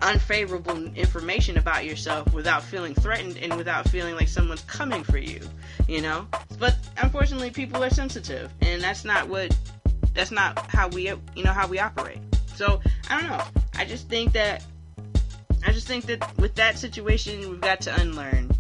unfavorable 0.03 0.85
information 0.95 1.57
about 1.57 1.85
yourself 1.85 2.31
without 2.33 2.63
feeling 2.63 2.93
threatened 2.93 3.37
and 3.37 3.55
without 3.55 3.87
feeling 3.89 4.15
like 4.15 4.27
someone's 4.27 4.61
coming 4.61 5.03
for 5.03 5.17
you 5.17 5.39
you 5.87 6.01
know? 6.01 6.27
But 6.59 6.77
unfortunately 7.01 7.51
people 7.51 7.83
are 7.83 7.89
sensitive 7.89 8.51
and 8.61 8.81
that's 8.81 9.05
not 9.05 9.27
what 9.27 9.55
that's 10.13 10.31
not 10.31 10.69
how 10.69 10.87
we 10.89 11.09
you 11.09 11.43
know 11.43 11.51
how 11.51 11.67
we 11.67 11.79
operate. 11.79 12.19
So 12.55 12.81
i 13.09 13.19
don't 13.19 13.29
know. 13.29 13.43
I 13.75 13.85
just 13.85 14.07
think 14.09 14.33
that 14.33 14.63
i 15.65 15.71
just 15.71 15.87
think 15.87 16.05
that 16.05 16.37
with 16.37 16.55
that 16.55 16.77
situation 16.77 17.49
we've 17.49 17.61
got 17.61 17.81
to 17.81 18.01
unlearn. 18.01 18.51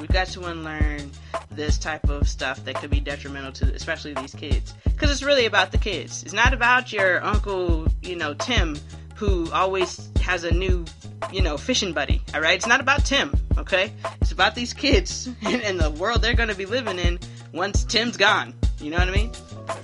We've 0.00 0.08
got 0.08 0.28
to 0.28 0.44
unlearn 0.44 1.10
this 1.50 1.76
type 1.76 2.08
of 2.08 2.26
stuff 2.26 2.64
that 2.64 2.76
could 2.76 2.88
be 2.88 3.00
detrimental 3.00 3.52
to 3.52 3.74
especially 3.74 4.14
these 4.14 4.34
kids. 4.34 4.72
Because 4.84 5.10
it's 5.10 5.22
really 5.22 5.44
about 5.44 5.70
the 5.70 5.76
kids. 5.78 6.22
It's 6.22 6.32
not 6.32 6.54
about 6.54 6.92
your 6.92 7.22
uncle 7.22 7.86
you 8.02 8.16
know 8.16 8.34
tim 8.34 8.78
who 9.22 9.48
always 9.52 10.10
has 10.20 10.42
a 10.42 10.50
new, 10.50 10.84
you 11.32 11.40
know, 11.42 11.56
fishing 11.56 11.92
buddy. 11.92 12.20
All 12.34 12.40
right, 12.40 12.56
it's 12.56 12.66
not 12.66 12.80
about 12.80 13.04
Tim. 13.04 13.32
Okay, 13.56 13.92
it's 14.20 14.32
about 14.32 14.56
these 14.56 14.72
kids 14.74 15.30
and, 15.42 15.78
the 15.78 15.90
world 15.90 16.22
they're 16.22 16.34
going 16.34 16.48
to 16.48 16.56
be 16.56 16.66
living 16.66 16.98
in 16.98 17.20
once 17.52 17.84
Tim's 17.84 18.16
gone. 18.16 18.52
You 18.80 18.90
know 18.90 18.98
what 18.98 19.06
I 19.06 19.12
mean? 19.12 19.30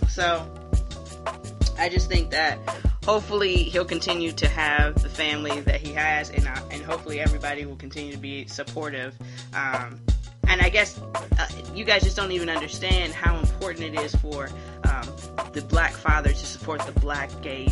So 0.09 0.45
I 1.79 1.89
just 1.89 2.09
think 2.09 2.31
that 2.31 2.59
hopefully 3.05 3.55
he'll 3.55 3.85
continue 3.85 4.33
to 4.33 4.49
have 4.49 5.01
the 5.01 5.09
family 5.09 5.61
that 5.61 5.81
he 5.81 5.93
has, 5.93 6.31
and 6.31 6.49
uh, 6.49 6.61
and 6.73 6.83
hopefully 6.83 7.21
everybody 7.21 7.65
will 7.65 7.77
continue 7.77 8.11
to 8.11 8.19
be 8.19 8.45
supportive. 8.49 9.15
Um, 9.55 10.01
and 10.49 10.61
I 10.61 10.69
guess 10.69 11.01
uh, 11.15 11.47
you 11.77 11.85
guys 11.85 12.03
just 12.03 12.17
don't 12.17 12.33
even 12.33 12.49
understand 12.49 13.13
how 13.13 13.39
important 13.39 13.85
it 13.85 14.01
is 14.01 14.17
for 14.17 14.49
um, 14.83 15.07
the 15.53 15.63
black 15.69 15.93
father 15.93 16.31
to 16.31 16.47
support 16.47 16.81
the 16.87 17.01
black 17.01 17.31
gay 17.41 17.69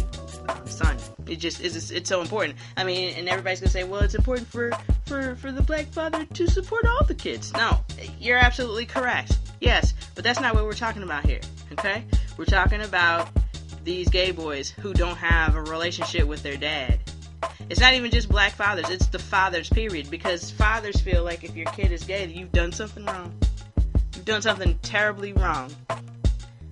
son. 0.66 0.96
It 1.26 1.36
just 1.36 1.60
is 1.60 1.90
it's 1.90 2.08
so 2.08 2.20
important. 2.20 2.58
I 2.76 2.84
mean, 2.84 3.14
and 3.16 3.28
everybody's 3.28 3.60
gonna 3.60 3.70
say, 3.70 3.84
well, 3.84 4.00
it's 4.00 4.14
important 4.14 4.48
for 4.48 4.70
for 5.06 5.36
for 5.36 5.52
the 5.52 5.62
black 5.62 5.86
father 5.86 6.24
to 6.24 6.46
support 6.48 6.86
all 6.86 7.04
the 7.04 7.14
kids. 7.14 7.52
No, 7.52 7.78
you're 8.20 8.38
absolutely 8.38 8.86
correct. 8.86 9.38
Yes, 9.60 9.94
but 10.14 10.24
that's 10.24 10.40
not 10.40 10.54
what 10.54 10.64
we're 10.64 10.74
talking 10.74 11.02
about 11.02 11.24
here. 11.24 11.40
Okay, 11.72 12.04
we're 12.36 12.44
talking 12.44 12.82
about 12.82 13.28
these 13.84 14.08
gay 14.08 14.30
boys 14.30 14.70
who 14.70 14.92
don't 14.92 15.16
have 15.16 15.54
a 15.54 15.62
relationship 15.62 16.26
with 16.26 16.42
their 16.42 16.56
dad 16.56 16.98
it's 17.68 17.80
not 17.80 17.94
even 17.94 18.10
just 18.10 18.28
black 18.28 18.52
fathers, 18.52 18.88
it's 18.90 19.06
the 19.06 19.18
fathers, 19.18 19.68
period. 19.68 20.10
Because 20.10 20.50
fathers 20.50 21.00
feel 21.00 21.24
like 21.24 21.44
if 21.44 21.56
your 21.56 21.66
kid 21.66 21.92
is 21.92 22.04
gay, 22.04 22.26
that 22.26 22.34
you've 22.34 22.52
done 22.52 22.72
something 22.72 23.04
wrong. 23.04 23.34
You've 24.14 24.24
done 24.24 24.42
something 24.42 24.78
terribly 24.82 25.32
wrong. 25.32 25.74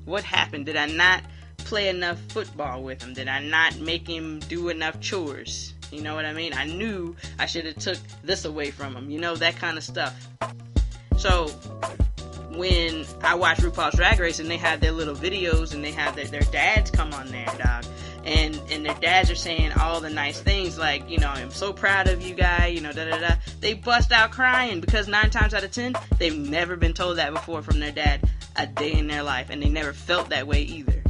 What 0.05 0.25
happened? 0.25 0.67
Did 0.67 0.77
I 0.77 0.87
not 0.87 1.23
play 1.65 1.89
enough 1.89 2.19
football 2.29 2.83
with 2.83 3.03
him? 3.03 3.15
Did 3.15 3.29
I 3.29 3.41
not 3.41 3.79
make 3.79 4.07
him 4.07 4.41
do 4.41 4.69
enough 4.69 5.01
chores? 5.01 5.75
You 5.91 6.03
know 6.03 6.15
what 6.15 6.25
I 6.25 6.33
mean? 6.33 6.53
I 6.55 6.65
knew 6.65 7.15
I 7.39 7.47
should 7.47 7.67
have 7.67 7.77
took 7.77 7.99
this 8.23 8.45
away 8.45 8.71
from 8.71 8.97
him. 8.97 9.11
You 9.11 9.21
know 9.21 9.37
that 9.37 9.57
kind 9.57 9.79
of 9.79 9.85
stuff. 9.85 10.29
So 11.17 11.49
when 12.57 13.05
I 13.23 13.35
watch 13.35 13.59
RuPaul's 13.59 13.97
Drag 13.97 14.19
Race 14.19 14.39
and 14.39 14.51
they 14.51 14.57
have 14.57 14.81
their 14.81 14.93
little 14.93 15.15
videos 15.15 15.75
and 15.75 15.85
they 15.85 15.93
have 15.93 16.17
their, 16.17 16.27
their 16.27 16.43
dads 16.43 16.91
come 16.91 17.13
on 17.15 17.29
there, 17.29 17.47
dog, 17.59 17.85
and 18.25 18.61
and 18.71 18.85
their 18.85 18.95
dads 18.95 19.31
are 19.31 19.37
saying 19.37 19.73
all 19.73 20.01
the 20.01 20.11
nice 20.11 20.41
things 20.41 20.79
like, 20.79 21.09
you 21.09 21.19
know, 21.19 21.29
I'm 21.29 21.51
so 21.51 21.73
proud 21.73 22.09
of 22.09 22.23
you, 22.23 22.35
guy, 22.35 22.67
you 22.67 22.81
know, 22.81 22.93
da 22.93 23.09
da 23.09 23.19
da. 23.19 23.35
They 23.61 23.75
bust 23.75 24.13
out 24.13 24.31
crying 24.31 24.81
because 24.81 25.09
nine 25.09 25.31
times 25.31 25.55
out 25.55 25.65
of 25.65 25.73
ten, 25.73 25.95
they've 26.19 26.37
never 26.37 26.77
been 26.77 26.95
told 26.95 27.19
that 27.19 27.33
before 27.33 27.63
from 27.63 27.81
their 27.81 27.93
dad 27.93 28.29
a 28.57 28.67
day 28.67 28.93
in 28.93 29.07
their 29.07 29.23
life, 29.23 29.51
and 29.51 29.63
they 29.63 29.69
never 29.69 29.93
felt 29.93 30.31
that 30.31 30.47
way 30.47 30.63
either. 30.63 31.03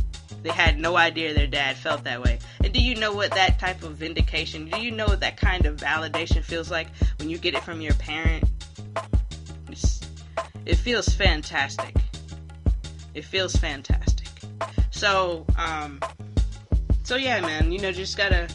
They 0.45 0.51
had 0.51 0.79
no 0.79 0.95
idea 0.99 1.33
their 1.33 1.47
dad 1.47 1.75
felt 1.79 2.05
that 2.05 2.23
way. 2.23 2.39
And 2.63 2.71
do 2.71 2.79
you 2.79 2.97
know 2.97 3.15
what 3.15 3.31
that 3.31 3.59
type 3.59 3.83
of 3.83 3.97
vindication, 3.97 4.69
do 4.69 4.79
you 4.79 4.91
know 4.91 5.07
what 5.07 5.21
that 5.21 5.39
kind 5.39 5.65
of 5.65 5.79
validation 5.79 6.45
feels 6.45 6.71
like 6.71 6.89
when 7.19 7.31
you 7.31 7.39
get 7.39 7.55
it 7.55 7.63
from 7.63 7.81
your 7.81 7.95
parent? 7.95 8.45
It's, 9.71 10.03
it 10.67 10.75
feels 10.75 11.09
fantastic. 11.09 11.97
It 13.15 13.25
feels 13.25 13.57
fantastic. 13.57 14.29
So, 14.91 15.47
um, 15.57 15.99
so 17.05 17.17
yeah, 17.17 17.41
man, 17.41 17.73
you 17.73 17.79
know, 17.79 17.91
just 17.91 18.19
gotta, 18.19 18.47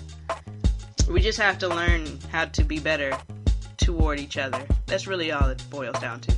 we 1.09 1.21
just 1.21 1.39
have 1.39 1.57
to 1.57 1.67
learn 1.67 2.05
how 2.31 2.45
to 2.45 2.63
be 2.63 2.77
better 2.77 3.17
toward 3.77 4.19
each 4.19 4.37
other. 4.37 4.63
That's 4.85 5.07
really 5.07 5.31
all 5.31 5.49
it 5.49 5.63
boils 5.71 5.99
down 5.99 6.19
to. 6.21 6.35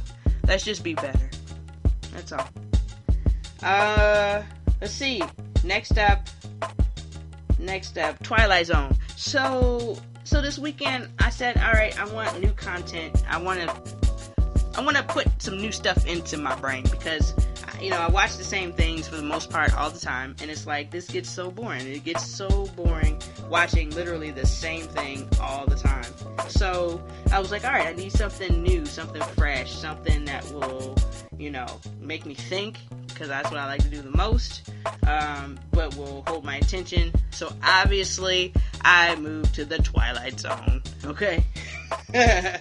Let's 0.48 0.64
just 0.64 0.82
be 0.82 0.94
better. 0.94 1.30
That's 2.14 2.32
all. 2.32 2.48
Uh, 3.62 4.44
let's 4.82 4.94
see. 4.94 5.22
Next 5.64 5.98
up, 5.98 6.28
next 7.60 7.98
up, 7.98 8.22
Twilight 8.24 8.66
Zone. 8.66 8.98
So, 9.16 9.98
so 10.24 10.42
this 10.42 10.58
weekend, 10.58 11.08
I 11.20 11.30
said, 11.30 11.58
all 11.58 11.74
right, 11.74 11.98
I 12.00 12.12
want 12.12 12.42
new 12.42 12.52
content. 12.54 13.24
I 13.30 13.42
want 13.42 13.62
to 13.62 14.02
I 14.74 14.82
want 14.82 14.96
to 14.96 15.04
put 15.04 15.28
some 15.42 15.58
new 15.58 15.72
stuff 15.72 16.06
into 16.08 16.38
my 16.38 16.56
brain 16.56 16.84
because 16.90 17.34
you 17.82 17.90
know 17.90 17.98
I 17.98 18.10
watch 18.10 18.38
the 18.38 18.44
same 18.44 18.72
things 18.72 19.08
for 19.08 19.16
the 19.16 19.24
most 19.24 19.50
part 19.50 19.76
all 19.76 19.90
the 19.90 20.00
time, 20.00 20.36
and 20.42 20.52
it's 20.52 20.68
like 20.68 20.92
this 20.92 21.08
gets 21.08 21.30
so 21.30 21.50
boring. 21.50 21.88
It 21.88 22.04
gets 22.04 22.26
so 22.26 22.68
boring 22.76 23.22
watching 23.50 23.90
literally 23.92 24.32
the 24.32 24.46
same 24.46 24.86
thing 24.86 25.28
all 25.42 25.66
the 25.66 25.76
time. 25.76 26.06
So 26.50 27.02
I 27.32 27.40
was 27.40 27.52
like, 27.52 27.66
all 27.66 27.72
right, 27.72 27.88
I 27.88 27.94
need 27.94 28.12
something 28.12 28.62
new, 28.62 28.86
something 28.86 29.22
fresh, 29.36 29.74
something 29.74 30.26
that 30.26 30.50
will 30.52 30.96
you 31.38 31.50
know 31.50 31.68
make 32.00 32.26
me 32.26 32.36
think 32.36 32.78
because 33.08 33.28
that's 33.28 33.50
what 33.52 33.60
I 33.60 33.66
like 33.66 33.82
to 33.84 33.90
do 33.90 34.02
the 34.02 34.18
most, 34.18 34.72
um, 35.08 35.60
but 35.72 35.96
will 35.96 36.24
hold 36.28 36.44
my 36.44 36.58
attention. 36.58 37.12
So 37.32 37.52
obviously, 37.64 38.54
I 38.82 39.16
moved 39.16 39.56
to 39.56 39.66
the 39.66 39.78
Twilight 39.80 40.40
Zone. 40.40 40.82
Okay. 41.06 41.44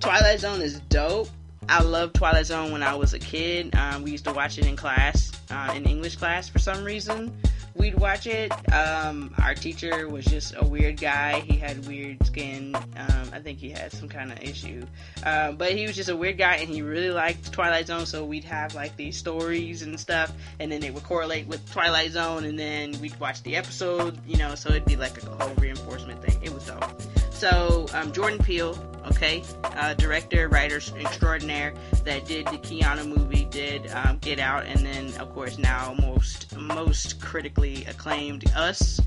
Twilight 0.00 0.40
Zone 0.40 0.62
is 0.62 0.80
dope. 0.88 1.28
I 1.68 1.82
loved 1.82 2.14
Twilight 2.16 2.46
Zone 2.46 2.72
when 2.72 2.82
I 2.82 2.94
was 2.94 3.14
a 3.14 3.18
kid. 3.18 3.74
Um, 3.74 4.02
we 4.02 4.10
used 4.10 4.24
to 4.24 4.32
watch 4.32 4.58
it 4.58 4.66
in 4.66 4.76
class, 4.76 5.32
uh, 5.50 5.72
in 5.74 5.84
English 5.84 6.16
class 6.16 6.48
for 6.48 6.58
some 6.58 6.84
reason. 6.84 7.34
We'd 7.74 7.98
watch 7.98 8.26
it. 8.26 8.52
Um, 8.72 9.34
our 9.42 9.54
teacher 9.54 10.06
was 10.06 10.26
just 10.26 10.54
a 10.56 10.64
weird 10.64 11.00
guy. 11.00 11.40
He 11.40 11.56
had 11.56 11.86
weird 11.86 12.24
skin. 12.26 12.74
Um, 12.74 13.30
I 13.32 13.40
think 13.40 13.58
he 13.58 13.70
had 13.70 13.92
some 13.92 14.08
kind 14.08 14.30
of 14.30 14.42
issue. 14.42 14.86
Uh, 15.24 15.52
but 15.52 15.72
he 15.72 15.86
was 15.86 15.96
just 15.96 16.10
a 16.10 16.16
weird 16.16 16.36
guy 16.36 16.56
and 16.56 16.68
he 16.68 16.82
really 16.82 17.10
liked 17.10 17.50
Twilight 17.50 17.86
Zone. 17.86 18.04
So 18.04 18.24
we'd 18.24 18.44
have 18.44 18.74
like 18.74 18.96
these 18.96 19.16
stories 19.16 19.82
and 19.82 19.98
stuff. 19.98 20.32
And 20.60 20.70
then 20.70 20.80
they 20.82 20.90
would 20.90 21.04
correlate 21.04 21.46
with 21.46 21.68
Twilight 21.72 22.12
Zone. 22.12 22.44
And 22.44 22.58
then 22.58 23.00
we'd 23.00 23.18
watch 23.18 23.42
the 23.42 23.56
episode, 23.56 24.18
you 24.26 24.36
know, 24.36 24.54
so 24.54 24.68
it'd 24.68 24.84
be 24.84 24.96
like 24.96 25.22
a 25.22 25.30
whole 25.30 25.54
reinforcement 25.54 26.22
thing. 26.22 26.38
It 26.42 26.52
was 26.52 26.66
dope. 26.66 27.00
So 27.30 27.86
um, 27.94 28.12
Jordan 28.12 28.38
Peele, 28.38 28.74
okay, 29.06 29.42
uh, 29.64 29.94
director, 29.94 30.48
writer 30.48 30.80
extraordinaire 30.98 31.74
that 32.04 32.26
did 32.26 32.46
the 32.46 32.58
Keanu 32.58 33.06
movie, 33.06 33.44
did 33.44 33.90
um, 33.92 34.18
Get 34.18 34.38
Out, 34.38 34.64
and 34.66 34.80
then 34.80 35.14
of 35.20 35.32
course 35.32 35.58
now 35.58 35.94
most 36.00 36.56
most 36.56 37.20
critically 37.20 37.84
acclaimed 37.86 38.50
Us, 38.56 39.00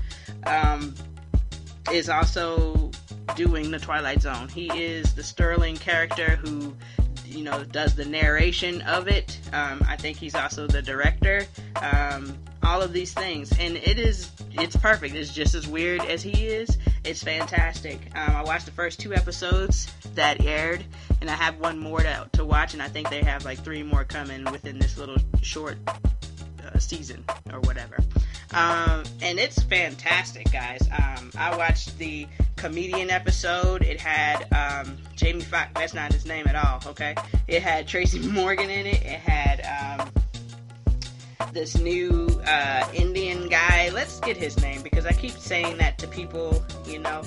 um, 0.46 0.94
is 1.92 2.08
also 2.08 2.90
doing 3.34 3.70
the 3.70 3.78
Twilight 3.78 4.22
Zone. 4.22 4.48
He 4.48 4.66
is 4.68 5.14
the 5.14 5.22
Serling 5.22 5.78
character 5.80 6.36
who 6.36 6.74
you 7.36 7.44
know 7.44 7.64
does 7.64 7.94
the 7.94 8.04
narration 8.04 8.80
of 8.82 9.08
it. 9.08 9.38
Um, 9.52 9.84
I 9.88 9.96
think 9.96 10.16
he's 10.16 10.34
also 10.34 10.66
the 10.66 10.82
director. 10.82 11.46
Um, 11.76 12.36
all 12.62 12.82
of 12.82 12.92
these 12.92 13.12
things, 13.12 13.52
and 13.60 13.76
it 13.76 13.98
is 13.98 14.30
it's 14.52 14.76
perfect. 14.76 15.14
It's 15.14 15.32
just 15.32 15.54
as 15.54 15.68
weird 15.68 16.00
as 16.06 16.22
he 16.22 16.46
is. 16.46 16.78
It's 17.04 17.22
fantastic. 17.22 18.00
Um, 18.16 18.34
I 18.36 18.42
watched 18.42 18.66
the 18.66 18.72
first 18.72 18.98
two 18.98 19.14
episodes 19.14 19.92
that 20.14 20.44
aired, 20.44 20.84
and 21.20 21.30
I 21.30 21.34
have 21.34 21.58
one 21.58 21.78
more 21.78 22.00
to, 22.00 22.28
to 22.32 22.44
watch, 22.44 22.72
and 22.72 22.82
I 22.82 22.88
think 22.88 23.10
they 23.10 23.22
have 23.22 23.44
like 23.44 23.58
three 23.62 23.82
more 23.82 24.04
coming 24.04 24.44
within 24.50 24.78
this 24.78 24.98
little 24.98 25.18
short 25.42 25.78
uh, 26.66 26.78
season 26.78 27.24
or 27.52 27.60
whatever. 27.60 27.96
Um, 28.52 29.04
and 29.22 29.38
it's 29.38 29.62
fantastic, 29.62 30.50
guys. 30.52 30.80
Um, 30.92 31.30
I 31.36 31.56
watched 31.56 31.98
the 31.98 32.26
comedian 32.56 33.10
episode. 33.10 33.82
It 33.82 34.00
had 34.00 34.46
um, 34.52 34.96
Jamie 35.14 35.42
Foxx. 35.42 35.70
That's 35.74 35.94
not 35.94 36.12
his 36.12 36.26
name 36.26 36.46
at 36.46 36.54
all. 36.54 36.80
Okay. 36.90 37.14
It 37.48 37.62
had 37.62 37.86
Tracy 37.86 38.18
Morgan 38.28 38.70
in 38.70 38.86
it. 38.86 39.02
It 39.02 39.20
had 39.20 40.00
um, 40.00 40.10
this 41.52 41.78
new 41.78 42.26
uh, 42.46 42.88
Indian 42.94 43.48
guy. 43.48 43.90
Let's 43.92 44.20
get 44.20 44.36
his 44.36 44.60
name 44.60 44.82
because 44.82 45.06
I 45.06 45.12
keep 45.12 45.32
saying 45.32 45.78
that 45.78 45.98
to 45.98 46.08
people, 46.08 46.64
you 46.86 46.98
know, 46.98 47.22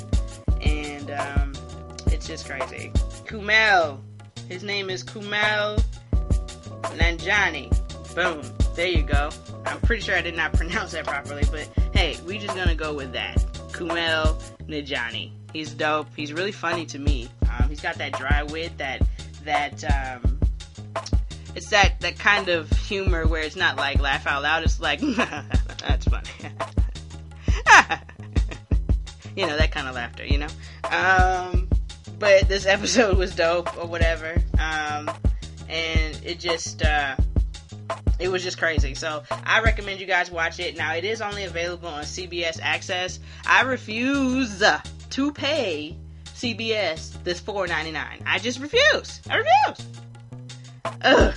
and 0.61 1.11
um, 1.11 1.53
it's 2.07 2.27
just 2.27 2.47
crazy. 2.47 2.91
Kumail. 3.25 3.99
His 4.47 4.63
name 4.63 4.89
is 4.89 5.03
Kumail 5.03 5.83
Nanjiani. 6.97 7.69
Boom. 8.15 8.41
There 8.79 8.87
you 8.87 9.03
go. 9.03 9.29
I'm 9.65 9.81
pretty 9.81 10.01
sure 10.01 10.15
I 10.15 10.21
did 10.21 10.37
not 10.37 10.53
pronounce 10.57 10.93
that 10.93 11.03
properly, 11.05 11.43
but 11.51 11.67
hey, 11.93 12.17
we 12.25 12.37
just 12.37 12.55
gonna 12.55 12.75
go 12.75 12.93
with 12.93 13.11
that. 13.11 13.35
Kumail 13.73 14.41
Nanjiani. 14.69 15.31
He's 15.51 15.73
dope. 15.73 16.07
He's 16.15 16.31
really 16.31 16.53
funny 16.53 16.85
to 16.85 16.97
me. 16.97 17.27
Um, 17.41 17.67
he's 17.67 17.81
got 17.81 17.95
that 17.95 18.13
dry 18.13 18.43
wit, 18.43 18.77
that 18.77 19.01
that 19.43 19.83
um, 19.83 20.39
it's 21.55 21.69
that 21.71 21.99
that 21.99 22.17
kind 22.19 22.47
of 22.47 22.71
humor 22.71 23.27
where 23.27 23.41
it's 23.41 23.57
not 23.57 23.75
like 23.75 23.99
laugh 23.99 24.25
out 24.25 24.43
loud. 24.43 24.63
It's 24.63 24.79
like 24.79 25.01
that's 25.81 26.05
funny. 26.05 26.29
you 29.35 29.45
know 29.45 29.57
that 29.57 29.71
kind 29.73 29.89
of 29.89 29.95
laughter. 29.95 30.25
You 30.25 30.37
know. 30.37 30.47
Um, 30.85 31.67
but 32.17 32.47
this 32.47 32.65
episode 32.65 33.17
was 33.17 33.35
dope 33.35 33.77
or 33.77 33.87
whatever. 33.87 34.41
Um, 34.57 35.11
and 35.67 36.17
it 36.23 36.39
just 36.39 36.81
uh, 36.81 37.17
it 38.19 38.29
was 38.29 38.43
just 38.43 38.57
crazy. 38.57 38.93
So 38.93 39.23
I 39.31 39.61
recommend 39.61 39.99
you 39.99 40.05
guys 40.05 40.29
watch 40.29 40.59
it. 40.59 40.77
Now 40.77 40.93
it 40.95 41.05
is 41.05 41.21
only 41.21 41.45
available 41.45 41.89
on 41.89 42.03
CBS 42.03 42.59
Access. 42.61 43.19
I 43.45 43.61
refuse 43.61 44.59
to 44.59 45.31
pay 45.31 45.97
CBS 46.25 47.23
this 47.23 47.39
four 47.39 47.67
ninety 47.67 47.91
nine. 47.91 48.21
I 48.25 48.39
just 48.39 48.59
refuse. 48.59 49.21
I 49.29 49.37
refuse. 49.37 49.87
Ugh. 51.03 51.33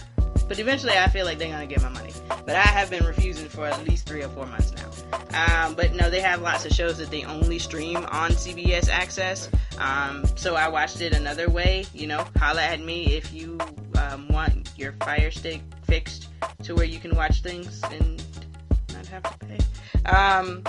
But 0.49 0.59
eventually, 0.59 0.93
I 0.93 1.09
feel 1.09 1.25
like 1.25 1.39
they're 1.39 1.51
gonna 1.51 1.67
get 1.67 1.83
my 1.83 1.89
money. 1.89 2.13
But 2.29 2.57
I 2.57 2.61
have 2.61 2.91
been 2.91 3.05
refusing 3.05 3.49
for 3.49 3.67
at 3.67 3.83
least 3.89 4.07
three 4.07 4.23
or 4.23 4.29
four 4.29 4.47
months 4.47 4.73
now. 4.75 4.92
Um, 5.13 5.75
but 5.75 5.95
no, 5.95 6.11
they 6.11 6.21
have 6.21 6.43
lots 6.43 6.65
of 6.65 6.73
shows 6.73 6.99
that 6.99 7.11
they 7.11 7.25
only 7.25 7.59
stream 7.59 7.97
on 7.97 8.33
CBS 8.33 8.89
Access. 8.89 9.49
Um, 9.79 10.25
so 10.37 10.55
I 10.55 10.69
watched 10.69 11.01
it 11.01 11.15
another 11.15 11.49
way. 11.51 11.85
You 11.95 12.07
know, 12.07 12.27
holla 12.37 12.63
at 12.63 12.81
me 12.81 13.17
if 13.17 13.33
you 13.33 13.59
um, 13.99 14.29
want 14.29 14.71
your 14.77 14.93
Fire 14.93 15.31
Stick 15.31 15.63
fixed 15.85 16.29
to 16.63 16.75
where 16.75 16.85
you 16.85 16.99
can 16.99 17.15
watch 17.15 17.43
things 17.43 17.83
and 17.91 18.23
not 18.93 19.07
have 19.07 19.23
to 19.23 19.47
pay. 19.47 20.09
Um, 20.09 20.63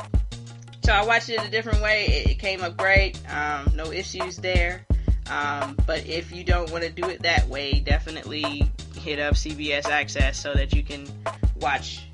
so 0.84 0.92
I 0.92 1.06
watched 1.06 1.30
it 1.30 1.42
a 1.46 1.50
different 1.50 1.82
way. 1.82 2.06
It, 2.06 2.32
it 2.32 2.40
came 2.40 2.62
up 2.62 2.78
great. 2.78 3.20
Um, 3.32 3.72
no 3.76 3.92
issues 3.92 4.38
there. 4.38 4.86
Um, 5.30 5.78
but 5.88 6.06
if 6.06 6.32
you 6.32 6.44
don't 6.44 6.70
want 6.72 6.84
to 6.84 6.90
do 6.90 7.08
it 7.10 7.22
that 7.24 7.48
way, 7.48 7.80
definitely 7.80 8.70
hit 8.96 9.20
up 9.20 9.36
CBS 9.36 9.86
Access 9.86 10.38
so 10.38 10.54
that 10.54 10.74
you 10.74 10.84
can 10.84 11.08
watch 11.60 12.06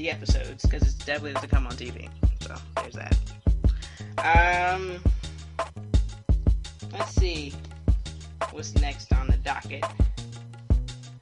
the 0.00 0.10
episodes 0.10 0.62
because 0.62 0.82
it's 0.82 0.94
definitely 0.94 1.38
to 1.42 1.46
come 1.46 1.66
on 1.66 1.72
TV. 1.72 2.08
So 2.40 2.54
there's 2.76 2.94
that. 2.94 4.74
Um, 4.74 5.02
let's 6.90 7.14
see 7.14 7.52
what's 8.50 8.74
next 8.76 9.12
on 9.12 9.26
the 9.26 9.36
docket. 9.36 9.84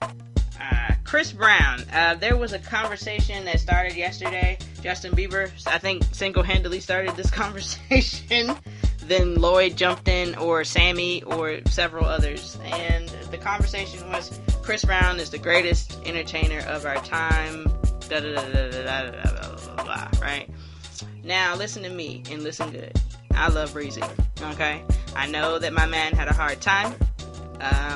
Uh, 0.00 0.92
Chris 1.02 1.32
Brown. 1.32 1.82
Uh, 1.92 2.14
there 2.14 2.36
was 2.36 2.52
a 2.52 2.58
conversation 2.60 3.44
that 3.46 3.58
started 3.58 3.96
yesterday. 3.96 4.56
Justin 4.80 5.12
Bieber, 5.12 5.50
I 5.66 5.78
think, 5.78 6.04
single-handedly 6.12 6.78
started 6.78 7.16
this 7.16 7.30
conversation. 7.42 8.54
then 9.06 9.40
Lloyd 9.40 9.76
jumped 9.76 10.06
in, 10.06 10.36
or 10.36 10.62
Sammy, 10.62 11.24
or 11.24 11.60
several 11.66 12.04
others, 12.04 12.56
and 12.62 13.08
the 13.32 13.38
conversation 13.38 14.08
was 14.08 14.38
Chris 14.62 14.84
Brown 14.84 15.18
is 15.18 15.30
the 15.30 15.38
greatest 15.38 15.98
entertainer 16.04 16.60
of 16.60 16.84
our 16.86 16.96
time 16.96 17.66
da 18.08 18.20
da 18.20 18.34
da 18.34 18.70
da 18.70 19.10
da 19.10 19.10
da 19.10 19.84
da 19.84 20.08
right? 20.20 20.48
Now 21.24 21.54
listen 21.56 21.82
to 21.82 21.90
me 21.90 22.22
and 22.30 22.42
listen 22.42 22.70
good. 22.70 22.98
I 23.32 23.48
love 23.48 23.72
Breezy. 23.72 24.02
Okay, 24.40 24.82
I 25.14 25.26
know 25.26 25.58
that 25.58 25.72
my 25.72 25.86
man 25.86 26.12
had 26.12 26.28
a 26.28 26.32
hard 26.32 26.60
time 26.60 26.94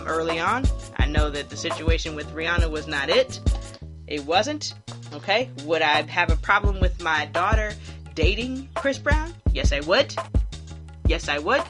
early 0.06 0.38
on. 0.38 0.64
I 0.98 1.06
know 1.06 1.30
that 1.30 1.50
the 1.50 1.56
situation 1.56 2.14
with 2.14 2.28
Rihanna 2.34 2.70
was 2.70 2.86
not 2.86 3.08
it. 3.08 3.40
It 4.06 4.24
wasn't. 4.26 4.74
Okay, 5.12 5.50
would 5.64 5.82
I 5.82 6.02
have 6.02 6.30
a 6.30 6.36
problem 6.36 6.80
with 6.80 7.02
my 7.02 7.26
daughter 7.26 7.72
dating 8.14 8.68
Chris 8.74 8.98
Brown? 8.98 9.34
Yes, 9.52 9.72
I 9.72 9.80
would. 9.80 10.14
Yes, 11.06 11.28
I 11.28 11.38
would. 11.38 11.62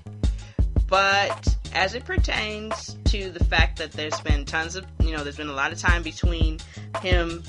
But 0.86 1.57
as 1.72 1.95
it 1.95 2.05
pertains 2.05 2.97
to 3.07 3.30
the 3.30 3.43
fact 3.45 3.78
that 3.78 3.93
there's 3.93 4.20
been 4.20 4.45
tons 4.45 4.76
of, 4.76 4.84
you 5.01 5.11
know, 5.12 5.24
there's 5.24 5.36
been 5.36 5.49
a 5.49 5.55
lot 5.55 5.72
of 5.72 5.78
time 5.78 6.03
between 6.03 6.59
him 7.01 7.43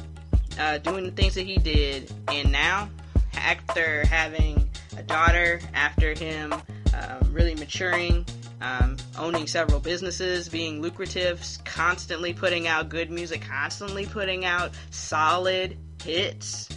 uh, 0.59 0.77
doing 0.79 1.05
the 1.05 1.11
things 1.11 1.35
that 1.35 1.45
he 1.45 1.57
did 1.57 2.11
and 2.27 2.51
now, 2.51 2.89
after 3.35 4.05
having 4.07 4.69
a 4.97 5.03
daughter, 5.03 5.59
after 5.73 6.13
him 6.13 6.53
um, 6.53 7.33
really 7.33 7.55
maturing, 7.55 8.25
um, 8.61 8.97
owning 9.17 9.47
several 9.47 9.79
businesses, 9.79 10.47
being 10.47 10.81
lucrative, 10.81 11.45
constantly 11.65 12.33
putting 12.33 12.67
out 12.67 12.89
good 12.89 13.11
music, 13.11 13.41
constantly 13.41 14.05
putting 14.05 14.45
out 14.45 14.71
solid 14.91 15.77
hits, 16.03 16.69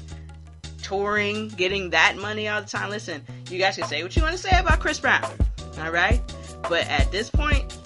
touring, 0.83 1.49
getting 1.51 1.91
that 1.91 2.16
money 2.16 2.49
all 2.49 2.61
the 2.61 2.68
time. 2.68 2.91
Listen, 2.91 3.22
you 3.51 3.59
guys 3.59 3.77
can 3.77 3.87
say 3.87 4.03
what 4.03 4.16
you 4.16 4.22
want 4.22 4.35
to 4.35 4.43
say 4.43 4.59
about 4.59 4.81
Chris 4.81 4.99
Brown, 4.99 5.24
all 5.81 5.91
right? 5.91 6.20
But 6.68 6.87
at 6.89 7.12
this 7.12 7.31
point, 7.31 7.77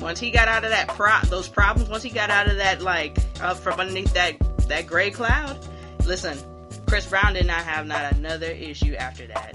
once 0.00 0.20
he 0.20 0.30
got 0.30 0.48
out 0.48 0.64
of 0.64 0.70
that 0.70 0.88
pro- 0.88 1.20
those 1.28 1.48
problems, 1.48 1.90
once 1.90 2.02
he 2.02 2.10
got 2.10 2.30
out 2.30 2.48
of 2.48 2.56
that 2.56 2.80
like 2.80 3.18
up 3.42 3.56
from 3.56 3.80
underneath 3.80 4.14
that 4.14 4.36
that 4.68 4.86
gray 4.86 5.10
cloud, 5.10 5.58
listen, 6.06 6.38
Chris 6.86 7.06
Brown 7.06 7.34
did 7.34 7.46
not 7.46 7.62
have 7.64 7.86
not 7.86 8.12
another 8.12 8.46
issue 8.46 8.94
after 8.94 9.26
that. 9.26 9.54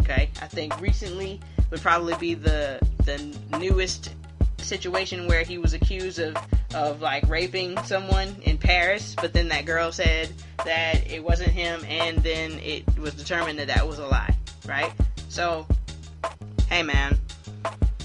Okay, 0.00 0.30
I 0.40 0.46
think 0.46 0.80
recently 0.80 1.40
would 1.70 1.80
probably 1.80 2.14
be 2.16 2.34
the 2.34 2.80
the 3.04 3.18
newest 3.58 4.14
situation 4.58 5.26
where 5.26 5.42
he 5.42 5.58
was 5.58 5.74
accused 5.74 6.18
of 6.18 6.36
of 6.74 7.00
like 7.00 7.28
raping 7.28 7.76
someone 7.84 8.34
in 8.42 8.58
Paris, 8.58 9.14
but 9.20 9.32
then 9.32 9.48
that 9.48 9.64
girl 9.64 9.92
said 9.92 10.32
that 10.64 11.06
it 11.10 11.22
wasn't 11.22 11.50
him, 11.50 11.84
and 11.88 12.18
then 12.18 12.52
it 12.60 12.84
was 12.98 13.14
determined 13.14 13.58
that 13.58 13.68
that 13.68 13.86
was 13.86 13.98
a 13.98 14.06
lie, 14.06 14.34
right? 14.66 14.92
So, 15.28 15.66
hey 16.68 16.82
man, 16.82 17.18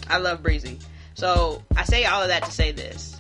I 0.10 0.18
love 0.18 0.44
Breezy. 0.44 0.80
So 1.14 1.64
I 1.76 1.84
say 1.84 2.06
all 2.06 2.22
of 2.22 2.28
that 2.28 2.44
to 2.46 2.52
say 2.52 2.72
this: 2.72 3.17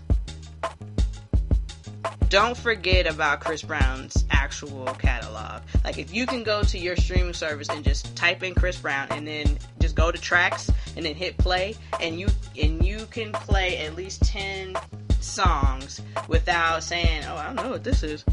don't 2.29 2.57
forget 2.57 3.07
about 3.07 3.39
Chris 3.39 3.61
Brown's 3.61 4.25
actual 4.31 4.85
catalog. 4.95 5.61
Like 5.83 5.97
if 5.97 6.13
you 6.13 6.25
can 6.25 6.43
go 6.43 6.63
to 6.63 6.77
your 6.77 6.95
streaming 6.95 7.33
service 7.33 7.69
and 7.69 7.83
just 7.83 8.15
type 8.15 8.43
in 8.43 8.53
Chris 8.53 8.77
Brown 8.77 9.07
and 9.11 9.27
then 9.27 9.57
just 9.79 9.95
go 9.95 10.11
to 10.11 10.19
tracks 10.19 10.69
and 10.95 11.05
then 11.05 11.15
hit 11.15 11.37
play 11.37 11.75
and 12.01 12.19
you 12.19 12.27
and 12.61 12.85
you 12.85 13.05
can 13.11 13.31
play 13.31 13.77
at 13.85 13.95
least 13.95 14.23
10 14.25 14.75
songs 15.19 16.01
without 16.27 16.83
saying, 16.83 17.23
"Oh, 17.25 17.35
I 17.35 17.45
don't 17.45 17.55
know 17.55 17.69
what 17.69 17.83
this 17.83 18.03
is." 18.03 18.25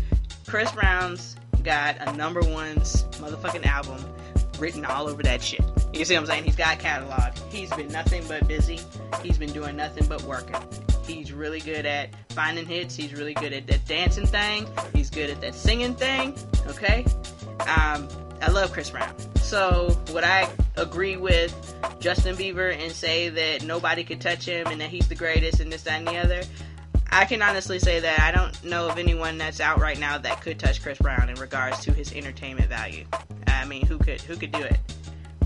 Chris 0.47 0.70
Brown's 0.72 1.37
got 1.62 1.97
a 2.01 2.12
number 2.12 2.41
one 2.41 2.77
motherfucking 2.77 3.64
album 3.64 4.05
written 4.59 4.85
all 4.85 5.09
over 5.09 5.22
that 5.22 5.43
shit. 5.43 5.62
You 5.95 6.05
see 6.05 6.15
what 6.15 6.23
I'm 6.23 6.27
saying? 6.27 6.45
He's 6.45 6.57
got 6.57 6.81
catalog. 6.81 7.35
He's 7.51 7.71
been 7.71 7.89
nothing 7.89 8.25
but 8.27 8.49
busy. 8.49 8.81
He's 9.23 9.39
been 9.39 9.53
doing 9.53 9.77
nothing 9.77 10.07
but 10.09 10.23
working. 10.23 10.57
He's 11.07 11.33
really 11.33 11.61
good 11.61 11.87
at 11.87 12.11
finding 12.31 12.67
hits. 12.67 12.97
He's 12.97 13.15
really 13.15 13.35
good 13.35 13.53
at 13.53 13.69
that 13.69 13.87
dancing 13.87 14.27
thing. 14.27 14.67
He's 14.93 15.09
good 15.09 15.31
at 15.31 15.41
that 15.41 15.55
singing 15.55 15.95
thing. 15.95 16.37
Okay? 16.67 17.05
Um, 17.61 18.09
I 18.43 18.51
love 18.51 18.73
Chris 18.73 18.91
Brown. 18.91 19.15
So, 19.37 19.97
would 20.13 20.25
I 20.25 20.51
agree 20.77 21.17
with 21.17 21.55
Justin 22.01 22.35
Bieber 22.35 22.77
and 22.77 22.91
say 22.91 23.29
that 23.29 23.63
nobody 23.63 24.03
could 24.03 24.21
touch 24.21 24.47
him 24.47 24.67
and 24.67 24.81
that 24.81 24.91
he's 24.91 25.07
the 25.07 25.15
greatest 25.15 25.61
and 25.61 25.73
this, 25.73 25.83
that, 25.83 25.99
and 25.99 26.09
the 26.09 26.17
other? 26.17 26.43
I 27.13 27.25
can 27.25 27.41
honestly 27.41 27.79
say 27.79 28.01
that 28.01 28.21
I 28.21 28.33
don't 28.33 28.65
know 28.65 28.89
of 28.89 28.99
anyone 28.99 29.39
that's 29.39 29.61
out 29.61 29.79
right 29.79 29.99
now 29.99 30.19
that 30.19 30.41
could 30.41 30.59
touch 30.59 30.83
Chris 30.83 30.99
Brown 30.99 31.29
in 31.29 31.37
regards 31.37 31.79
to 31.85 31.93
his 31.93 32.13
entertainment 32.13 32.69
value. 32.69 33.05
I 33.47 33.65
mean, 33.65 33.87
who 33.87 33.99
could 33.99 34.21
who 34.23 34.37
could 34.37 34.51
do 34.51 34.63
it? 34.63 34.79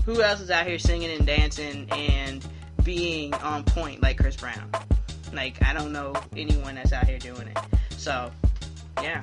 Who 0.09 0.23
else 0.23 0.41
is 0.41 0.49
out 0.49 0.65
here 0.65 0.79
singing 0.79 1.11
and 1.11 1.23
dancing 1.23 1.87
and 1.91 2.43
being 2.83 3.31
on 3.35 3.63
point 3.63 4.01
like 4.01 4.17
Chris 4.17 4.35
Brown? 4.35 4.67
Like, 5.31 5.63
I 5.63 5.71
don't 5.71 5.91
know 5.91 6.15
anyone 6.35 6.73
that's 6.73 6.91
out 6.93 7.07
here 7.07 7.19
doing 7.19 7.47
it. 7.47 7.59
So, 7.91 8.31
yeah. 9.03 9.21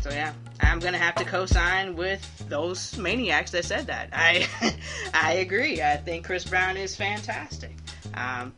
So 0.00 0.10
yeah, 0.10 0.32
I'm 0.60 0.80
gonna 0.80 0.98
have 0.98 1.14
to 1.14 1.24
co-sign 1.24 1.94
with 1.94 2.48
those 2.48 2.98
maniacs 2.98 3.52
that 3.52 3.64
said 3.64 3.86
that. 3.86 4.08
I 4.12 4.48
I 5.14 5.34
agree. 5.34 5.80
I 5.80 5.96
think 5.96 6.26
Chris 6.26 6.44
Brown 6.44 6.76
is 6.76 6.96
fantastic. 6.96 7.76
Um, 8.14 8.52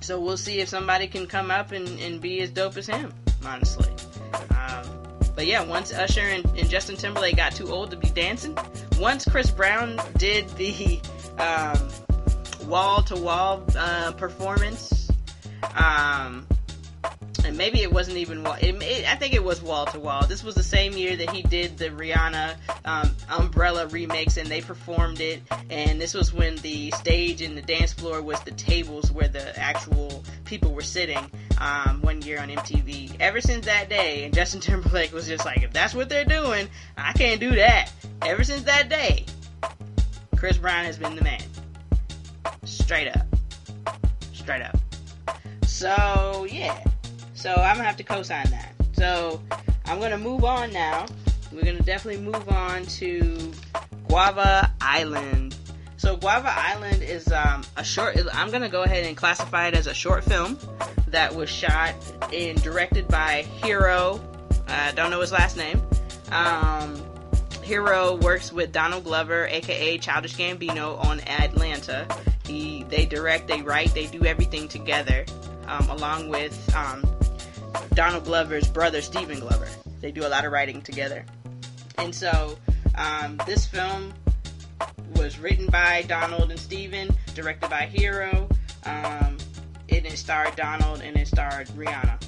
so 0.00 0.18
we'll 0.18 0.38
see 0.38 0.60
if 0.60 0.70
somebody 0.70 1.06
can 1.06 1.26
come 1.26 1.50
up 1.50 1.72
and, 1.72 1.86
and 2.00 2.18
be 2.18 2.40
as 2.40 2.48
dope 2.48 2.78
as 2.78 2.86
him. 2.86 3.12
Honestly. 3.44 3.90
Um, 4.56 5.01
but 5.34 5.46
yeah, 5.46 5.62
once 5.62 5.92
Usher 5.92 6.20
and, 6.20 6.44
and, 6.56 6.68
Justin 6.68 6.96
Timberlake 6.96 7.36
got 7.36 7.52
too 7.52 7.70
old 7.70 7.90
to 7.90 7.96
be 7.96 8.08
dancing, 8.08 8.56
once 8.98 9.24
Chris 9.24 9.50
Brown 9.50 9.98
did 10.16 10.48
the 10.50 11.00
wall 12.66 13.02
to 13.02 13.16
wall 13.16 13.62
performance, 14.12 15.10
um, 15.76 16.46
and 17.44 17.56
maybe 17.56 17.82
it 17.82 17.92
wasn't 17.92 18.16
even 18.16 18.42
wall. 18.42 18.56
It, 18.60 18.74
it, 18.82 19.10
I 19.10 19.16
think 19.16 19.34
it 19.34 19.42
was 19.42 19.62
wall 19.62 19.86
to 19.86 19.98
wall. 19.98 20.26
This 20.26 20.42
was 20.42 20.54
the 20.54 20.62
same 20.62 20.92
year 20.92 21.16
that 21.16 21.30
he 21.30 21.42
did 21.42 21.78
the 21.78 21.88
Rihanna 21.88 22.56
um, 22.84 23.10
Umbrella 23.30 23.86
remix, 23.86 24.36
and 24.36 24.48
they 24.48 24.60
performed 24.60 25.20
it. 25.20 25.42
And 25.70 26.00
this 26.00 26.14
was 26.14 26.32
when 26.32 26.56
the 26.56 26.90
stage 26.92 27.42
and 27.42 27.56
the 27.56 27.62
dance 27.62 27.92
floor 27.92 28.22
was 28.22 28.40
the 28.42 28.52
tables 28.52 29.10
where 29.10 29.28
the 29.28 29.58
actual 29.58 30.24
people 30.44 30.72
were 30.72 30.82
sitting. 30.82 31.30
Um, 31.58 32.02
one 32.02 32.20
year 32.22 32.40
on 32.40 32.48
MTV. 32.48 33.16
Ever 33.20 33.40
since 33.40 33.66
that 33.66 33.88
day, 33.88 34.24
and 34.24 34.34
Justin 34.34 34.60
Timberlake 34.60 35.12
was 35.12 35.28
just 35.28 35.44
like, 35.44 35.62
if 35.62 35.72
that's 35.72 35.94
what 35.94 36.08
they're 36.08 36.24
doing, 36.24 36.68
I 36.96 37.12
can't 37.12 37.40
do 37.40 37.54
that. 37.54 37.90
Ever 38.22 38.42
since 38.42 38.62
that 38.64 38.88
day, 38.88 39.26
Chris 40.36 40.58
Brown 40.58 40.84
has 40.84 40.98
been 40.98 41.14
the 41.14 41.22
man. 41.22 41.42
Straight 42.64 43.08
up. 43.08 43.26
Straight 44.32 44.62
up. 44.62 44.76
So, 45.66 46.46
yeah. 46.50 46.82
So 47.42 47.52
I'm 47.52 47.74
gonna 47.74 47.88
have 47.88 47.96
to 47.96 48.04
co-sign 48.04 48.48
that. 48.52 48.72
So 48.92 49.42
I'm 49.86 49.98
gonna 49.98 50.16
move 50.16 50.44
on 50.44 50.72
now. 50.72 51.06
We're 51.50 51.64
gonna 51.64 51.80
definitely 51.80 52.22
move 52.22 52.48
on 52.48 52.86
to 52.86 53.52
Guava 54.06 54.70
Island. 54.80 55.56
So 55.96 56.16
Guava 56.16 56.52
Island 56.54 57.02
is 57.02 57.32
um, 57.32 57.64
a 57.76 57.82
short. 57.82 58.16
I'm 58.32 58.52
gonna 58.52 58.68
go 58.68 58.84
ahead 58.84 59.06
and 59.06 59.16
classify 59.16 59.66
it 59.66 59.74
as 59.74 59.88
a 59.88 59.92
short 59.92 60.22
film 60.22 60.56
that 61.08 61.34
was 61.34 61.50
shot 61.50 61.96
and 62.32 62.62
directed 62.62 63.08
by 63.08 63.42
Hiro. 63.42 64.20
I 64.68 64.90
uh, 64.90 64.92
don't 64.92 65.10
know 65.10 65.20
his 65.20 65.32
last 65.32 65.56
name. 65.56 65.82
Um, 66.30 66.94
Hiro 67.64 68.18
works 68.18 68.52
with 68.52 68.70
Donald 68.70 69.02
Glover, 69.02 69.48
aka 69.48 69.98
Childish 69.98 70.36
Gambino, 70.36 71.04
on 71.04 71.18
Atlanta. 71.22 72.06
He, 72.46 72.84
they 72.84 73.04
direct, 73.04 73.48
they 73.48 73.62
write, 73.62 73.94
they 73.94 74.06
do 74.06 74.24
everything 74.24 74.68
together, 74.68 75.24
um, 75.66 75.90
along 75.90 76.28
with 76.28 76.72
um, 76.76 77.04
Donald 77.94 78.24
Glover's 78.24 78.68
brother, 78.68 79.00
Stephen 79.02 79.40
Glover. 79.40 79.68
They 80.00 80.12
do 80.12 80.26
a 80.26 80.28
lot 80.28 80.44
of 80.44 80.52
writing 80.52 80.82
together. 80.82 81.24
And 81.98 82.14
so, 82.14 82.58
um, 82.96 83.40
this 83.46 83.66
film 83.66 84.12
was 85.16 85.38
written 85.38 85.66
by 85.66 86.04
Donald 86.08 86.50
and 86.50 86.58
Stephen, 86.58 87.08
directed 87.34 87.70
by 87.70 87.86
Hiro. 87.86 88.48
Um, 88.84 89.36
it 89.88 90.18
starred 90.18 90.56
Donald 90.56 91.00
and 91.00 91.16
it 91.16 91.28
starred 91.28 91.68
Rihanna. 91.68 92.22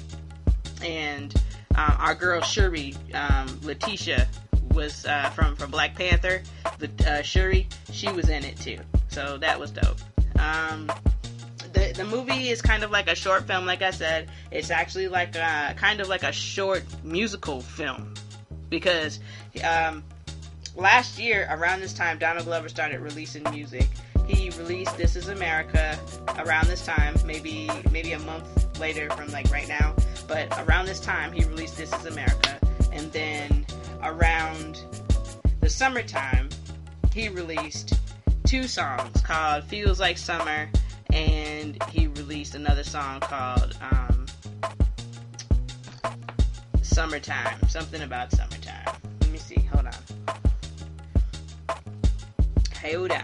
And 0.83 1.33
uh, 1.75 1.95
our 1.99 2.15
girl 2.15 2.41
Shuri, 2.41 2.95
um, 3.13 3.59
Letitia, 3.63 4.27
was 4.71 5.05
uh, 5.05 5.29
from 5.31 5.55
from 5.55 5.71
Black 5.71 5.95
Panther. 5.95 6.41
The 6.79 6.89
uh, 7.09 7.21
Shuri, 7.21 7.67
she 7.91 8.11
was 8.11 8.29
in 8.29 8.43
it 8.43 8.57
too, 8.57 8.79
so 9.09 9.37
that 9.37 9.59
was 9.59 9.71
dope. 9.71 9.99
The 11.75 11.93
the 11.93 12.05
movie 12.05 12.49
is 12.49 12.61
kind 12.61 12.83
of 12.83 12.91
like 12.91 13.09
a 13.09 13.15
short 13.15 13.45
film, 13.45 13.65
like 13.65 13.81
I 13.81 13.91
said. 13.91 14.29
It's 14.49 14.71
actually 14.71 15.09
like 15.09 15.35
a, 15.35 15.75
kind 15.77 15.99
of 15.99 16.07
like 16.07 16.23
a 16.23 16.31
short 16.31 16.83
musical 17.03 17.61
film 17.61 18.13
because 18.69 19.19
um, 19.63 20.03
last 20.75 21.19
year 21.19 21.47
around 21.49 21.81
this 21.81 21.93
time, 21.93 22.17
Donald 22.17 22.45
Glover 22.45 22.69
started 22.69 23.01
releasing 23.01 23.43
music. 23.51 23.87
He 24.25 24.49
released 24.51 24.97
"This 24.97 25.15
Is 25.15 25.27
America" 25.27 25.99
around 26.39 26.67
this 26.67 26.85
time, 26.85 27.15
maybe 27.25 27.69
maybe 27.91 28.13
a 28.13 28.19
month 28.19 28.79
later 28.79 29.09
from 29.11 29.29
like 29.31 29.51
right 29.51 29.67
now, 29.67 29.95
but 30.27 30.47
around 30.67 30.85
this 30.85 31.01
time 31.01 31.33
he 31.33 31.43
released 31.43 31.77
"This 31.77 31.93
Is 31.93 32.05
America," 32.05 32.57
and 32.93 33.11
then 33.11 33.65
around 34.01 34.81
the 35.59 35.69
summertime, 35.69 36.47
he 37.13 37.27
released 37.27 37.99
two 38.45 38.67
songs 38.67 39.21
called 39.21 39.63
Feels 39.65 39.99
Like 39.99 40.17
Summer, 40.17 40.69
and 41.13 41.81
he 41.89 42.07
released 42.07 42.55
another 42.55 42.83
song 42.83 43.19
called 43.19 43.77
um, 43.81 44.25
Summertime. 46.81 47.67
Something 47.67 48.01
about 48.03 48.31
summertime. 48.31 48.95
Let 49.21 49.29
me 49.31 49.37
see. 49.37 49.59
Hold 49.73 49.87
on. 49.87 49.93
Hold 52.81 53.11
on. 53.11 53.23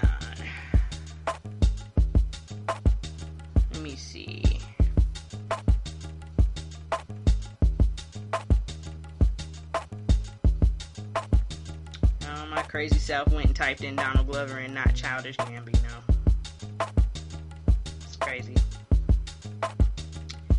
Let 3.71 3.81
me 3.81 3.95
see. 3.95 4.43
my 12.49 12.61
crazy 12.63 12.99
self 12.99 13.31
went 13.31 13.47
and 13.47 13.55
typed 13.55 13.81
in 13.81 13.95
Donald 13.95 14.27
Glover 14.27 14.57
and 14.57 14.73
not 14.75 14.93
Childish 14.93 15.37
Gambino. 15.37 16.10
Crazy. 18.31 18.55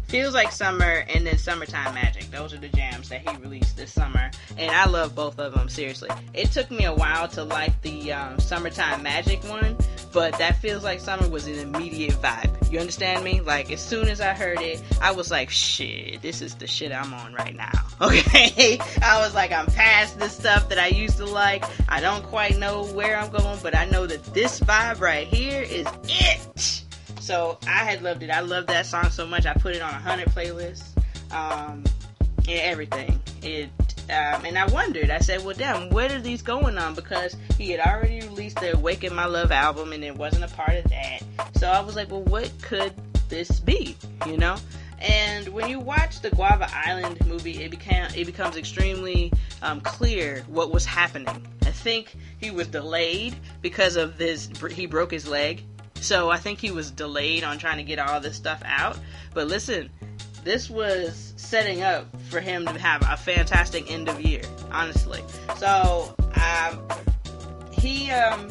Feels 0.08 0.34
like 0.34 0.52
summer 0.52 1.06
and 1.08 1.26
then 1.26 1.38
summertime 1.38 1.94
magic. 1.94 2.30
Those 2.30 2.52
are 2.52 2.58
the 2.58 2.68
jams 2.68 3.08
that 3.08 3.26
he 3.26 3.34
released 3.38 3.78
this 3.78 3.90
summer, 3.90 4.30
and 4.58 4.70
I 4.70 4.84
love 4.84 5.14
both 5.14 5.38
of 5.38 5.54
them. 5.54 5.70
Seriously, 5.70 6.10
it 6.34 6.50
took 6.52 6.70
me 6.70 6.84
a 6.84 6.92
while 6.92 7.28
to 7.28 7.44
like 7.44 7.80
the 7.80 8.12
um, 8.12 8.38
summertime 8.38 9.02
magic 9.02 9.42
one, 9.44 9.74
but 10.12 10.36
that 10.36 10.56
feels 10.58 10.84
like 10.84 11.00
summer 11.00 11.26
was 11.30 11.46
an 11.46 11.54
immediate 11.54 12.12
vibe. 12.16 12.70
You 12.70 12.78
understand 12.78 13.24
me? 13.24 13.40
Like 13.40 13.72
as 13.72 13.80
soon 13.80 14.08
as 14.08 14.20
I 14.20 14.34
heard 14.34 14.60
it, 14.60 14.82
I 15.00 15.12
was 15.12 15.30
like, 15.30 15.48
shit, 15.48 16.20
this 16.20 16.42
is 16.42 16.54
the 16.56 16.66
shit 16.66 16.92
I'm 16.92 17.14
on 17.14 17.32
right 17.32 17.56
now. 17.56 17.72
Okay, 18.02 18.80
I 19.00 19.20
was 19.20 19.32
like, 19.32 19.52
I'm 19.52 19.66
past 19.66 20.18
this 20.18 20.36
stuff 20.36 20.68
that 20.70 20.78
I 20.78 20.88
used 20.88 21.18
to 21.18 21.24
like. 21.24 21.64
I 21.88 22.00
don't 22.00 22.24
quite 22.24 22.58
know 22.58 22.84
where 22.86 23.16
I'm 23.16 23.30
going, 23.30 23.60
but 23.62 23.76
I 23.76 23.84
know 23.84 24.06
that 24.08 24.24
this 24.34 24.58
vibe 24.58 25.00
right 25.00 25.26
here 25.26 25.62
is 25.62 25.86
it. 26.08 26.81
So 27.22 27.56
I 27.68 27.84
had 27.84 28.02
loved 28.02 28.24
it. 28.24 28.30
I 28.30 28.40
loved 28.40 28.66
that 28.68 28.84
song 28.84 29.10
so 29.10 29.24
much. 29.24 29.46
I 29.46 29.54
put 29.54 29.76
it 29.76 29.80
on 29.80 29.90
a 29.90 29.98
hundred 29.98 30.28
playlists, 30.30 30.88
um, 31.30 31.84
and 32.36 32.48
everything. 32.48 33.22
It 33.42 33.70
um, 34.10 34.44
and 34.44 34.58
I 34.58 34.66
wondered. 34.66 35.08
I 35.08 35.20
said, 35.20 35.44
"Well, 35.44 35.54
damn, 35.56 35.88
what 35.90 36.10
are 36.10 36.20
these 36.20 36.42
going 36.42 36.76
on?" 36.78 36.96
Because 36.96 37.36
he 37.56 37.70
had 37.70 37.78
already 37.78 38.22
released 38.26 38.58
the 38.58 38.74
"Awaken 38.74 39.14
My 39.14 39.26
Love" 39.26 39.52
album, 39.52 39.92
and 39.92 40.02
it 40.02 40.16
wasn't 40.16 40.44
a 40.44 40.48
part 40.48 40.76
of 40.76 40.90
that. 40.90 41.20
So 41.54 41.70
I 41.70 41.80
was 41.80 41.94
like, 41.94 42.10
"Well, 42.10 42.24
what 42.24 42.50
could 42.60 42.92
this 43.28 43.60
be?" 43.60 43.96
You 44.26 44.36
know. 44.36 44.56
And 44.98 45.48
when 45.48 45.68
you 45.68 45.78
watch 45.78 46.22
the 46.22 46.30
Guava 46.30 46.68
Island 46.72 47.24
movie, 47.26 47.62
it 47.62 47.70
became 47.70 48.08
it 48.16 48.24
becomes 48.24 48.56
extremely 48.56 49.32
um, 49.62 49.80
clear 49.80 50.44
what 50.48 50.72
was 50.72 50.84
happening. 50.84 51.46
I 51.62 51.70
think 51.70 52.16
he 52.40 52.50
was 52.50 52.66
delayed 52.66 53.36
because 53.60 53.94
of 53.94 54.18
this. 54.18 54.48
He 54.72 54.86
broke 54.86 55.10
his 55.12 55.26
leg, 55.26 55.62
so 56.02 56.30
I 56.30 56.36
think 56.36 56.60
he 56.60 56.70
was 56.70 56.90
delayed 56.90 57.44
on 57.44 57.58
trying 57.58 57.78
to 57.78 57.84
get 57.84 57.98
all 57.98 58.20
this 58.20 58.36
stuff 58.36 58.62
out. 58.64 58.98
But 59.32 59.46
listen, 59.46 59.90
this 60.44 60.68
was 60.68 61.32
setting 61.36 61.82
up 61.82 62.06
for 62.28 62.40
him 62.40 62.66
to 62.66 62.78
have 62.78 63.02
a 63.08 63.16
fantastic 63.16 63.90
end 63.90 64.08
of 64.08 64.20
year, 64.20 64.42
honestly. 64.70 65.22
So 65.56 66.14
um, 66.34 66.82
he 67.70 68.10
um, 68.10 68.48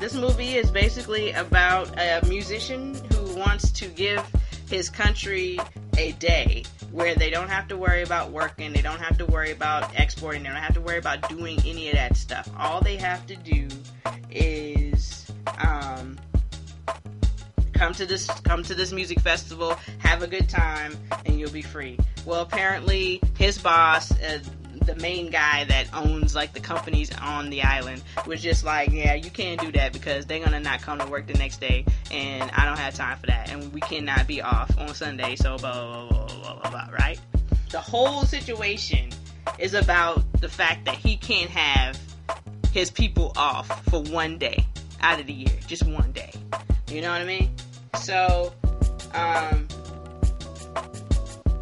this 0.00 0.14
movie 0.14 0.56
is 0.56 0.70
basically 0.70 1.30
about 1.32 1.88
a 1.98 2.20
musician 2.26 2.94
who 3.12 3.36
wants 3.36 3.70
to 3.72 3.86
give 3.88 4.24
his 4.72 4.88
country 4.88 5.58
a 5.98 6.12
day 6.12 6.64
where 6.92 7.14
they 7.14 7.28
don't 7.28 7.50
have 7.50 7.68
to 7.68 7.76
worry 7.76 8.02
about 8.02 8.30
working, 8.30 8.72
they 8.72 8.80
don't 8.80 9.00
have 9.00 9.18
to 9.18 9.26
worry 9.26 9.50
about 9.50 9.94
exporting, 10.00 10.42
they 10.42 10.48
don't 10.48 10.56
have 10.56 10.72
to 10.72 10.80
worry 10.80 10.96
about 10.96 11.28
doing 11.28 11.60
any 11.66 11.90
of 11.90 11.94
that 11.94 12.16
stuff. 12.16 12.48
All 12.58 12.80
they 12.80 12.96
have 12.96 13.26
to 13.26 13.36
do 13.36 13.68
is 14.30 15.30
um, 15.58 16.18
come 17.74 17.92
to 17.92 18.06
this 18.06 18.26
come 18.26 18.62
to 18.62 18.74
this 18.74 18.92
music 18.92 19.20
festival, 19.20 19.76
have 19.98 20.22
a 20.22 20.26
good 20.26 20.48
time, 20.48 20.96
and 21.26 21.38
you'll 21.38 21.50
be 21.50 21.60
free. 21.60 21.98
Well, 22.24 22.40
apparently 22.40 23.20
his 23.36 23.58
boss, 23.58 24.10
uh, 24.22 24.38
the 24.86 24.96
main 24.96 25.30
guy 25.30 25.64
that 25.64 25.86
owns 25.94 26.34
like 26.34 26.52
the 26.52 26.60
companies 26.60 27.10
on 27.20 27.50
the 27.50 27.62
island, 27.62 28.02
was 28.26 28.42
just 28.42 28.64
like, 28.64 28.90
yeah, 28.90 29.14
you 29.14 29.30
can't 29.30 29.60
do 29.60 29.72
that 29.72 29.92
because 29.92 30.26
they're 30.26 30.42
gonna 30.44 30.60
not 30.60 30.82
come 30.82 30.98
to 30.98 31.06
work 31.06 31.26
the 31.26 31.34
next 31.34 31.60
day, 31.60 31.84
and 32.10 32.50
I 32.52 32.64
don't 32.64 32.78
have 32.78 32.94
time 32.94 33.18
for 33.18 33.26
that, 33.26 33.50
and 33.50 33.72
we 33.72 33.80
cannot 33.80 34.26
be 34.26 34.42
off 34.42 34.76
on 34.78 34.94
Sunday. 34.94 35.36
So 35.36 35.56
blah 35.58 35.72
blah 35.72 36.08
blah 36.08 36.26
blah 36.26 36.60
blah, 36.60 36.70
blah 36.70 36.88
right? 36.98 37.20
The 37.70 37.80
whole 37.80 38.24
situation 38.24 39.10
is 39.58 39.74
about 39.74 40.22
the 40.40 40.48
fact 40.48 40.84
that 40.84 40.94
he 40.94 41.16
can't 41.16 41.50
have 41.50 41.98
his 42.72 42.90
people 42.90 43.32
off 43.36 43.84
for 43.86 44.02
one 44.02 44.38
day 44.38 44.64
out 45.00 45.20
of 45.20 45.26
the 45.26 45.32
year, 45.32 45.58
just 45.66 45.84
one 45.84 46.12
day. 46.12 46.32
You 46.88 47.00
know 47.00 47.10
what 47.10 47.20
I 47.20 47.24
mean? 47.24 47.50
So, 48.00 48.52
um, 49.14 49.66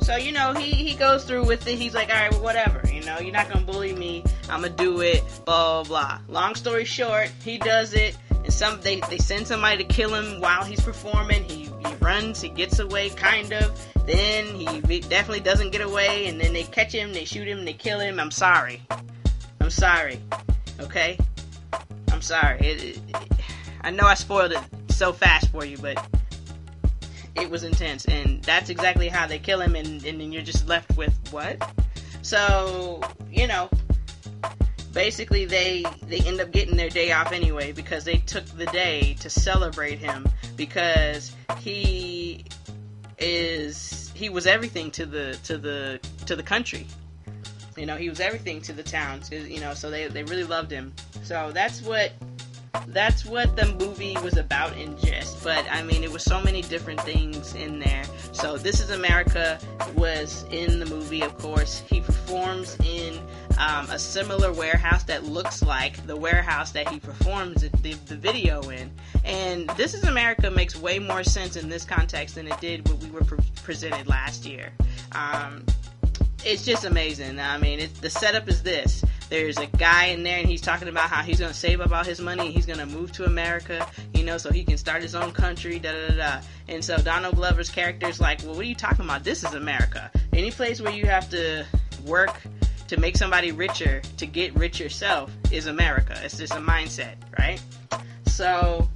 so 0.01 0.16
you 0.16 0.32
know 0.32 0.53
he 0.53 0.70
he 0.70 0.94
goes 0.94 1.24
through 1.24 1.44
with 1.46 1.66
it. 1.66 1.78
He's 1.78 1.94
like, 1.94 2.09
all 2.09 2.16
right, 2.16 2.30
well, 2.32 2.42
whatever. 2.42 2.82
You 2.92 3.03
know, 3.03 3.18
you're 3.18 3.32
not 3.32 3.51
gonna 3.51 3.64
bully 3.64 3.92
me. 3.92 4.24
I'm 4.48 4.62
gonna 4.62 4.74
do 4.74 5.01
it. 5.01 5.22
Blah 5.44 5.84
blah. 5.84 6.18
blah. 6.28 6.40
Long 6.40 6.55
story 6.55 6.84
short, 6.84 7.30
he 7.44 7.59
does 7.59 7.94
it. 7.94 8.16
And 8.30 8.53
some 8.53 8.80
they, 8.80 9.01
they 9.11 9.18
send 9.18 9.46
somebody 9.46 9.84
to 9.84 9.84
kill 9.84 10.14
him 10.14 10.40
while 10.40 10.64
he's 10.64 10.80
performing. 10.80 11.44
He, 11.44 11.64
he 11.64 11.94
runs, 12.01 12.40
he 12.40 12.48
gets 12.48 12.78
away, 12.78 13.11
kind 13.11 13.53
of. 13.53 13.86
Then 14.07 14.46
he 14.55 15.01
definitely 15.01 15.40
doesn't 15.40 15.70
get 15.70 15.82
away, 15.82 16.26
and 16.26 16.40
then 16.40 16.53
they 16.53 16.64
catch 16.64 16.92
him, 16.92 17.12
they 17.12 17.24
shoot 17.24 17.46
him, 17.46 17.64
they 17.64 17.74
kill 17.74 18.01
him. 18.01 18.18
I'm 18.18 18.30
sorry. 18.30 18.82
I'm 19.61 19.70
sorry 19.70 20.20
okay? 20.82 21.18
I'm 22.11 22.22
sorry. 22.22 22.59
It, 22.61 22.82
it, 22.84 23.01
I 23.82 23.90
know 23.90 24.05
I 24.05 24.14
spoiled 24.14 24.53
it 24.53 24.61
so 24.88 25.12
fast 25.12 25.51
for 25.51 25.64
you, 25.64 25.78
but 25.78 26.05
it 27.34 27.50
was 27.50 27.64
intense, 27.64 28.04
and 28.06 28.42
that's 28.42 28.70
exactly 28.70 29.08
how 29.08 29.26
they 29.26 29.38
kill 29.38 29.60
him, 29.60 29.74
and, 29.74 30.04
and 30.04 30.20
then 30.20 30.32
you're 30.32 30.42
just 30.42 30.66
left 30.68 30.96
with 30.96 31.16
what? 31.30 31.56
So 32.22 33.00
you 33.30 33.46
know, 33.46 33.70
basically 34.92 35.44
they 35.44 35.84
they 36.06 36.20
end 36.20 36.40
up 36.40 36.50
getting 36.50 36.76
their 36.76 36.90
day 36.90 37.12
off 37.12 37.32
anyway 37.32 37.72
because 37.72 38.04
they 38.04 38.16
took 38.18 38.44
the 38.46 38.66
day 38.66 39.16
to 39.20 39.30
celebrate 39.30 39.98
him 39.98 40.28
because 40.56 41.34
he 41.58 42.44
is 43.18 44.10
he 44.14 44.28
was 44.28 44.46
everything 44.46 44.90
to 44.90 45.06
the 45.06 45.38
to 45.44 45.56
the 45.58 46.00
to 46.26 46.36
the 46.36 46.42
country 46.42 46.86
you 47.80 47.86
know, 47.86 47.96
he 47.96 48.10
was 48.10 48.20
everything 48.20 48.60
to 48.62 48.72
the 48.72 48.82
towns. 48.82 49.30
You 49.30 49.60
know, 49.60 49.74
so 49.74 49.90
they 49.90 50.06
they 50.08 50.22
really 50.24 50.44
loved 50.44 50.70
him. 50.70 50.92
So 51.22 51.50
that's 51.52 51.80
what 51.82 52.12
that's 52.88 53.24
what 53.24 53.56
the 53.56 53.66
movie 53.78 54.16
was 54.22 54.36
about 54.36 54.76
in 54.76 54.96
gist. 54.98 55.42
But 55.42 55.64
I 55.70 55.82
mean, 55.82 56.02
it 56.02 56.10
was 56.10 56.22
so 56.22 56.40
many 56.42 56.62
different 56.62 57.00
things 57.02 57.54
in 57.54 57.78
there. 57.78 58.04
So 58.32 58.56
This 58.56 58.80
Is 58.80 58.90
America 58.90 59.58
was 59.94 60.44
in 60.50 60.78
the 60.78 60.86
movie, 60.86 61.22
of 61.22 61.36
course. 61.38 61.82
He 61.88 62.00
performs 62.00 62.76
in 62.84 63.18
um, 63.58 63.88
a 63.90 63.98
similar 63.98 64.52
warehouse 64.52 65.04
that 65.04 65.24
looks 65.24 65.62
like 65.62 66.06
the 66.06 66.16
warehouse 66.16 66.72
that 66.72 66.88
he 66.88 67.00
performs 67.00 67.62
the, 67.62 67.92
the 67.92 68.16
video 68.16 68.60
in. 68.70 68.90
And 69.24 69.68
This 69.70 69.94
Is 69.94 70.04
America 70.04 70.50
makes 70.50 70.76
way 70.76 70.98
more 70.98 71.24
sense 71.24 71.56
in 71.56 71.68
this 71.68 71.84
context 71.84 72.34
than 72.36 72.46
it 72.46 72.60
did 72.60 72.88
when 72.88 73.00
we 73.00 73.10
were 73.10 73.24
pre- 73.24 73.38
presented 73.62 74.08
last 74.08 74.46
year. 74.46 74.72
Um, 75.12 75.64
it's 76.45 76.64
just 76.64 76.84
amazing. 76.84 77.38
I 77.38 77.59
mean, 77.59 77.80
it, 77.80 77.95
the 78.01 78.11
setup 78.11 78.49
is 78.49 78.62
this. 78.62 79.05
There's 79.28 79.59
a 79.59 79.66
guy 79.66 80.07
in 80.07 80.24
there, 80.24 80.38
and 80.38 80.49
he's 80.49 80.61
talking 80.61 80.88
about 80.88 81.09
how 81.09 81.22
he's 81.22 81.38
to 81.38 81.55
save 81.55 81.80
up 81.80 81.93
all 81.93 82.03
his 82.03 82.20
money 82.20 82.47
and 82.47 82.53
he's 82.53 82.66
to 82.66 82.86
move 82.86 83.12
to 83.12 83.24
America, 83.24 83.86
you 84.12 84.24
know, 84.24 84.38
so 84.38 84.51
he 84.51 84.64
can 84.64 84.76
start 84.76 85.03
his 85.03 85.14
own 85.14 85.30
country, 85.32 85.78
da 85.78 85.93
da 85.93 86.09
da 86.09 86.16
da. 86.16 86.41
And 86.68 86.84
so 86.84 86.97
Donald 86.99 87.36
Glover's 87.36 87.70
character 87.70 88.09
is 88.09 88.20
like, 88.20 88.41
well, 88.43 88.55
what 88.55 88.61
are 88.61 88.64
you 88.64 88.74
talking 88.74 89.05
about? 89.05 89.22
This 89.22 89.45
is 89.45 89.55
America. 89.55 90.11
Any 90.32 90.51
place 90.51 90.80
where 90.80 90.93
you 90.93 91.07
have 91.07 91.30
to 91.30 91.64
work 92.05 92.41
to 92.88 92.99
make 92.99 93.16
somebody 93.16 93.53
richer, 93.53 94.03
to 94.16 94.26
get 94.26 94.55
rich 94.57 94.80
yourself, 94.80 95.30
is 95.53 95.66
America. 95.66 96.18
It's 96.24 96.36
just 96.36 96.55
a 96.55 96.57
mindset, 96.57 97.14
right? 97.38 97.62
So, 98.26 98.88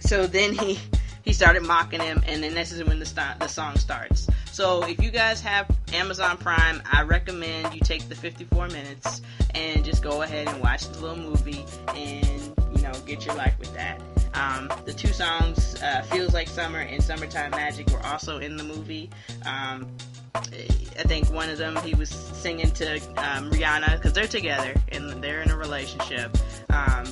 so 0.00 0.26
then 0.26 0.54
he 0.54 0.78
he 1.22 1.32
started 1.32 1.62
mocking 1.62 2.00
him, 2.00 2.22
and 2.26 2.42
then 2.42 2.52
this 2.52 2.72
is 2.72 2.82
when 2.84 2.98
the 2.98 3.06
st- 3.06 3.38
the 3.38 3.46
song 3.46 3.76
starts. 3.76 4.28
So 4.54 4.84
if 4.84 5.02
you 5.02 5.10
guys 5.10 5.40
have 5.40 5.68
Amazon 5.92 6.36
Prime, 6.36 6.80
I 6.92 7.02
recommend 7.02 7.74
you 7.74 7.80
take 7.80 8.08
the 8.08 8.14
54 8.14 8.68
minutes 8.68 9.20
and 9.52 9.84
just 9.84 10.00
go 10.00 10.22
ahead 10.22 10.46
and 10.46 10.62
watch 10.62 10.86
the 10.86 11.00
little 11.00 11.16
movie 11.16 11.64
and 11.88 12.54
you 12.72 12.80
know 12.80 12.92
get 13.04 13.26
your 13.26 13.34
life 13.34 13.58
with 13.58 13.74
that. 13.74 14.00
Um, 14.34 14.70
the 14.84 14.92
two 14.92 15.12
songs, 15.12 15.74
uh, 15.82 16.02
"Feels 16.02 16.34
Like 16.34 16.46
Summer" 16.46 16.78
and 16.78 17.02
"Summertime 17.02 17.50
Magic," 17.50 17.90
were 17.90 18.06
also 18.06 18.38
in 18.38 18.56
the 18.56 18.62
movie. 18.62 19.10
Um, 19.44 19.88
I 20.34 21.02
think 21.06 21.30
one 21.32 21.48
of 21.48 21.58
them 21.58 21.76
he 21.76 21.94
was 21.94 22.10
singing 22.10 22.70
to 22.72 22.96
um, 23.16 23.50
Rihanna 23.50 23.96
because 23.96 24.12
they're 24.12 24.26
together 24.26 24.74
and 24.90 25.22
they're 25.22 25.42
in 25.42 25.50
a 25.50 25.56
relationship. 25.56 26.36
Um, 26.70 27.06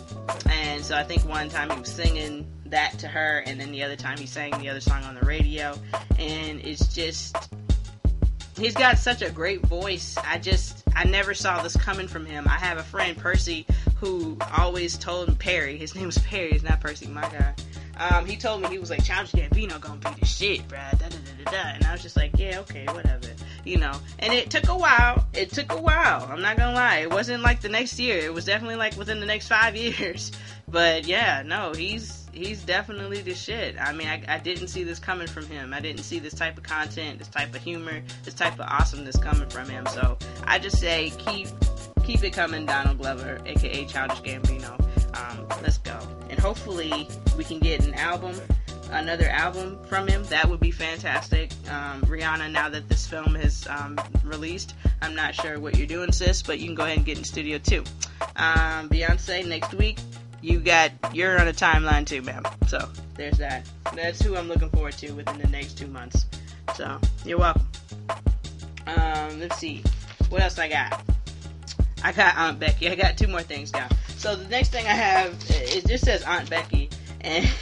and 0.50 0.84
so 0.84 0.96
I 0.96 1.04
think 1.04 1.24
one 1.28 1.48
time 1.48 1.70
he 1.70 1.78
was 1.78 1.88
singing 1.88 2.46
that 2.66 2.98
to 2.98 3.08
her, 3.08 3.42
and 3.46 3.60
then 3.60 3.70
the 3.70 3.82
other 3.82 3.96
time 3.96 4.18
he 4.18 4.26
sang 4.26 4.58
the 4.58 4.68
other 4.68 4.80
song 4.80 5.02
on 5.04 5.14
the 5.14 5.20
radio. 5.20 5.78
And 6.18 6.60
it's 6.60 6.92
just, 6.94 7.36
he's 8.56 8.74
got 8.74 8.98
such 8.98 9.22
a 9.22 9.30
great 9.30 9.60
voice. 9.62 10.16
I 10.24 10.38
just, 10.38 10.82
I 10.96 11.04
never 11.04 11.34
saw 11.34 11.62
this 11.62 11.76
coming 11.76 12.08
from 12.08 12.24
him. 12.24 12.46
I 12.48 12.56
have 12.56 12.78
a 12.78 12.82
friend, 12.82 13.16
Percy, 13.16 13.66
who 13.96 14.36
always 14.56 14.96
told 14.96 15.38
Perry, 15.38 15.76
his 15.76 15.94
name 15.94 16.06
was 16.06 16.18
Perry, 16.18 16.52
it's 16.52 16.64
not 16.64 16.80
Percy, 16.80 17.06
my 17.06 17.22
guy. 17.22 17.54
Um, 17.98 18.26
he 18.26 18.36
told 18.36 18.62
me 18.62 18.68
he 18.68 18.78
was 18.78 18.90
like, 18.90 19.04
Childish 19.04 19.32
Gambino 19.32 19.80
gonna 19.80 20.00
be 20.00 20.20
the 20.20 20.26
shit, 20.26 20.66
bruh. 20.68 20.90
Da, 20.98 21.08
da, 21.08 21.16
da, 21.16 21.44
da, 21.44 21.50
da. 21.50 21.68
And 21.74 21.84
I 21.84 21.92
was 21.92 22.02
just 22.02 22.16
like, 22.16 22.32
yeah, 22.38 22.60
okay, 22.60 22.86
whatever. 22.86 23.28
You 23.64 23.78
know. 23.78 23.92
And 24.18 24.32
it 24.32 24.50
took 24.50 24.68
a 24.68 24.76
while. 24.76 25.26
It 25.34 25.52
took 25.52 25.70
a 25.72 25.80
while. 25.80 26.26
I'm 26.30 26.42
not 26.42 26.56
gonna 26.56 26.74
lie. 26.74 26.98
It 26.98 27.10
wasn't 27.10 27.42
like 27.42 27.60
the 27.60 27.68
next 27.68 27.98
year. 27.98 28.18
It 28.18 28.32
was 28.32 28.44
definitely 28.44 28.76
like 28.76 28.96
within 28.96 29.20
the 29.20 29.26
next 29.26 29.48
five 29.48 29.76
years. 29.76 30.32
But 30.68 31.06
yeah, 31.06 31.42
no, 31.44 31.72
he's 31.72 32.22
he's 32.32 32.64
definitely 32.64 33.20
the 33.20 33.34
shit. 33.34 33.76
I 33.78 33.92
mean, 33.92 34.08
I, 34.08 34.22
I 34.26 34.38
didn't 34.38 34.68
see 34.68 34.84
this 34.84 34.98
coming 34.98 35.28
from 35.28 35.46
him. 35.46 35.72
I 35.74 35.80
didn't 35.80 36.02
see 36.02 36.18
this 36.18 36.34
type 36.34 36.56
of 36.56 36.64
content, 36.64 37.18
this 37.18 37.28
type 37.28 37.54
of 37.54 37.62
humor, 37.62 38.02
this 38.24 38.34
type 38.34 38.54
of 38.54 38.66
awesomeness 38.66 39.16
coming 39.18 39.48
from 39.48 39.68
him. 39.68 39.86
So 39.86 40.16
I 40.44 40.58
just 40.58 40.78
say 40.78 41.12
keep 41.18 41.48
keep 42.02 42.22
it 42.24 42.32
coming, 42.32 42.66
Donald 42.66 42.98
Glover, 42.98 43.40
aka 43.46 43.84
Childish 43.84 44.20
Gambino. 44.20 44.78
Um, 45.16 45.46
let's 45.62 45.78
go, 45.78 45.98
and 46.30 46.38
hopefully 46.38 47.08
we 47.36 47.44
can 47.44 47.58
get 47.58 47.84
an 47.84 47.94
album, 47.94 48.34
another 48.90 49.28
album 49.28 49.78
from 49.88 50.06
him. 50.08 50.24
That 50.24 50.48
would 50.48 50.60
be 50.60 50.70
fantastic. 50.70 51.52
Um, 51.68 52.02
Rihanna, 52.02 52.50
now 52.50 52.68
that 52.68 52.88
this 52.88 53.06
film 53.06 53.36
is 53.36 53.66
um, 53.68 53.98
released, 54.24 54.74
I'm 55.00 55.14
not 55.14 55.34
sure 55.34 55.60
what 55.60 55.76
you're 55.76 55.86
doing, 55.86 56.12
sis, 56.12 56.42
but 56.42 56.58
you 56.58 56.66
can 56.66 56.74
go 56.74 56.84
ahead 56.84 56.98
and 56.98 57.06
get 57.06 57.18
in 57.18 57.24
studio 57.24 57.58
too. 57.58 57.84
Um, 58.36 58.88
Beyonce 58.88 59.46
next 59.46 59.74
week 59.74 59.98
you 60.42 60.58
got 60.58 60.90
you're 61.14 61.40
on 61.40 61.48
a 61.48 61.52
timeline 61.52 62.04
too, 62.04 62.20
ma'am. 62.20 62.42
So 62.66 62.88
there's 63.14 63.38
that. 63.38 63.66
That's 63.94 64.20
who 64.20 64.36
I'm 64.36 64.48
looking 64.48 64.68
forward 64.70 64.94
to 64.94 65.12
within 65.12 65.38
the 65.38 65.48
next 65.48 65.78
two 65.78 65.86
months. 65.86 66.26
So 66.76 67.00
you're 67.24 67.38
welcome. 67.38 67.66
Um, 68.86 69.40
let's 69.40 69.58
see, 69.58 69.82
what 70.28 70.42
else 70.42 70.58
I 70.58 70.68
got. 70.68 71.02
I 72.04 72.12
got 72.12 72.36
Aunt 72.36 72.58
Becky. 72.58 72.88
I 72.88 72.94
got 72.94 73.16
two 73.16 73.28
more 73.28 73.42
things 73.42 73.72
now. 73.72 73.88
So 74.16 74.36
the 74.36 74.48
next 74.48 74.70
thing 74.70 74.86
I 74.86 74.92
have 74.92 75.34
it 75.48 75.86
just 75.86 76.04
says 76.04 76.22
Aunt 76.22 76.48
Becky, 76.50 76.90
and 77.20 77.44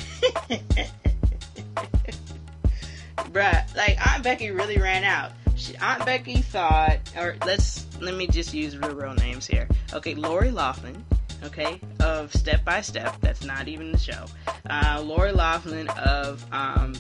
bruh, 3.16 3.76
like 3.76 4.06
Aunt 4.06 4.22
Becky 4.22 4.50
really 4.50 4.78
ran 4.78 5.04
out. 5.04 5.32
She, 5.56 5.76
Aunt 5.76 6.04
Becky 6.04 6.42
thought, 6.42 6.98
or 7.16 7.36
let's 7.46 7.86
let 8.00 8.14
me 8.14 8.26
just 8.26 8.54
use 8.54 8.76
real 8.76 8.94
real 8.94 9.14
names 9.14 9.46
here. 9.46 9.68
Okay, 9.92 10.14
Lori 10.14 10.50
Loughlin 10.50 11.04
okay, 11.44 11.80
of 12.00 12.32
Step 12.34 12.64
by 12.64 12.80
Step. 12.80 13.16
That's 13.20 13.44
not 13.44 13.68
even 13.68 13.92
the 13.92 13.98
show. 13.98 14.26
Uh, 14.68 15.02
Lori 15.04 15.32
Loughlin 15.32 15.88
of 15.90 16.44
um, 16.52 16.94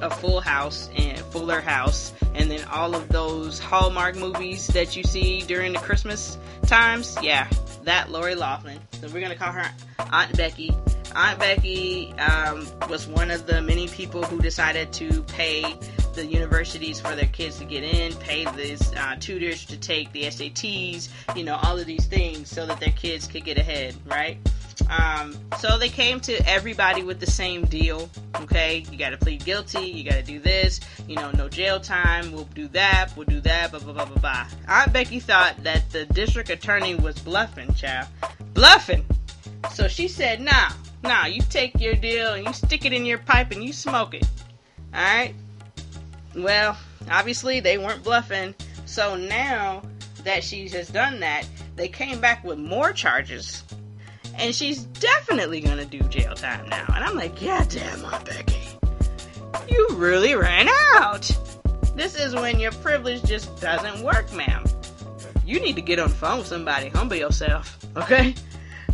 a 0.00 0.10
Full 0.10 0.40
House 0.40 0.88
and 0.96 1.18
Fuller 1.18 1.60
House, 1.60 2.12
and 2.34 2.50
then 2.50 2.64
all 2.64 2.94
of 2.94 3.08
those 3.08 3.58
Hallmark 3.58 4.16
movies 4.16 4.66
that 4.68 4.96
you 4.96 5.02
see 5.04 5.42
during 5.42 5.72
the 5.72 5.78
Christmas 5.78 6.38
times. 6.66 7.16
Yeah, 7.22 7.48
that 7.84 8.10
Lori 8.10 8.34
Loughlin. 8.34 8.80
So 9.00 9.08
we're 9.08 9.20
gonna 9.20 9.36
call 9.36 9.52
her 9.52 9.70
Aunt 10.12 10.36
Becky. 10.36 10.74
Aunt 11.14 11.38
Becky 11.38 12.12
um, 12.14 12.66
was 12.88 13.06
one 13.06 13.30
of 13.30 13.46
the 13.46 13.60
many 13.60 13.88
people 13.88 14.22
who 14.22 14.38
decided 14.40 14.92
to 14.94 15.22
pay 15.24 15.64
the 16.14 16.26
universities 16.26 17.00
for 17.00 17.14
their 17.14 17.26
kids 17.26 17.58
to 17.58 17.64
get 17.64 17.82
in, 17.82 18.14
pay 18.16 18.44
these 18.56 18.94
uh, 18.94 19.16
tutors 19.18 19.64
to 19.66 19.76
take 19.76 20.12
the 20.12 20.24
SATs, 20.24 21.08
you 21.36 21.44
know, 21.44 21.58
all 21.62 21.78
of 21.78 21.86
these 21.86 22.06
things 22.06 22.48
so 22.48 22.66
that 22.66 22.80
their 22.80 22.92
kids 22.92 23.26
could 23.26 23.44
get 23.44 23.58
ahead, 23.58 23.94
right? 24.06 24.38
Um, 24.88 25.36
so 25.58 25.78
they 25.78 25.88
came 25.88 26.20
to 26.20 26.48
everybody 26.48 27.02
with 27.02 27.20
the 27.20 27.26
same 27.26 27.64
deal. 27.64 28.08
Okay, 28.36 28.84
you 28.90 28.98
got 28.98 29.10
to 29.10 29.16
plead 29.16 29.44
guilty. 29.44 29.86
You 29.86 30.04
got 30.04 30.16
to 30.16 30.22
do 30.22 30.38
this. 30.38 30.80
You 31.06 31.16
know, 31.16 31.30
no 31.32 31.48
jail 31.48 31.80
time. 31.80 32.32
We'll 32.32 32.44
do 32.54 32.68
that. 32.68 33.08
We'll 33.16 33.26
do 33.26 33.40
that. 33.40 33.70
Blah 33.70 33.80
blah 33.80 33.92
blah 33.92 34.04
blah 34.04 34.16
blah. 34.16 34.46
Aunt 34.68 34.92
Becky 34.92 35.20
thought 35.20 35.62
that 35.62 35.90
the 35.90 36.06
district 36.06 36.50
attorney 36.50 36.94
was 36.94 37.18
bluffing, 37.18 37.72
child, 37.74 38.08
bluffing. 38.54 39.04
So 39.72 39.88
she 39.88 40.08
said, 40.08 40.40
"Nah, 40.40 40.70
nah. 41.02 41.26
You 41.26 41.42
take 41.42 41.78
your 41.80 41.94
deal 41.94 42.34
and 42.34 42.46
you 42.46 42.52
stick 42.52 42.84
it 42.84 42.92
in 42.92 43.04
your 43.04 43.18
pipe 43.18 43.50
and 43.50 43.62
you 43.62 43.72
smoke 43.72 44.14
it. 44.14 44.26
All 44.94 45.00
right." 45.00 45.34
Well, 46.34 46.76
obviously 47.10 47.60
they 47.60 47.78
weren't 47.78 48.04
bluffing. 48.04 48.54
So 48.86 49.16
now 49.16 49.82
that 50.24 50.44
she 50.44 50.68
has 50.68 50.88
done 50.88 51.20
that, 51.20 51.46
they 51.76 51.88
came 51.88 52.20
back 52.20 52.44
with 52.44 52.58
more 52.58 52.92
charges. 52.92 53.64
And 54.38 54.54
she's 54.54 54.84
definitely 54.84 55.60
gonna 55.60 55.84
do 55.84 56.00
jail 56.00 56.34
time 56.34 56.68
now. 56.68 56.84
And 56.94 57.04
I'm 57.04 57.14
like, 57.14 57.40
yeah, 57.42 57.64
damn, 57.68 58.04
Aunt 58.04 58.24
Becky. 58.24 58.60
You 59.68 59.88
really 59.92 60.34
ran 60.34 60.68
out. 60.94 61.30
This 61.94 62.14
is 62.14 62.34
when 62.34 62.58
your 62.58 62.72
privilege 62.72 63.22
just 63.24 63.60
doesn't 63.60 64.02
work, 64.02 64.32
ma'am. 64.32 64.64
You 65.44 65.60
need 65.60 65.76
to 65.76 65.82
get 65.82 65.98
on 65.98 66.08
the 66.08 66.14
phone 66.14 66.38
with 66.38 66.46
somebody, 66.46 66.88
humble 66.88 67.16
yourself, 67.16 67.78
okay? 67.96 68.34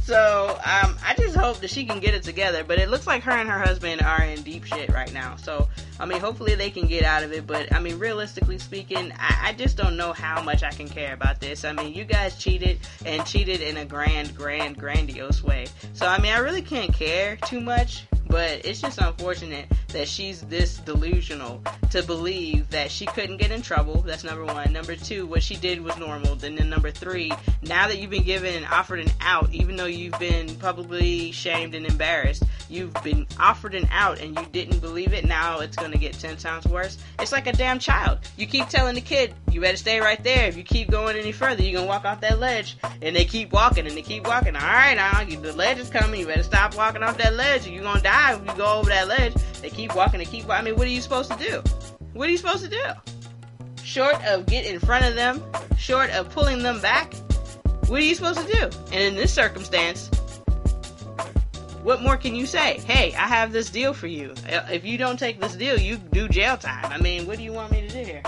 So 0.06 0.50
um, 0.50 0.96
I 1.04 1.16
just 1.18 1.34
hope 1.34 1.58
that 1.58 1.70
she 1.70 1.84
can 1.84 1.98
get 1.98 2.14
it 2.14 2.22
together. 2.22 2.62
But 2.62 2.78
it 2.78 2.88
looks 2.88 3.08
like 3.08 3.24
her 3.24 3.32
and 3.32 3.50
her 3.50 3.58
husband 3.58 4.02
are 4.02 4.22
in 4.22 4.40
deep 4.42 4.62
shit 4.62 4.92
right 4.92 5.12
now. 5.12 5.34
So 5.34 5.68
I 5.98 6.06
mean, 6.06 6.20
hopefully 6.20 6.54
they 6.54 6.70
can 6.70 6.86
get 6.86 7.02
out 7.02 7.24
of 7.24 7.32
it. 7.32 7.44
But 7.44 7.74
I 7.74 7.80
mean, 7.80 7.98
realistically 7.98 8.58
speaking, 8.58 9.12
I, 9.18 9.48
I 9.48 9.52
just 9.52 9.76
don't 9.76 9.96
know 9.96 10.12
how 10.12 10.40
much 10.40 10.62
I 10.62 10.70
can 10.70 10.88
care 10.88 11.12
about 11.12 11.40
this. 11.40 11.64
I 11.64 11.72
mean, 11.72 11.92
you 11.92 12.04
guys 12.04 12.38
cheated 12.38 12.78
and 13.04 13.26
cheated 13.26 13.60
in 13.60 13.78
a 13.78 13.84
grand, 13.84 14.36
grand, 14.36 14.78
grandiose 14.78 15.42
way. 15.42 15.66
So 15.94 16.06
I 16.06 16.20
mean, 16.20 16.32
I 16.32 16.38
really 16.38 16.62
can't 16.62 16.94
care 16.94 17.34
too 17.34 17.60
much 17.60 18.04
but 18.28 18.64
it's 18.64 18.80
just 18.80 18.98
unfortunate 18.98 19.66
that 19.88 20.08
she's 20.08 20.42
this 20.42 20.78
delusional 20.78 21.62
to 21.90 22.02
believe 22.02 22.68
that 22.70 22.90
she 22.90 23.06
couldn't 23.06 23.38
get 23.38 23.50
in 23.50 23.62
trouble. 23.62 24.02
That's 24.02 24.24
number 24.24 24.44
one. 24.44 24.72
Number 24.72 24.96
two, 24.96 25.26
what 25.26 25.42
she 25.42 25.56
did 25.56 25.80
was 25.80 25.96
normal. 25.96 26.36
Then, 26.36 26.56
then 26.56 26.68
number 26.68 26.90
three, 26.90 27.32
now 27.62 27.88
that 27.88 27.98
you've 27.98 28.10
been 28.10 28.24
given 28.24 28.54
and 28.54 28.66
offered 28.66 29.00
an 29.00 29.10
out, 29.20 29.52
even 29.52 29.76
though 29.76 29.86
you've 29.86 30.18
been 30.18 30.54
publicly 30.56 31.32
shamed 31.32 31.74
and 31.74 31.86
embarrassed, 31.86 32.42
you've 32.68 32.92
been 33.02 33.26
offered 33.38 33.74
an 33.74 33.88
out 33.90 34.20
and 34.20 34.36
you 34.38 34.46
didn't 34.52 34.80
believe 34.80 35.12
it. 35.12 35.24
Now 35.24 35.60
it's 35.60 35.76
going 35.76 35.92
to 35.92 35.98
get 35.98 36.14
10 36.14 36.36
times 36.36 36.66
worse. 36.66 36.98
It's 37.20 37.32
like 37.32 37.46
a 37.46 37.52
damn 37.52 37.78
child. 37.78 38.18
You 38.36 38.46
keep 38.46 38.68
telling 38.68 38.94
the 38.94 39.00
kid, 39.00 39.34
you 39.50 39.60
better 39.60 39.76
stay 39.76 40.00
right 40.00 40.22
there. 40.22 40.48
If 40.48 40.56
you 40.56 40.62
keep 40.62 40.90
going 40.90 41.16
any 41.16 41.32
further, 41.32 41.62
you're 41.62 41.72
going 41.72 41.84
to 41.84 41.88
walk 41.88 42.04
off 42.04 42.20
that 42.20 42.38
ledge. 42.38 42.76
And 43.02 43.14
they 43.14 43.24
keep 43.24 43.52
walking 43.52 43.86
and 43.86 43.96
they 43.96 44.02
keep 44.02 44.26
walking. 44.26 44.56
All 44.56 44.62
right, 44.62 44.94
now, 44.94 45.24
the 45.24 45.52
ledge 45.52 45.78
is 45.78 45.88
coming. 45.88 46.20
You 46.20 46.26
better 46.26 46.42
stop 46.42 46.76
walking 46.76 47.02
off 47.02 47.18
that 47.18 47.34
ledge 47.34 47.66
or 47.66 47.70
you're 47.70 47.82
going 47.82 47.98
to 47.98 48.02
die 48.02 48.15
if 48.34 48.46
you 48.46 48.54
go 48.56 48.78
over 48.78 48.90
that 48.90 49.08
ledge. 49.08 49.34
They 49.60 49.70
keep 49.70 49.94
walking, 49.94 50.18
they 50.18 50.24
keep. 50.24 50.48
I 50.48 50.62
mean, 50.62 50.76
what 50.76 50.86
are 50.86 50.90
you 50.90 51.00
supposed 51.00 51.30
to 51.32 51.38
do? 51.38 51.62
What 52.12 52.28
are 52.28 52.30
you 52.30 52.38
supposed 52.38 52.64
to 52.64 52.70
do? 52.70 52.84
Short 53.82 54.22
of 54.24 54.46
get 54.46 54.66
in 54.66 54.80
front 54.80 55.04
of 55.04 55.14
them, 55.14 55.42
short 55.78 56.10
of 56.10 56.30
pulling 56.30 56.62
them 56.62 56.80
back, 56.80 57.14
what 57.88 58.00
are 58.00 58.04
you 58.04 58.16
supposed 58.16 58.40
to 58.40 58.52
do? 58.52 58.64
And 58.86 59.00
in 59.00 59.14
this 59.14 59.32
circumstance, 59.32 60.08
what 61.84 62.02
more 62.02 62.16
can 62.16 62.34
you 62.34 62.44
say? 62.44 62.80
Hey, 62.80 63.14
I 63.14 63.28
have 63.28 63.52
this 63.52 63.70
deal 63.70 63.92
for 63.92 64.08
you. 64.08 64.34
If 64.48 64.84
you 64.84 64.98
don't 64.98 65.18
take 65.18 65.40
this 65.40 65.54
deal, 65.54 65.78
you 65.78 65.96
do 65.96 66.26
jail 66.26 66.56
time. 66.56 66.86
I 66.86 66.98
mean, 66.98 67.28
what 67.28 67.36
do 67.36 67.44
you 67.44 67.52
want 67.52 67.70
me 67.70 67.82
to 67.82 67.88
do 67.88 68.02
here? 68.02 68.22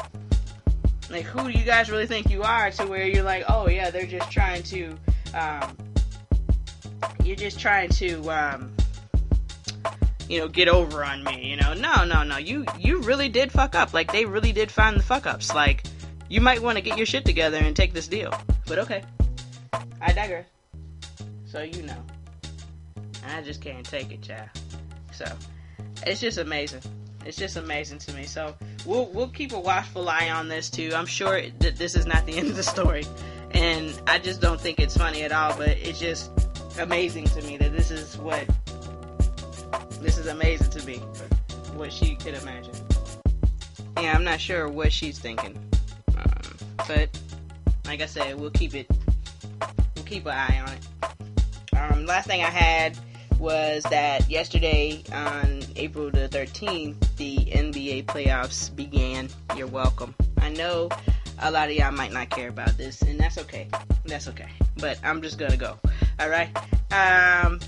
Like, 1.10 1.24
who 1.24 1.50
do 1.50 1.58
you 1.58 1.64
guys 1.64 1.90
really 1.90 2.06
think 2.06 2.30
you 2.30 2.44
are 2.44 2.70
to 2.70 2.86
where 2.86 3.04
you're 3.04 3.24
like, 3.24 3.46
oh 3.48 3.68
yeah, 3.68 3.90
they're 3.90 4.06
just 4.06 4.30
trying 4.30 4.62
to, 4.64 4.96
um, 5.34 5.76
you're 7.24 7.34
just 7.34 7.58
trying 7.58 7.88
to, 7.88 8.30
um, 8.30 8.72
you 10.28 10.38
know, 10.38 10.48
get 10.48 10.68
over 10.68 11.04
on 11.04 11.24
me. 11.24 11.50
You 11.50 11.56
know, 11.56 11.74
no, 11.74 12.04
no, 12.04 12.22
no. 12.22 12.36
You 12.36 12.64
you 12.78 13.00
really 13.00 13.28
did 13.28 13.50
fuck 13.50 13.74
up. 13.74 13.94
Like 13.94 14.12
they 14.12 14.24
really 14.24 14.52
did 14.52 14.70
find 14.70 14.96
the 14.96 15.02
fuck 15.02 15.26
ups. 15.26 15.54
Like 15.54 15.84
you 16.28 16.40
might 16.40 16.62
want 16.62 16.76
to 16.76 16.82
get 16.82 16.96
your 16.96 17.06
shit 17.06 17.24
together 17.24 17.56
and 17.56 17.74
take 17.74 17.92
this 17.92 18.06
deal. 18.06 18.32
But 18.66 18.78
okay, 18.80 19.02
I 20.00 20.12
digress. 20.12 20.46
So 21.46 21.62
you 21.62 21.82
know, 21.82 22.02
I 23.26 23.42
just 23.42 23.62
can't 23.62 23.84
take 23.84 24.12
it, 24.12 24.22
child. 24.22 24.50
So 25.12 25.24
it's 26.06 26.20
just 26.20 26.38
amazing. 26.38 26.82
It's 27.24 27.36
just 27.36 27.56
amazing 27.56 27.98
to 28.00 28.12
me. 28.12 28.24
So 28.24 28.54
we'll 28.84 29.06
we'll 29.06 29.28
keep 29.28 29.52
a 29.52 29.60
watchful 29.60 30.08
eye 30.08 30.30
on 30.30 30.48
this 30.48 30.68
too. 30.68 30.92
I'm 30.94 31.06
sure 31.06 31.40
that 31.60 31.76
this 31.76 31.94
is 31.94 32.06
not 32.06 32.26
the 32.26 32.32
end 32.36 32.48
of 32.48 32.56
the 32.56 32.62
story, 32.62 33.04
and 33.52 33.98
I 34.06 34.18
just 34.18 34.40
don't 34.40 34.60
think 34.60 34.78
it's 34.78 34.96
funny 34.96 35.22
at 35.22 35.32
all. 35.32 35.56
But 35.56 35.70
it's 35.70 35.98
just 35.98 36.30
amazing 36.78 37.24
to 37.24 37.42
me 37.42 37.56
that 37.56 37.72
this 37.72 37.90
is 37.90 38.16
what 38.18 38.46
this 40.00 40.18
is 40.18 40.26
amazing 40.26 40.70
to 40.70 40.86
me. 40.86 40.98
What 41.74 41.92
she 41.92 42.16
could 42.16 42.34
imagine. 42.34 42.74
Yeah, 43.96 44.14
I'm 44.14 44.24
not 44.24 44.40
sure 44.40 44.68
what 44.68 44.92
she's 44.92 45.18
thinking, 45.18 45.58
um, 46.16 46.56
but 46.86 47.08
like 47.86 48.00
I 48.00 48.06
said, 48.06 48.38
we'll 48.38 48.50
keep 48.50 48.74
it. 48.74 48.86
We'll 49.96 50.04
keep 50.04 50.26
an 50.26 50.32
eye 50.32 50.60
on 50.60 50.70
it. 50.72 51.92
Um, 51.92 52.06
last 52.06 52.26
thing 52.26 52.42
I 52.42 52.50
had 52.50 52.98
was 53.38 53.82
that 53.84 54.28
yesterday 54.28 55.02
on 55.12 55.62
April 55.76 56.10
the 56.10 56.28
13th, 56.28 57.16
the 57.16 57.36
NBA 57.38 58.06
playoffs 58.06 58.74
began. 58.74 59.28
You're 59.56 59.68
welcome. 59.68 60.14
I 60.38 60.50
know 60.50 60.88
a 61.40 61.50
lot 61.50 61.68
of 61.68 61.74
y'all 61.74 61.92
might 61.92 62.12
not 62.12 62.30
care 62.30 62.48
about 62.48 62.76
this, 62.76 63.02
and 63.02 63.18
that's 63.18 63.38
okay. 63.38 63.68
That's 64.04 64.28
okay. 64.28 64.48
But 64.76 64.98
I'm 65.04 65.22
just 65.22 65.38
gonna 65.38 65.56
go. 65.56 65.78
All 66.18 66.28
right. 66.28 66.48
Um, 66.92 67.60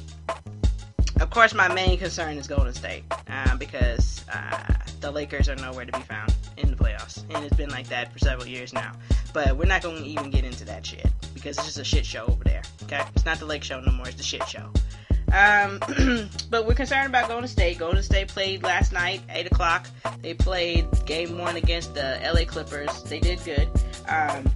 of 1.21 1.31
course, 1.31 1.55
my 1.55 1.73
main 1.73 1.99
concern 1.99 2.37
is 2.39 2.47
Golden 2.47 2.73
State 2.73 3.05
uh, 3.29 3.57
because 3.57 4.25
uh, 4.33 4.75
the 5.01 5.11
Lakers 5.11 5.49
are 5.49 5.57
nowhere 5.57 5.85
to 5.85 5.93
be 5.93 6.01
found 6.01 6.35
in 6.57 6.71
the 6.71 6.77
playoffs, 6.77 7.25
and 7.35 7.45
it's 7.45 7.57
been 7.57 7.71
like 7.71 7.89
that 7.89 8.13
for 8.13 8.19
several 8.19 8.47
years 8.47 8.73
now. 8.73 8.93
But 9.33 9.57
we're 9.57 9.67
not 9.67 9.83
going 9.83 10.03
to 10.03 10.09
even 10.09 10.31
get 10.31 10.45
into 10.45 10.65
that 10.65 10.85
shit 10.85 11.07
because 11.35 11.57
it's 11.59 11.67
just 11.67 11.79
a 11.79 11.85
shit 11.85 12.07
show 12.07 12.25
over 12.27 12.43
there. 12.45 12.63
Okay, 12.85 13.03
it's 13.15 13.25
not 13.25 13.39
the 13.39 13.47
Lake 13.47 13.63
Show 13.63 13.81
no 13.81 13.93
more; 13.93 14.09
it's 14.09 14.17
the 14.17 14.23
shit 14.23 14.47
show. 14.49 14.71
Um, 15.33 15.79
but 16.51 16.67
we're 16.67 16.75
concerned 16.75 17.07
about 17.07 17.29
Golden 17.29 17.49
State. 17.49 17.79
Golden 17.79 18.03
State 18.03 18.29
played 18.29 18.63
last 18.63 18.93
night, 18.93 19.23
eight 19.31 19.47
o'clock. 19.47 19.87
They 20.23 20.35
played 20.35 20.87
game 21.07 21.39
one 21.39 21.57
against 21.57 21.95
the 21.95 22.21
LA 22.25 22.45
Clippers. 22.45 23.03
They 23.05 23.21
did 23.21 23.43
good. 23.45 23.69
Um, 24.09 24.51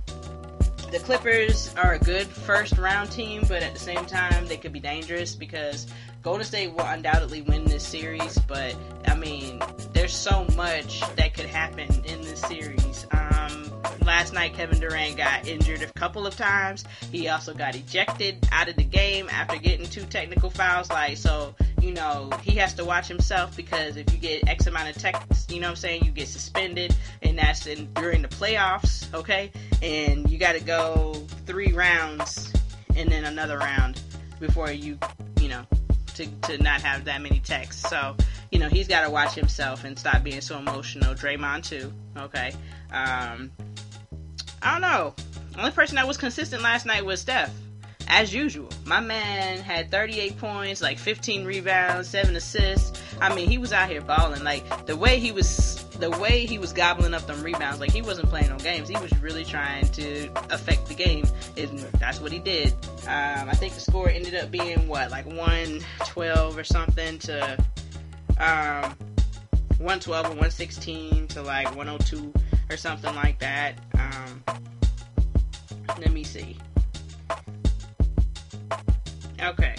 the 0.94 1.00
Clippers 1.00 1.74
are 1.74 1.94
a 1.94 1.98
good 1.98 2.28
first 2.28 2.78
round 2.78 3.10
team, 3.10 3.42
but 3.48 3.64
at 3.64 3.72
the 3.72 3.80
same 3.80 4.06
time, 4.06 4.46
they 4.46 4.56
could 4.56 4.72
be 4.72 4.78
dangerous 4.78 5.34
because 5.34 5.88
Golden 6.22 6.44
State 6.44 6.72
will 6.72 6.86
undoubtedly 6.86 7.42
win 7.42 7.64
this 7.64 7.84
series, 7.84 8.38
but 8.46 8.76
I 9.08 9.16
mean, 9.16 9.60
there's 9.92 10.14
so 10.14 10.46
much 10.54 11.00
that 11.16 11.34
could 11.34 11.46
happen 11.46 11.88
in 12.04 12.20
this 12.20 12.40
series. 12.42 13.08
Um, 13.10 13.63
last 14.04 14.32
night, 14.32 14.54
Kevin 14.54 14.78
Durant 14.78 15.16
got 15.16 15.46
injured 15.46 15.82
a 15.82 15.92
couple 15.92 16.26
of 16.26 16.36
times. 16.36 16.84
He 17.10 17.28
also 17.28 17.54
got 17.54 17.74
ejected 17.74 18.46
out 18.52 18.68
of 18.68 18.76
the 18.76 18.84
game 18.84 19.28
after 19.30 19.56
getting 19.56 19.86
two 19.86 20.04
technical 20.04 20.50
fouls. 20.50 20.90
Like, 20.90 21.16
so, 21.16 21.54
you 21.80 21.92
know, 21.92 22.30
he 22.42 22.52
has 22.52 22.74
to 22.74 22.84
watch 22.84 23.08
himself 23.08 23.56
because 23.56 23.96
if 23.96 24.12
you 24.12 24.18
get 24.18 24.48
X 24.48 24.66
amount 24.66 24.94
of 24.94 25.00
tech, 25.00 25.22
you 25.48 25.60
know 25.60 25.68
what 25.68 25.70
I'm 25.70 25.76
saying, 25.76 26.04
you 26.04 26.10
get 26.10 26.28
suspended, 26.28 26.94
and 27.22 27.38
that's 27.38 27.66
in, 27.66 27.92
during 27.94 28.22
the 28.22 28.28
playoffs, 28.28 29.12
okay? 29.14 29.50
And 29.82 30.30
you 30.30 30.38
got 30.38 30.52
to 30.52 30.60
go 30.60 31.14
three 31.46 31.72
rounds 31.72 32.52
and 32.96 33.10
then 33.10 33.24
another 33.24 33.58
round 33.58 34.00
before 34.40 34.70
you, 34.70 34.98
you 35.40 35.48
know, 35.48 35.64
to, 36.14 36.26
to 36.26 36.62
not 36.62 36.80
have 36.82 37.04
that 37.04 37.20
many 37.22 37.40
texts. 37.40 37.88
So, 37.88 38.16
you 38.50 38.58
know, 38.58 38.68
he's 38.68 38.88
got 38.88 39.04
to 39.04 39.10
watch 39.10 39.34
himself 39.34 39.84
and 39.84 39.98
stop 39.98 40.22
being 40.22 40.40
so 40.40 40.58
emotional. 40.58 41.14
Draymond, 41.14 41.64
too. 41.64 41.92
Okay. 42.16 42.52
Um, 42.92 43.50
I 44.62 44.72
don't 44.72 44.80
know. 44.80 45.14
The 45.52 45.58
only 45.58 45.72
person 45.72 45.96
that 45.96 46.06
was 46.06 46.16
consistent 46.16 46.62
last 46.62 46.86
night 46.86 47.04
was 47.04 47.20
Steph. 47.20 47.52
As 48.08 48.34
usual, 48.34 48.68
my 48.84 49.00
man 49.00 49.58
had 49.58 49.90
38 49.90 50.38
points, 50.38 50.82
like 50.82 50.98
15 50.98 51.44
rebounds, 51.44 52.08
7 52.08 52.36
assists. 52.36 53.00
I 53.20 53.34
mean, 53.34 53.48
he 53.48 53.56
was 53.58 53.72
out 53.72 53.88
here 53.88 54.02
balling. 54.02 54.44
Like, 54.44 54.86
the 54.86 54.96
way 54.96 55.18
he 55.18 55.32
was 55.32 55.83
the 55.98 56.10
way 56.10 56.46
he 56.46 56.58
was 56.58 56.72
gobbling 56.72 57.14
up 57.14 57.26
them 57.26 57.42
rebounds, 57.42 57.80
like 57.80 57.90
he 57.92 58.02
wasn't 58.02 58.28
playing 58.28 58.50
on 58.50 58.58
games. 58.58 58.88
He 58.88 58.96
was 58.96 59.16
really 59.20 59.44
trying 59.44 59.86
to 59.88 60.28
affect 60.52 60.86
the 60.86 60.94
game. 60.94 61.26
And 61.56 61.78
that's 61.78 62.20
what 62.20 62.32
he 62.32 62.38
did. 62.38 62.72
Um, 63.06 63.48
I 63.48 63.54
think 63.54 63.74
the 63.74 63.80
score 63.80 64.08
ended 64.08 64.34
up 64.34 64.50
being 64.50 64.88
what, 64.88 65.10
like 65.10 65.26
112 65.26 66.58
or 66.58 66.64
something 66.64 67.18
to 67.20 67.58
um, 68.38 68.96
112 69.78 70.26
or 70.26 70.28
116 70.30 71.28
to 71.28 71.42
like 71.42 71.74
102 71.76 72.32
or 72.70 72.76
something 72.76 73.14
like 73.14 73.38
that. 73.38 73.78
Um, 73.94 74.42
let 75.98 76.12
me 76.12 76.24
see. 76.24 76.56
Okay. 79.40 79.76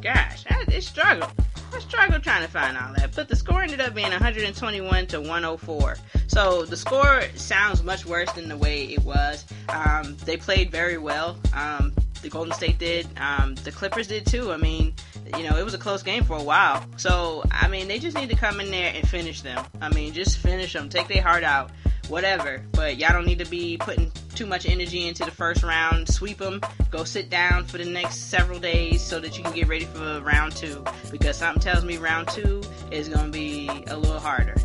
Gosh, 0.00 0.44
I, 0.48 0.64
it 0.68 0.82
struggled. 0.82 1.32
I 1.74 1.80
struggled 1.80 2.22
trying 2.22 2.42
to 2.42 2.50
find 2.50 2.76
all 2.76 2.92
that, 2.94 3.14
but 3.14 3.28
the 3.28 3.36
score 3.36 3.62
ended 3.62 3.80
up 3.80 3.94
being 3.94 4.10
121 4.10 5.06
to 5.08 5.20
104. 5.20 5.96
So 6.26 6.64
the 6.64 6.76
score 6.76 7.22
sounds 7.34 7.82
much 7.82 8.04
worse 8.04 8.30
than 8.32 8.48
the 8.48 8.56
way 8.56 8.84
it 8.84 9.02
was. 9.04 9.44
Um, 9.68 10.16
they 10.24 10.36
played 10.36 10.70
very 10.70 10.98
well. 10.98 11.38
Um, 11.54 11.92
the 12.22 12.28
Golden 12.28 12.52
State 12.52 12.78
did. 12.78 13.06
Um, 13.18 13.54
the 13.56 13.72
Clippers 13.72 14.06
did 14.06 14.26
too. 14.26 14.52
I 14.52 14.56
mean, 14.56 14.94
you 15.36 15.48
know, 15.48 15.56
it 15.56 15.64
was 15.64 15.74
a 15.74 15.78
close 15.78 16.02
game 16.02 16.24
for 16.24 16.36
a 16.36 16.42
while. 16.42 16.84
So 16.96 17.42
I 17.50 17.68
mean, 17.68 17.88
they 17.88 17.98
just 17.98 18.16
need 18.16 18.30
to 18.30 18.36
come 18.36 18.60
in 18.60 18.70
there 18.70 18.92
and 18.94 19.08
finish 19.08 19.42
them. 19.42 19.64
I 19.80 19.88
mean, 19.88 20.12
just 20.12 20.38
finish 20.38 20.72
them. 20.72 20.88
Take 20.88 21.08
their 21.08 21.22
heart 21.22 21.44
out 21.44 21.70
whatever. 22.08 22.62
But 22.72 22.96
y'all 22.98 23.12
don't 23.12 23.26
need 23.26 23.38
to 23.38 23.46
be 23.46 23.76
putting 23.78 24.10
too 24.34 24.46
much 24.46 24.66
energy 24.66 25.06
into 25.06 25.24
the 25.24 25.30
first 25.30 25.62
round. 25.62 26.08
Sweep 26.08 26.38
them, 26.38 26.60
go 26.90 27.04
sit 27.04 27.30
down 27.30 27.64
for 27.64 27.78
the 27.78 27.84
next 27.84 28.30
several 28.30 28.58
days 28.58 29.02
so 29.02 29.20
that 29.20 29.36
you 29.36 29.44
can 29.44 29.52
get 29.52 29.68
ready 29.68 29.84
for 29.84 30.20
round 30.20 30.56
two. 30.56 30.84
Because 31.10 31.36
something 31.36 31.62
tells 31.62 31.84
me 31.84 31.98
round 31.98 32.28
two 32.28 32.62
is 32.90 33.08
going 33.08 33.26
to 33.26 33.32
be 33.32 33.68
a 33.88 33.96
little 33.96 34.18
harder, 34.18 34.56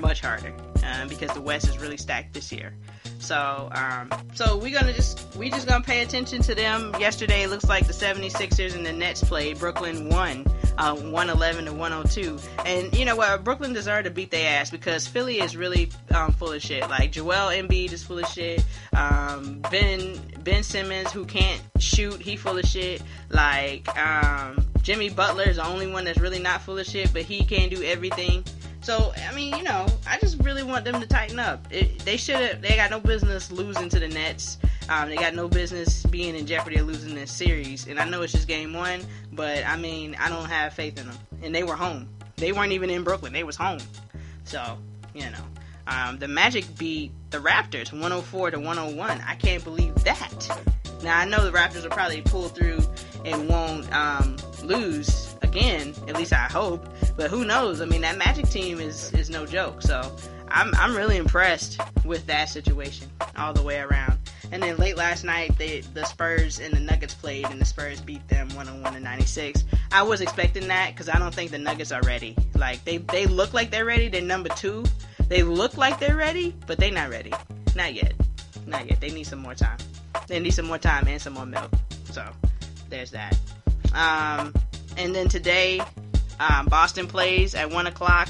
much 0.00 0.20
harder, 0.20 0.52
uh, 0.84 1.08
because 1.08 1.30
the 1.32 1.40
West 1.40 1.68
is 1.68 1.78
really 1.78 1.96
stacked 1.96 2.34
this 2.34 2.52
year. 2.52 2.72
So, 3.20 3.68
um, 3.72 4.10
so 4.34 4.56
we're 4.56 4.76
gonna 4.76 4.94
just 4.94 5.36
we 5.36 5.50
just 5.50 5.68
gonna 5.68 5.84
pay 5.84 6.02
attention 6.02 6.42
to 6.42 6.54
them. 6.54 6.94
Yesterday, 6.98 7.46
looks 7.46 7.68
like 7.68 7.86
the 7.86 7.92
76ers 7.92 8.74
and 8.74 8.84
the 8.84 8.92
Nets 8.92 9.22
played. 9.22 9.58
Brooklyn 9.58 10.08
won, 10.08 10.46
uh, 10.78 10.94
111 10.94 11.66
to 11.66 11.72
102. 11.72 12.38
And 12.64 12.96
you 12.96 13.04
know 13.04 13.16
what? 13.16 13.44
Brooklyn 13.44 13.74
deserved 13.74 14.06
to 14.06 14.10
beat 14.10 14.30
their 14.30 14.60
ass 14.60 14.70
because 14.70 15.06
Philly 15.06 15.40
is 15.40 15.54
really 15.56 15.90
um, 16.14 16.32
full 16.32 16.52
of 16.52 16.62
shit. 16.62 16.88
Like 16.88 17.12
Joel 17.12 17.50
Embiid 17.50 17.92
is 17.92 18.02
full 18.02 18.18
of 18.18 18.26
shit. 18.26 18.64
Um, 18.94 19.60
ben 19.70 20.18
Ben 20.42 20.62
Simmons, 20.62 21.12
who 21.12 21.26
can't 21.26 21.60
shoot, 21.78 22.20
he 22.20 22.36
full 22.36 22.56
of 22.56 22.64
shit. 22.64 23.02
Like 23.28 23.86
um, 23.98 24.66
Jimmy 24.82 25.10
Butler 25.10 25.44
is 25.44 25.56
the 25.56 25.66
only 25.66 25.86
one 25.86 26.04
that's 26.04 26.18
really 26.18 26.40
not 26.40 26.62
full 26.62 26.78
of 26.78 26.86
shit, 26.86 27.12
but 27.12 27.22
he 27.22 27.44
can 27.44 27.68
do 27.68 27.82
everything. 27.82 28.44
So 28.82 29.12
I 29.28 29.34
mean, 29.34 29.56
you 29.56 29.62
know, 29.62 29.86
I 30.06 30.18
just 30.18 30.38
really 30.42 30.62
want 30.62 30.84
them 30.84 31.00
to 31.00 31.06
tighten 31.06 31.38
up. 31.38 31.66
It, 31.70 31.98
they 32.00 32.16
should 32.16 32.36
have. 32.36 32.62
They 32.62 32.76
got 32.76 32.90
no 32.90 33.00
business 33.00 33.52
losing 33.52 33.88
to 33.90 33.98
the 33.98 34.08
Nets. 34.08 34.58
Um, 34.88 35.08
they 35.08 35.16
got 35.16 35.34
no 35.34 35.48
business 35.48 36.04
being 36.06 36.34
in 36.34 36.46
jeopardy 36.46 36.76
of 36.78 36.86
losing 36.86 37.14
this 37.14 37.30
series. 37.30 37.86
And 37.86 38.00
I 38.00 38.08
know 38.08 38.22
it's 38.22 38.32
just 38.32 38.48
game 38.48 38.72
one, 38.72 39.02
but 39.32 39.64
I 39.66 39.76
mean, 39.76 40.16
I 40.18 40.28
don't 40.28 40.46
have 40.46 40.72
faith 40.72 40.98
in 40.98 41.06
them. 41.06 41.18
And 41.42 41.54
they 41.54 41.62
were 41.62 41.76
home. 41.76 42.08
They 42.36 42.52
weren't 42.52 42.72
even 42.72 42.90
in 42.90 43.04
Brooklyn. 43.04 43.32
They 43.32 43.44
was 43.44 43.56
home. 43.56 43.80
So 44.44 44.78
you 45.14 45.30
know, 45.30 45.44
um, 45.86 46.18
the 46.18 46.28
Magic 46.28 46.64
beat 46.78 47.12
the 47.30 47.38
Raptors 47.38 47.92
104 47.92 48.52
to 48.52 48.58
101. 48.58 49.20
I 49.26 49.34
can't 49.34 49.62
believe 49.62 49.94
that. 50.04 50.48
Now 51.02 51.18
I 51.18 51.24
know 51.24 51.44
the 51.44 51.56
Raptors 51.56 51.82
will 51.82 51.90
probably 51.90 52.22
pull 52.22 52.48
through 52.48 52.80
and 53.24 53.48
won't 53.48 53.92
um, 53.94 54.36
lose 54.62 55.29
At 55.56 56.16
least 56.16 56.32
I 56.32 56.46
hope. 56.46 56.86
But 57.16 57.30
who 57.30 57.44
knows? 57.44 57.80
I 57.80 57.84
mean, 57.84 58.02
that 58.02 58.18
Magic 58.18 58.48
team 58.48 58.80
is 58.80 59.12
is 59.12 59.30
no 59.30 59.46
joke. 59.46 59.82
So 59.82 60.14
I'm 60.48 60.74
I'm 60.74 60.96
really 60.96 61.16
impressed 61.16 61.80
with 62.04 62.26
that 62.26 62.48
situation 62.48 63.08
all 63.36 63.52
the 63.52 63.62
way 63.62 63.80
around. 63.80 64.18
And 64.52 64.62
then 64.62 64.76
late 64.78 64.96
last 64.96 65.22
night, 65.22 65.56
they, 65.58 65.80
the 65.80 66.04
Spurs 66.04 66.58
and 66.58 66.74
the 66.74 66.80
Nuggets 66.80 67.14
played, 67.14 67.46
and 67.46 67.60
the 67.60 67.64
Spurs 67.64 68.00
beat 68.00 68.26
them 68.26 68.48
101 68.48 68.94
to 68.94 68.98
96. 68.98 69.64
I 69.92 70.02
was 70.02 70.20
expecting 70.20 70.66
that 70.66 70.90
because 70.90 71.08
I 71.08 71.20
don't 71.20 71.32
think 71.32 71.52
the 71.52 71.58
Nuggets 71.58 71.92
are 71.92 72.02
ready. 72.02 72.36
Like 72.56 72.84
they 72.84 72.98
they 72.98 73.26
look 73.26 73.52
like 73.52 73.70
they're 73.70 73.84
ready. 73.84 74.08
They're 74.08 74.22
number 74.22 74.48
two. 74.50 74.84
They 75.28 75.42
look 75.42 75.76
like 75.76 76.00
they're 76.00 76.16
ready, 76.16 76.54
but 76.66 76.78
they're 76.78 76.90
not 76.92 77.10
ready. 77.10 77.32
Not 77.76 77.94
yet. 77.94 78.14
Not 78.66 78.88
yet. 78.88 79.00
They 79.00 79.10
need 79.10 79.24
some 79.24 79.38
more 79.38 79.54
time. 79.54 79.78
They 80.26 80.40
need 80.40 80.54
some 80.54 80.66
more 80.66 80.78
time 80.78 81.06
and 81.06 81.20
some 81.20 81.34
more 81.34 81.46
milk. 81.46 81.70
So 82.10 82.24
there's 82.88 83.12
that. 83.12 83.36
Um, 83.94 84.52
and 85.00 85.14
then 85.14 85.28
today, 85.28 85.80
um, 86.38 86.66
Boston 86.66 87.06
plays 87.06 87.54
at 87.54 87.70
one 87.70 87.86
o'clock, 87.86 88.28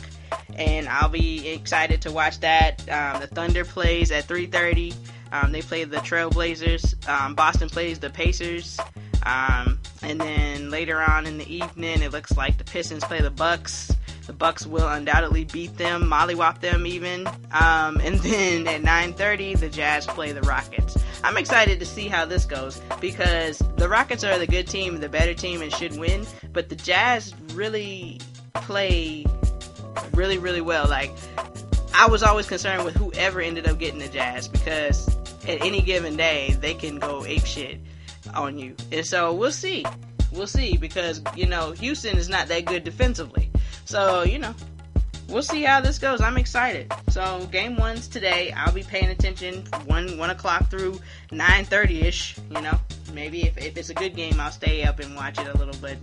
and 0.55 0.89
I'll 0.89 1.09
be 1.09 1.49
excited 1.49 2.03
to 2.03 2.13
watch 2.13 2.41
that. 2.41 2.81
Um, 2.89 3.21
the 3.21 3.27
Thunder 3.27 3.65
plays 3.65 4.13
at 4.13 4.25
three 4.25 4.47
thirty. 4.47 4.95
Um, 5.33 5.53
they 5.53 5.63
play 5.63 5.85
the 5.85 5.99
Trailblazers. 5.99 7.09
Um, 7.09 7.35
Boston 7.35 7.69
plays 7.69 7.99
the 7.99 8.11
Pacers. 8.11 8.79
Um, 9.25 9.79
and 10.03 10.21
then 10.21 10.71
later 10.71 11.01
on 11.01 11.27
in 11.27 11.39
the 11.39 11.53
evening, 11.53 12.03
it 12.03 12.11
looks 12.13 12.37
like 12.37 12.57
the 12.57 12.65
Pistons 12.65 13.05
play 13.05 13.21
the 13.21 13.31
Bucks. 13.31 13.93
The 14.31 14.37
Bucks 14.37 14.65
will 14.65 14.87
undoubtedly 14.87 15.43
beat 15.43 15.77
them, 15.77 16.05
mollywop 16.05 16.61
them 16.61 16.87
even. 16.87 17.27
Um, 17.51 18.01
and 18.01 18.21
then 18.21 18.69
at 18.69 18.81
9:30, 18.83 19.59
the 19.59 19.69
Jazz 19.69 20.07
play 20.07 20.31
the 20.31 20.43
Rockets. 20.43 20.97
I'm 21.25 21.37
excited 21.37 21.81
to 21.81 21.85
see 21.85 22.07
how 22.07 22.27
this 22.27 22.45
goes 22.45 22.81
because 23.01 23.59
the 23.75 23.89
Rockets 23.89 24.23
are 24.23 24.39
the 24.39 24.47
good 24.47 24.69
team, 24.69 25.01
the 25.01 25.09
better 25.09 25.35
team, 25.35 25.63
and 25.63 25.73
should 25.75 25.99
win. 25.99 26.29
But 26.53 26.69
the 26.69 26.77
Jazz 26.77 27.35
really 27.55 28.21
play 28.55 29.27
really, 30.15 30.39
really 30.39 30.61
well. 30.61 30.87
Like 30.87 31.11
I 31.93 32.07
was 32.07 32.23
always 32.23 32.47
concerned 32.47 32.85
with 32.85 32.95
whoever 32.95 33.41
ended 33.41 33.67
up 33.67 33.81
getting 33.81 33.99
the 33.99 34.07
Jazz 34.07 34.47
because 34.47 35.09
at 35.43 35.61
any 35.61 35.83
given 35.83 36.17
day 36.17 36.57
they 36.61 36.75
can 36.75 37.01
go 37.01 37.25
ape 37.25 37.47
shit 37.47 37.81
on 38.33 38.61
you. 38.61 38.77
And 38.93 39.05
so 39.05 39.35
we'll 39.35 39.51
see. 39.51 39.85
We'll 40.33 40.47
see 40.47 40.77
because, 40.77 41.23
you 41.35 41.47
know, 41.47 41.73
Houston 41.73 42.17
is 42.17 42.29
not 42.29 42.49
that 42.49 42.65
good 42.65 42.85
defensively. 42.85 43.51
So, 43.85 44.23
you 44.23 44.39
know, 44.39 44.55
we'll 45.29 45.43
see 45.43 45.63
how 45.63 45.81
this 45.81 45.99
goes. 45.99 46.21
I'm 46.21 46.37
excited. 46.37 46.93
So 47.09 47.49
game 47.51 47.77
one's 47.77 48.07
today. 48.07 48.53
I'll 48.53 48.73
be 48.73 48.83
paying 48.83 49.09
attention 49.11 49.65
one 49.87 50.17
one 50.19 50.31
o'clock 50.31 50.71
through 50.71 51.01
nine 51.33 51.65
thirty 51.65 52.03
ish. 52.03 52.39
You 52.51 52.61
know, 52.61 52.79
maybe 53.13 53.43
if, 53.43 53.59
if 53.59 53.77
it's 53.77 53.91
a 53.91 53.95
good 53.95 54.15
game, 54.15 54.39
I'll 54.39 54.53
stay 54.53 54.85
up 54.85 55.01
and 55.01 55.17
watch 55.17 55.39
it 55.39 55.49
a 55.49 55.59
little 55.59 55.77
bit. 55.81 55.99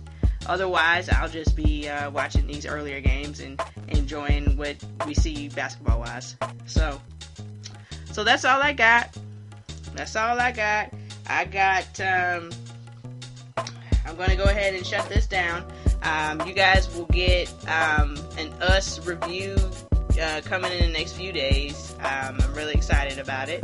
Otherwise, 0.46 1.08
I'll 1.08 1.28
just 1.28 1.56
be 1.56 1.88
uh, 1.88 2.10
watching 2.10 2.46
these 2.46 2.66
earlier 2.66 3.00
games 3.00 3.40
and 3.40 3.60
enjoying 3.88 4.56
what 4.56 4.76
we 5.06 5.14
see 5.14 5.48
basketball 5.48 6.00
wise. 6.00 6.36
So, 6.66 7.00
so 8.12 8.24
that's 8.24 8.44
all 8.44 8.60
I 8.60 8.72
got. 8.72 9.16
That's 9.94 10.16
all 10.16 10.38
I 10.38 10.52
got. 10.52 10.92
I 11.26 11.44
got. 11.46 12.00
Um, 12.00 12.50
I'm 14.08 14.16
going 14.16 14.30
to 14.30 14.36
go 14.36 14.44
ahead 14.44 14.74
and 14.74 14.86
shut 14.86 15.06
this 15.10 15.26
down. 15.26 15.64
Um, 16.02 16.40
you 16.48 16.54
guys 16.54 16.88
will 16.96 17.04
get 17.06 17.52
um, 17.68 18.16
an 18.38 18.50
Us 18.62 19.06
review 19.06 19.54
uh, 20.18 20.40
coming 20.46 20.72
in 20.72 20.80
the 20.80 20.98
next 20.98 21.12
few 21.12 21.30
days. 21.30 21.94
Um, 22.00 22.38
I'm 22.40 22.54
really 22.54 22.72
excited 22.72 23.18
about 23.18 23.50
it. 23.50 23.62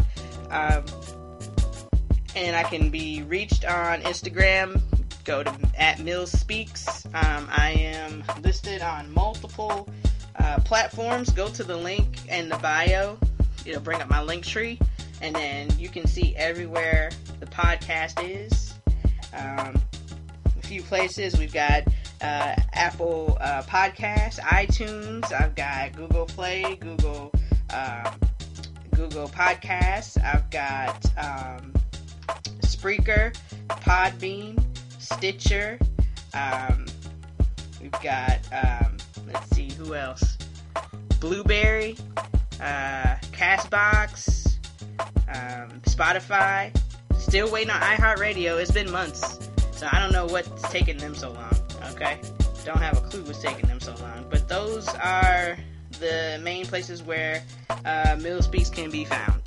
Um, 0.51 0.85
and 2.37 2.55
I 2.55 2.63
can 2.65 2.91
be 2.91 3.23
reached 3.23 3.65
on 3.65 4.03
Instagram. 4.03 4.83
Go 5.25 5.43
to 5.43 5.55
at 5.79 6.01
Mills 6.01 6.31
Speaks. 6.31 7.07
Um, 7.07 7.49
I 7.51 7.71
am 7.79 8.23
listed 8.43 8.83
on 8.83 9.13
multiple 9.15 9.89
uh, 10.39 10.59
platforms. 10.61 11.31
Go 11.31 11.49
to 11.49 11.65
the 11.65 11.77
link 11.77 12.29
in 12.29 12.51
the 12.51 12.59
bio. 12.59 13.19
It'll 13.65 13.81
bring 13.81 14.03
up 14.03 14.11
my 14.11 14.19
Linktree, 14.19 14.79
and 15.23 15.35
then 15.35 15.71
you 15.79 15.89
can 15.89 16.07
see 16.07 16.37
everywhere 16.37 17.11
the 17.41 17.47
podcast 17.47 18.23
is. 18.23 18.75
Um, 19.33 19.81
few 20.65 20.83
places 20.83 21.39
we've 21.39 21.53
got 21.53 21.85
uh, 22.21 22.55
Apple 22.73 23.37
uh, 23.41 23.63
Podcasts, 23.63 24.41
iTunes. 24.41 25.31
I've 25.33 25.55
got 25.55 25.93
Google 25.95 26.27
Play, 26.27 26.77
Google 26.81 27.31
uh, 27.71 28.11
Google 28.95 29.29
Podcasts. 29.29 30.23
I've 30.23 30.49
got 30.51 31.05
um, 31.19 31.73
Spreaker, 32.61 33.37
Podbean, 33.69 34.63
Stitcher. 34.99 35.79
Um, 36.33 36.87
we've 37.81 37.93
got 38.03 38.39
um, 38.53 38.97
let's 39.27 39.51
see 39.55 39.71
who 39.73 39.95
else. 39.95 40.39
Blubrry, 41.21 41.97
uh, 42.61 43.17
Castbox, 43.33 44.57
um, 45.29 45.81
Spotify. 45.83 46.75
Still 47.19 47.51
waiting 47.51 47.71
on 47.71 47.81
iHeartRadio. 47.81 48.61
It's 48.61 48.71
been 48.71 48.91
months, 48.91 49.51
I 49.93 50.01
don't 50.01 50.13
know 50.13 50.27
what's 50.27 50.63
taking 50.71 50.99
them 50.99 51.15
so 51.15 51.33
long. 51.33 51.55
Okay, 51.93 52.19
don't 52.65 52.79
have 52.79 52.97
a 52.97 53.01
clue 53.01 53.23
what's 53.25 53.41
taking 53.41 53.67
them 53.67 53.81
so 53.81 53.95
long. 54.01 54.27
But 54.31 54.49
those 54.49 54.89
are 54.89 55.57
the 56.01 56.41
main 56.43 56.67
places 56.67 57.03
where 57.03 57.43
uh, 57.85 58.17
Mill 58.21 58.43
Speaks 58.43 58.71
can 58.71 58.91
be 58.91 59.05
found. 59.05 59.41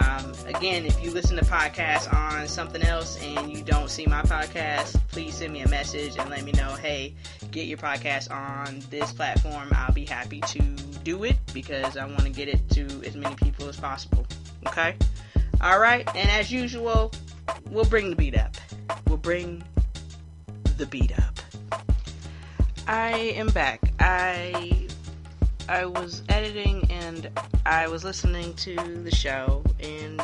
Um, 0.00 0.32
again, 0.46 0.84
if 0.84 1.02
you 1.02 1.10
listen 1.10 1.36
to 1.36 1.44
podcasts 1.44 2.12
on 2.12 2.46
something 2.48 2.82
else 2.82 3.22
and 3.22 3.50
you 3.50 3.62
don't 3.62 3.88
see 3.88 4.06
my 4.06 4.22
podcast, 4.22 5.00
please 5.08 5.36
send 5.36 5.52
me 5.52 5.62
a 5.62 5.68
message 5.68 6.18
and 6.18 6.28
let 6.28 6.44
me 6.44 6.52
know, 6.52 6.74
hey, 6.74 7.14
get 7.50 7.66
your 7.66 7.78
podcast 7.78 8.30
on 8.30 8.82
this 8.90 9.12
platform. 9.12 9.68
I'll 9.72 9.94
be 9.94 10.04
happy 10.04 10.40
to 10.40 10.62
do 11.02 11.24
it 11.24 11.36
because 11.54 11.96
I 11.96 12.04
want 12.04 12.22
to 12.22 12.30
get 12.30 12.48
it 12.48 12.68
to 12.70 12.82
as 13.06 13.16
many 13.16 13.34
people 13.36 13.68
as 13.68 13.78
possible. 13.78 14.26
Okay? 14.66 14.96
All 15.62 15.78
right. 15.78 16.06
And 16.14 16.28
as 16.30 16.52
usual, 16.52 17.12
we'll 17.70 17.84
bring 17.86 18.10
the 18.10 18.16
beat 18.16 18.36
up. 18.36 18.54
We'll 19.06 19.16
bring 19.16 19.62
the 20.76 20.86
beat 20.86 21.12
up. 21.18 21.38
I 22.86 23.12
am 23.36 23.48
back. 23.48 23.80
I 23.98 24.88
I 25.68 25.86
was 25.86 26.22
editing 26.28 26.86
and 26.90 27.30
I 27.64 27.88
was 27.88 28.04
listening 28.04 28.54
to 28.54 28.76
the 29.02 29.10
show 29.10 29.64
and 29.80 30.22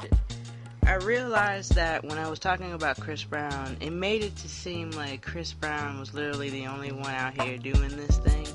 I 0.84 0.94
realized 0.96 1.74
that 1.76 2.05
when 2.05 2.18
I 2.18 2.28
was 2.28 2.38
talking 2.38 2.72
about 2.72 3.00
Chris 3.00 3.24
Brown, 3.24 3.76
it 3.80 3.90
made 3.90 4.22
it 4.22 4.36
to 4.36 4.48
seem 4.48 4.90
like 4.90 5.22
Chris 5.22 5.53
Brown 5.53 5.98
was 5.98 6.12
literally 6.12 6.50
the 6.50 6.66
only 6.66 6.92
one 6.92 7.14
out 7.14 7.40
here 7.40 7.57
doing 7.57 7.96
this 7.96 8.18
thing. 8.18 8.46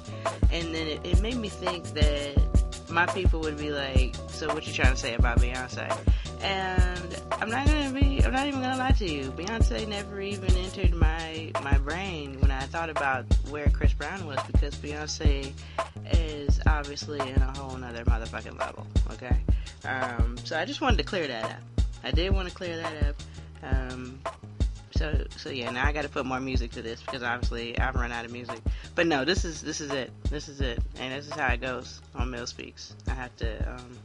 And 0.51 0.73
then 0.75 0.87
it, 0.87 1.05
it 1.05 1.21
made 1.21 1.37
me 1.37 1.49
think 1.49 1.85
that 1.93 2.56
my 2.89 3.05
people 3.07 3.41
would 3.41 3.57
be 3.57 3.71
like, 3.71 4.15
so 4.29 4.53
what 4.53 4.65
you 4.67 4.73
trying 4.73 4.93
to 4.93 4.99
say 4.99 5.15
about 5.15 5.39
Beyonce? 5.39 5.95
And 6.41 7.21
I'm 7.31 7.49
not 7.49 7.65
gonna 7.65 7.91
be, 7.91 8.23
I'm 8.23 8.31
not 8.31 8.47
even 8.47 8.61
gonna 8.61 8.77
lie 8.77 8.91
to 8.91 9.09
you. 9.09 9.31
Beyonce 9.31 9.87
never 9.87 10.21
even 10.21 10.55
entered 10.55 10.93
my, 10.93 11.51
my 11.63 11.77
brain 11.79 12.39
when 12.39 12.51
I 12.51 12.61
thought 12.61 12.89
about 12.89 13.25
where 13.49 13.69
Chris 13.69 13.93
Brown 13.93 14.25
was 14.25 14.39
because 14.51 14.75
Beyonce 14.75 15.51
is 16.11 16.59
obviously 16.67 17.19
in 17.19 17.41
a 17.41 17.57
whole 17.57 17.75
nother 17.77 18.05
motherfucking 18.05 18.57
level, 18.59 18.85
okay? 19.11 19.37
Um, 19.85 20.37
so 20.43 20.57
I 20.57 20.65
just 20.65 20.81
wanted 20.81 20.97
to 20.97 21.03
clear 21.03 21.27
that 21.27 21.45
up. 21.45 21.85
I 22.03 22.11
did 22.11 22.31
want 22.31 22.47
to 22.47 22.53
clear 22.53 22.77
that 22.77 23.03
up. 23.03 23.15
Um, 23.63 24.19
so 24.97 25.23
so 25.35 25.49
yeah, 25.49 25.69
now 25.69 25.85
I 25.85 25.91
got 25.91 26.01
to 26.01 26.09
put 26.09 26.25
more 26.25 26.39
music 26.39 26.71
to 26.71 26.81
this 26.81 27.01
because 27.01 27.21
obviously 27.21 27.77
I've 27.77 27.95
run 27.95 28.11
out 28.11 28.25
of 28.25 28.31
music. 28.31 28.59
But 28.95 29.07
no, 29.07 29.23
this 29.23 29.45
is 29.45 29.61
this 29.61 29.79
is 29.79 29.91
it. 29.91 30.11
This 30.29 30.49
is 30.49 30.59
it, 30.59 30.79
and 30.99 31.13
this 31.13 31.27
is 31.27 31.33
how 31.33 31.53
it 31.53 31.61
goes 31.61 32.01
on 32.15 32.31
Mill 32.31 32.47
Speaks. 32.47 32.95
I 33.07 33.13
have 33.13 33.35
to 33.37 33.71
um, 33.71 33.97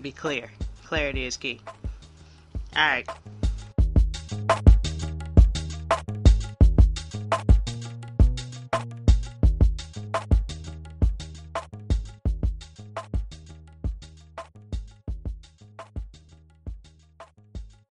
be 0.00 0.10
clear. 0.10 0.50
Clarity 0.84 1.26
is 1.26 1.36
key. 1.36 1.60
All 2.76 2.82
right. 2.82 3.08